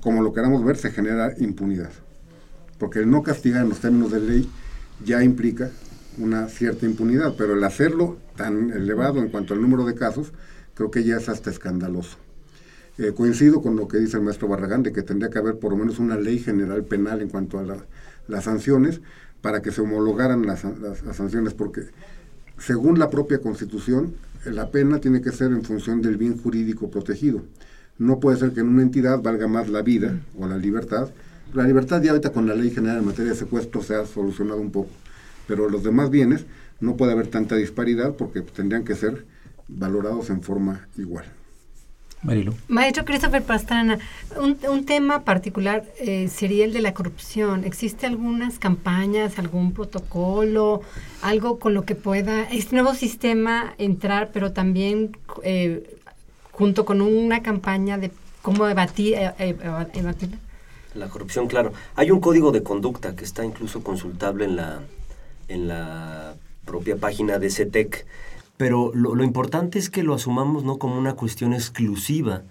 como 0.02 0.22
lo 0.22 0.34
queramos 0.34 0.64
ver, 0.64 0.78
se 0.78 0.92
genera 0.92 1.34
impunidad. 1.40 1.90
Porque 2.78 3.00
el 3.00 3.10
no 3.10 3.24
castigar 3.24 3.64
en 3.64 3.70
los 3.70 3.80
términos 3.80 4.12
de 4.12 4.20
ley 4.20 4.50
ya 5.04 5.24
implica 5.24 5.72
una 6.18 6.48
cierta 6.48 6.86
impunidad, 6.86 7.34
pero 7.38 7.56
el 7.56 7.64
hacerlo 7.64 8.18
tan 8.38 8.70
elevado 8.72 9.20
en 9.20 9.30
cuanto 9.30 9.54
al 9.54 9.62
número 9.62 9.86
de 9.86 9.96
casos, 9.96 10.32
creo 10.76 10.92
que 10.92 11.04
ya 11.04 11.18
es 11.18 11.28
hasta 11.28 11.50
escandaloso. 11.50 12.18
Eh, 12.98 13.12
coincido 13.14 13.62
con 13.62 13.76
lo 13.76 13.88
que 13.90 13.98
dice 13.98 14.16
el 14.18 14.24
maestro 14.24 14.48
Barragán 14.48 14.84
de 14.84 14.94
que 14.94 15.02
tendría 15.02 15.30
que 15.30 15.40
haber 15.40 15.58
por 15.60 15.72
lo 15.72 15.78
menos 15.78 16.00
una 16.00 16.16
ley 16.18 16.40
general 16.40 16.86
penal 16.86 17.22
en 17.22 17.28
cuanto 17.28 17.60
a 17.60 17.64
la- 17.64 17.86
las 18.28 18.46
sanciones 18.46 19.02
para 19.46 19.62
que 19.62 19.70
se 19.72 19.80
homologaran 19.82 20.44
las, 20.48 20.64
las- 20.64 21.16
sanciones, 21.16 21.54
porque 21.54 21.82
según 22.58 22.98
la 22.98 23.12
propia 23.12 23.38
Constitución, 23.42 24.16
la 24.44 24.72
pena 24.72 24.98
tiene 25.00 25.22
que 25.22 25.32
ser 25.32 25.52
en 25.52 25.64
función 25.64 26.02
del 26.02 26.18
bien 26.18 26.36
jurídico 26.36 26.90
protegido. 26.90 27.44
No 28.00 28.20
puede 28.20 28.38
ser 28.38 28.54
que 28.54 28.62
en 28.62 28.70
una 28.70 28.82
entidad 28.82 29.22
valga 29.22 29.48
más 29.48 29.70
la 29.70 29.84
vida 29.84 30.20
o 30.40 30.48
la 30.48 30.58
libertad. 30.58 31.10
La 31.54 31.62
libertad 31.68 32.02
ya 32.02 32.10
ahorita 32.10 32.32
con 32.32 32.48
la 32.48 32.56
ley 32.56 32.72
general 32.72 32.98
en 32.98 33.06
materia 33.06 33.34
de 33.34 33.38
secuestro 33.38 33.84
se 33.84 33.94
ha 33.94 34.08
solucionado 34.08 34.60
un 34.60 34.72
poco, 34.72 34.90
pero 35.48 35.70
los 35.70 35.84
demás 35.84 36.10
bienes 36.10 36.46
no 36.80 36.98
puede 36.98 37.12
haber 37.12 37.28
tanta 37.28 37.56
disparidad 37.56 38.16
porque 38.16 38.42
tendrían 38.42 38.84
que 38.84 38.96
ser 38.96 39.28
valorados 39.68 40.32
en 40.32 40.42
forma 40.42 40.88
igual. 40.98 41.26
Marilu. 42.24 42.54
Maestro 42.68 43.06
Christopher 43.06 43.44
Pastrana, 43.44 44.00
un, 44.40 44.58
un 44.68 44.86
tema 44.86 45.24
particular 45.24 45.86
eh, 46.00 46.28
sería 46.28 46.66
el 46.66 46.74
de 46.74 46.82
la 46.82 46.94
corrupción. 46.94 47.64
¿Existe 47.66 48.08
algunas 48.08 48.58
campañas, 48.58 49.38
algún 49.38 49.74
protocolo, 49.74 50.82
algo 51.22 51.60
con 51.60 51.74
lo 51.74 51.86
que 51.86 51.96
pueda 51.96 52.44
este 52.44 52.76
nuevo 52.76 52.96
sistema 52.96 53.76
entrar, 53.78 54.32
pero 54.34 54.54
también 54.54 55.16
eh, 55.44 55.98
junto 56.52 56.86
con 56.86 57.02
una 57.02 57.44
campaña 57.44 57.98
de 57.98 58.12
cómo 58.42 58.68
evadir, 58.68 59.16
eh, 59.16 59.34
eh, 59.40 59.56
evadirla? 59.94 60.38
La 60.96 61.10
corrupción, 61.10 61.48
claro. 61.48 61.74
Hay 61.96 62.10
un 62.10 62.22
código 62.22 62.52
de 62.52 62.64
conducta 62.64 63.16
que 63.16 63.26
está 63.26 63.44
incluso 63.44 63.84
consultable 63.84 64.46
en 64.46 64.56
la, 64.56 64.80
en 65.48 65.68
la 65.68 66.36
propia 66.66 66.96
página 66.96 67.38
de 67.38 67.50
CETEC, 67.50 68.06
pero 68.58 68.92
lo, 68.94 69.24
importante 69.24 69.80
es 69.80 69.90
que 69.90 70.04
lo 70.04 70.14
asumamos 70.14 70.64
no 70.64 70.78
como 70.78 70.98
una 70.98 71.14
cuestión 71.14 71.54
exclusiva 71.54 72.44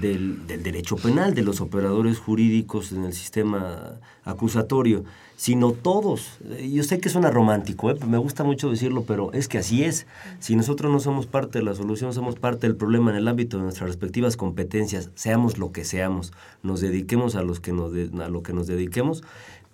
del, 0.00 0.46
del 0.46 0.62
derecho 0.62 0.96
penal, 0.96 1.34
de 1.34 1.42
los 1.42 1.60
operadores 1.60 2.18
jurídicos 2.18 2.92
en 2.92 3.04
el 3.04 3.12
sistema 3.12 3.98
acusatorio, 4.24 5.04
sino 5.36 5.72
todos. 5.72 6.38
Eh, 6.44 6.70
Yo 6.72 6.82
sé 6.84 7.00
que 7.00 7.08
suena 7.08 7.30
romántico, 7.30 7.90
¿eh? 7.90 7.96
me 8.06 8.18
gusta 8.18 8.44
mucho 8.44 8.70
decirlo, 8.70 9.04
pero 9.06 9.32
es 9.32 9.48
que 9.48 9.58
así 9.58 9.84
es. 9.84 10.06
Si 10.38 10.54
nosotros 10.54 10.92
no 10.92 11.00
somos 11.00 11.26
parte 11.26 11.58
de 11.58 11.64
la 11.64 11.74
solución, 11.74 12.12
somos 12.12 12.36
parte 12.36 12.66
del 12.66 12.76
problema 12.76 13.10
en 13.10 13.16
el 13.16 13.28
ámbito 13.28 13.56
de 13.56 13.64
nuestras 13.64 13.88
respectivas 13.88 14.36
competencias, 14.36 15.10
seamos 15.14 15.58
lo 15.58 15.72
que 15.72 15.84
seamos, 15.84 16.32
nos 16.62 16.80
dediquemos 16.80 17.34
a, 17.36 17.42
los 17.42 17.58
que 17.60 17.72
nos 17.72 17.92
de- 17.92 18.10
a 18.22 18.28
lo 18.28 18.42
que 18.42 18.52
nos 18.52 18.66
dediquemos, 18.66 19.22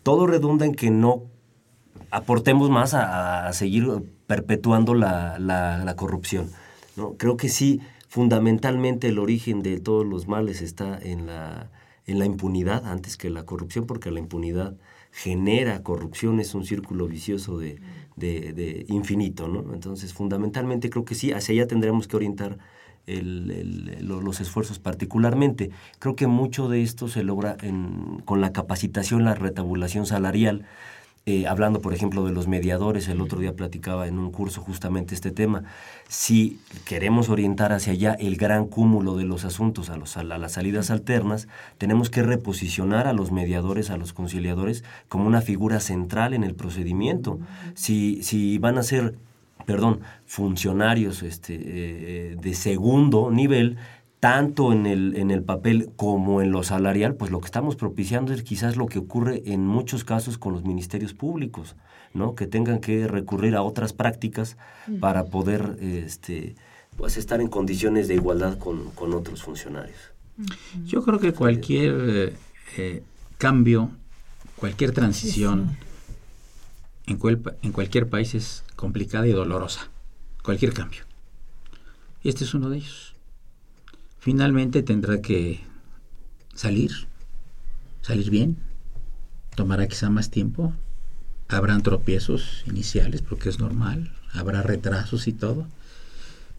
todo 0.03 0.27
redunda 0.27 0.67
en 0.67 0.75
que 0.75 0.91
no 0.91 1.25
aportemos 2.17 2.71
más 2.71 2.95
a, 2.95 3.53
seguir 3.53 3.87
perpetuando 4.27 4.95
la, 4.95 5.39
la- 5.39 5.85
corrupción. 5.97 6.51
¿no? 6.97 7.13
Creo 7.19 7.37
que 7.37 7.51
sí, 7.51 7.81
fundamentalmente 8.09 9.09
el 9.09 9.19
origen 9.19 9.63
de 9.63 9.79
todos 9.81 10.07
los 10.07 10.27
males 10.27 10.63
está 10.63 10.99
en 10.99 11.27
la, 11.27 11.69
en 12.07 12.19
la 12.19 12.25
impunidad 12.25 12.87
antes 12.87 13.19
que 13.19 13.29
la 13.29 13.45
corrupción, 13.45 13.87
porque 13.87 14.11
la 14.11 14.21
impunidad 14.21 14.75
genera 15.13 15.83
corrupción, 15.83 16.41
es 16.41 16.55
un 16.55 16.65
círculo 16.65 17.07
vicioso 17.07 17.59
de, 17.59 17.81
de- 18.17 18.87
infinito. 18.89 19.47
¿no? 19.49 19.75
Entonces, 19.75 20.15
fundamentalmente 20.15 20.89
creo 20.89 21.05
que 21.05 21.15
sí, 21.15 21.33
hacia 21.33 21.53
allá 21.53 21.67
tendremos 21.67 22.09
que 22.09 22.17
orientar 22.17 22.57
los 23.07 24.41
esfuerzos 24.41 24.79
particularmente. 24.79 25.71
Creo 25.99 26.17
que 26.17 26.27
mucho 26.27 26.69
de 26.69 26.83
esto 26.83 27.09
se 27.09 27.23
logra 27.23 27.57
en- 27.63 28.23
con 28.25 28.41
la 28.41 28.53
capacitación, 28.53 29.25
la 29.25 29.35
retabulación 29.35 30.07
salarial. 30.07 30.65
Eh, 31.29 31.49
hablando, 31.49 31.81
por 31.81 31.93
ejemplo, 31.93 32.25
de 32.25 32.31
los 32.31 32.47
mediadores, 32.47 33.09
el 33.09 33.21
otro 33.21 33.41
día 33.41 33.53
platicaba 33.57 34.07
en 34.07 34.17
un 34.17 34.31
curso 34.31 34.61
justamente 34.61 35.13
este 35.13 35.33
tema. 35.33 35.65
Si 36.07 36.61
queremos 36.85 37.31
orientar 37.31 37.73
hacia 37.73 37.95
allá 37.95 38.13
el 38.13 38.37
gran 38.37 38.67
cúmulo 38.67 39.17
de 39.17 39.25
los 39.25 39.45
asuntos 39.45 39.91
a, 39.91 39.97
los, 39.97 40.17
a 40.17 40.23
la- 40.23 40.39
las 40.39 40.53
salidas 40.53 40.93
alternas, 40.93 41.49
tenemos 41.79 42.11
que 42.11 42.23
reposicionar 42.23 43.09
a 43.09 43.13
los 43.13 43.33
mediadores, 43.33 43.91
a 43.91 43.97
los 43.97 44.13
conciliadores, 44.13 44.85
como 45.09 45.27
una 45.27 45.41
figura 45.41 45.81
central 45.81 46.33
en 46.33 46.45
el 46.45 46.55
procedimiento. 46.55 47.41
Si, 47.75 48.23
si 48.23 48.59
van 48.59 48.79
a 48.79 48.85
ser 48.85 49.17
perdón, 49.67 49.99
funcionarios 50.27 51.25
este, 51.25 51.55
eh, 51.57 51.61
eh, 51.65 52.37
de 52.41 52.55
segundo 52.55 53.33
nivel, 53.33 53.79
tanto 54.21 54.73
en 54.73 54.87
el, 54.87 55.17
en 55.17 55.31
el 55.31 55.43
papel 55.43 55.91
como 55.97 56.41
en 56.43 56.51
lo 56.51 56.63
salarial, 56.63 57.15
pues 57.15 57.31
lo 57.31 57.41
que 57.41 57.47
estamos 57.47 57.77
propiciando 57.77 58.33
es 58.33 58.43
quizás 58.43 58.77
lo 58.77 58.87
que 58.87 58.99
ocurre 58.99 59.43
en 59.47 59.67
muchos 59.67 60.05
casos 60.05 60.39
con 60.39 60.53
los 60.53 60.65
ministerios 60.65 61.15
públicos, 61.15 61.77
¿no? 62.15 62.35
Que 62.35 62.47
tengan 62.47 62.81
que 62.81 63.07
recurrir 63.07 63.55
a 63.57 63.63
otras 63.63 63.93
prácticas 63.93 64.57
para 65.01 65.25
poder 65.27 65.77
este, 65.81 66.55
pues 66.97 67.17
estar 67.17 67.41
en 67.41 67.49
condiciones 67.49 68.09
de 68.09 68.15
igualdad 68.15 68.59
con, 68.59 68.91
con 68.93 69.13
otros 69.15 69.43
funcionarios. 69.43 69.99
Yo 70.85 71.03
creo 71.03 71.19
que 71.19 71.33
cualquier 71.33 71.95
eh, 72.09 72.33
eh, 72.77 73.03
cambio 73.39 73.91
cualquier 74.57 74.93
transición 74.93 75.77
En, 77.07 77.19
en 77.63 77.73
cualquier 77.73 78.09
país 78.09 78.35
es 78.35 78.65
complicada 78.75 79.27
y 79.27 79.33
dolorosa. 79.33 79.89
Cualquier 80.43 80.73
cambio. 80.73 81.03
Y 82.23 82.29
este 82.29 82.45
es 82.45 82.55
uno 82.55 82.69
de 82.69 82.79
ellos. 82.79 83.15
Finalmente 84.27 84.83
tendrá 84.83 85.23
que 85.23 85.61
salir, 86.53 86.91
salir 88.03 88.29
bien, 88.29 88.57
tomará 89.55 89.87
quizá 89.87 90.11
más 90.11 90.33
tiempo, 90.33 90.75
habrán 91.47 91.85
tropiezos 91.85 92.65
iniciales 92.67 93.23
porque 93.23 93.49
es 93.49 93.61
normal, 93.61 94.13
habrá 94.33 94.63
retrasos 94.63 95.29
y 95.29 95.33
todo, 95.33 95.69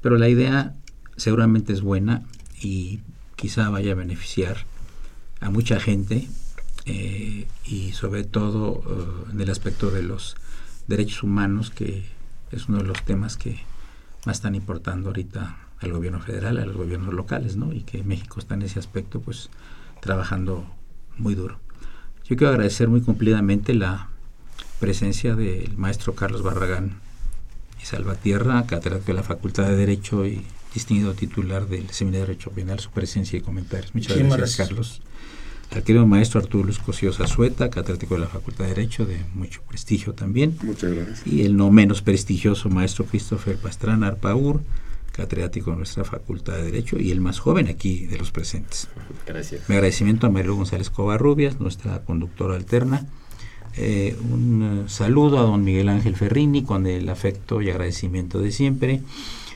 pero 0.02 0.18
la 0.18 0.30
idea 0.30 0.78
seguramente 1.18 1.74
es 1.74 1.82
buena 1.82 2.24
y 2.62 3.02
quizá 3.36 3.70
vaya 3.70 3.92
a 3.92 3.96
beneficiar 3.96 4.60
a 5.42 5.50
mucha 5.50 5.78
gente 5.82 6.26
eh, 6.86 7.48
y 7.66 7.92
sobre 7.92 8.24
todo 8.24 8.82
eh, 8.88 9.32
en 9.34 9.42
el 9.42 9.50
aspecto 9.50 9.92
de 9.92 10.04
los 10.04 10.38
derechos 10.88 11.22
humanos, 11.22 11.70
que 11.70 12.06
es 12.50 12.70
uno 12.70 12.78
de 12.78 12.86
los 12.86 13.04
temas 13.04 13.36
que 13.36 13.60
más 14.26 14.38
están 14.38 14.56
importando 14.56 15.10
ahorita 15.10 15.67
al 15.80 15.92
gobierno 15.92 16.20
federal, 16.20 16.58
a 16.58 16.66
los 16.66 16.76
gobiernos 16.76 17.14
locales, 17.14 17.56
¿no? 17.56 17.74
Y 17.74 17.82
que 17.82 18.04
México 18.04 18.40
está 18.40 18.56
en 18.56 18.64
ese 18.64 18.80
aspecto, 18.80 19.22
pues, 19.22 19.50
trabajando 20.02 20.66
muy 21.18 21.36
duro. 21.36 21.60
Yo 22.26 22.36
quiero 22.36 22.50
agradecer 22.50 22.88
muy 22.88 23.02
cumplidamente 23.02 23.74
la 23.74 24.10
presencia 24.80 25.36
del 25.36 25.78
maestro 25.78 26.14
Carlos 26.14 26.44
Barragán 26.44 27.00
y 27.82 27.86
Salvatierra, 27.86 28.66
catedrático 28.66 29.12
de 29.12 29.18
la 29.18 29.24
Facultad 29.24 29.68
de 29.68 29.76
Derecho 29.76 30.26
y 30.26 30.44
distinguido 30.74 31.14
titular 31.14 31.68
del 31.68 31.90
Seminario 31.90 32.26
de 32.26 32.34
Derecho 32.34 32.52
Penal, 32.52 32.80
su 32.80 32.92
presencia 32.92 33.38
y 33.38 33.42
comentarios. 33.42 33.96
Muchas 33.96 34.18
gracias, 34.18 34.56
Carlos. 34.56 35.02
Al 35.72 35.84
querido 35.84 36.06
maestro 36.06 36.40
Arturo 36.40 36.66
Luz 36.66 36.80
Cosío 36.80 37.12
Sueta, 37.12 37.70
catedrático 37.70 38.16
de 38.16 38.22
la 38.22 38.28
Facultad 38.28 38.66
de 38.66 38.70
Derecho, 38.70 39.06
de 39.06 39.26
mucho 39.34 39.62
prestigio 39.68 40.14
también. 40.14 40.58
Muchas 40.64 40.94
gracias. 40.94 41.28
Y 41.28 41.44
el 41.44 41.58
no 41.58 41.72
menos 41.72 42.02
prestigioso 42.02 42.70
maestro 42.70 43.06
Christopher 43.06 43.58
Pastrana 43.58 44.08
Arpaur, 44.08 44.62
catedrático 45.18 45.72
de 45.72 45.78
nuestra 45.78 46.06
Facultad 46.06 46.54
de 46.54 46.64
Derecho 46.64 46.98
y 47.00 47.12
el 47.12 47.20
más 47.20 47.40
joven 47.40 47.68
aquí 47.68 48.06
de 48.06 48.18
los 48.18 48.32
presentes. 48.32 48.88
Gracias. 49.26 49.68
Mi 49.68 49.76
agradecimiento 49.76 50.28
a 50.28 50.30
María 50.30 50.52
González 50.52 50.90
Covarrubias, 50.92 51.60
nuestra 51.60 52.04
conductora 52.06 52.56
alterna. 52.56 53.08
Eh, 53.76 54.16
un 54.32 54.62
uh, 54.62 54.90
saludo 54.90 55.40
a 55.40 55.42
don 55.42 55.64
Miguel 55.64 55.90
Ángel 55.90 56.16
Ferrini 56.16 56.64
con 56.64 56.88
el 56.88 57.10
afecto 57.10 57.62
y 57.62 57.70
agradecimiento 57.70 58.40
de 58.40 58.52
siempre. 58.52 59.02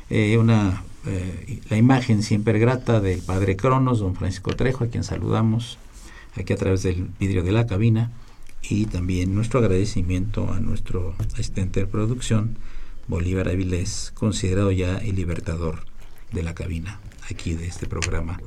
Eh, 0.09 0.37
una, 0.37 0.83
eh, 1.05 1.59
la 1.69 1.77
imagen 1.77 2.21
siempre 2.21 2.59
grata 2.59 2.99
del 2.99 3.21
padre 3.21 3.55
Cronos, 3.55 3.99
don 3.99 4.15
Francisco 4.15 4.55
Trejo, 4.55 4.83
a 4.83 4.87
quien 4.87 5.03
saludamos 5.03 5.77
aquí 6.35 6.53
a 6.53 6.57
través 6.57 6.83
del 6.83 7.07
vidrio 7.19 7.43
de 7.43 7.51
la 7.51 7.67
cabina. 7.67 8.11
Y 8.67 8.85
también 8.85 9.33
nuestro 9.33 9.59
agradecimiento 9.59 10.51
a 10.53 10.59
nuestro 10.59 11.15
asistente 11.33 11.79
de 11.79 11.87
producción, 11.87 12.57
Bolívar 13.11 13.49
Avilés, 13.49 14.13
considerado 14.15 14.71
ya 14.71 14.97
el 14.99 15.17
libertador 15.17 15.83
de 16.31 16.43
la 16.43 16.55
cabina 16.55 17.01
aquí 17.29 17.55
de 17.55 17.67
este 17.67 17.85
programa 17.85 18.39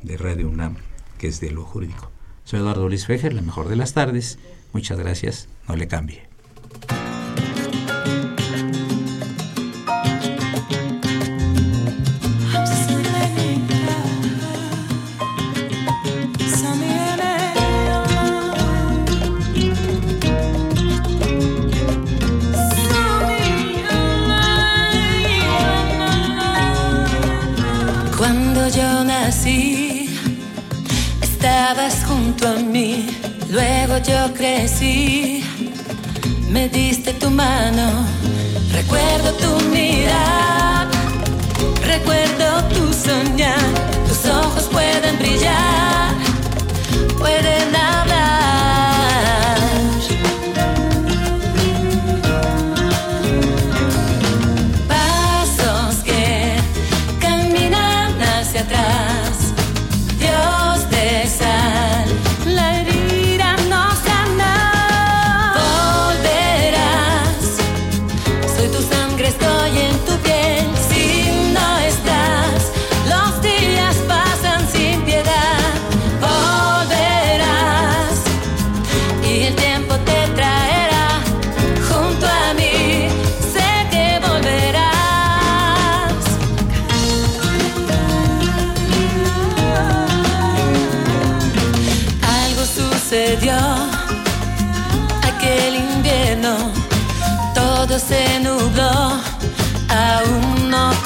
de 0.00 0.16
Radio 0.16 0.48
UNAM, 0.48 0.76
que 1.18 1.28
es 1.28 1.38
de 1.38 1.50
lo 1.50 1.64
jurídico. 1.64 2.10
Soy 2.42 2.60
Eduardo 2.60 2.88
Luis 2.88 3.04
Fejer, 3.04 3.34
la 3.34 3.42
mejor 3.42 3.68
de 3.68 3.76
las 3.76 3.92
tardes. 3.92 4.38
Muchas 4.72 4.98
gracias, 4.98 5.50
no 5.68 5.76
le 5.76 5.86
cambie. 5.86 6.25
Luego 33.50 33.98
yo 33.98 34.32
crecí, 34.34 35.42
me 36.48 36.68
diste 36.68 37.12
tu 37.14 37.28
mano, 37.28 38.06
recuerdo 38.72 39.32
tu 39.32 39.64
mirada, 39.70 40.88
recuerdo 41.84 42.62
tu 42.68 42.92
soñar, 42.92 43.58
tus 44.06 44.30
ojos 44.30 44.64
pueden 44.70 45.18
brillar, 45.18 46.14
pueden 47.18 47.74
hablar. 47.74 48.45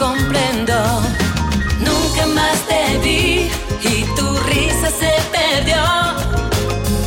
Comprendo. 0.00 0.74
Nunca 1.78 2.26
más 2.34 2.56
te 2.66 2.98
vi 3.04 3.50
y 3.82 4.04
tu 4.16 4.34
risa 4.48 4.88
se 4.90 5.12
perdió. 5.30 5.82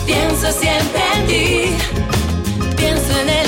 Pienso 0.06 0.52
siempre 0.52 1.02
en 1.16 1.28
ti, 1.28 2.76
pienso 2.78 3.12
en 3.20 3.30
el 3.30 3.48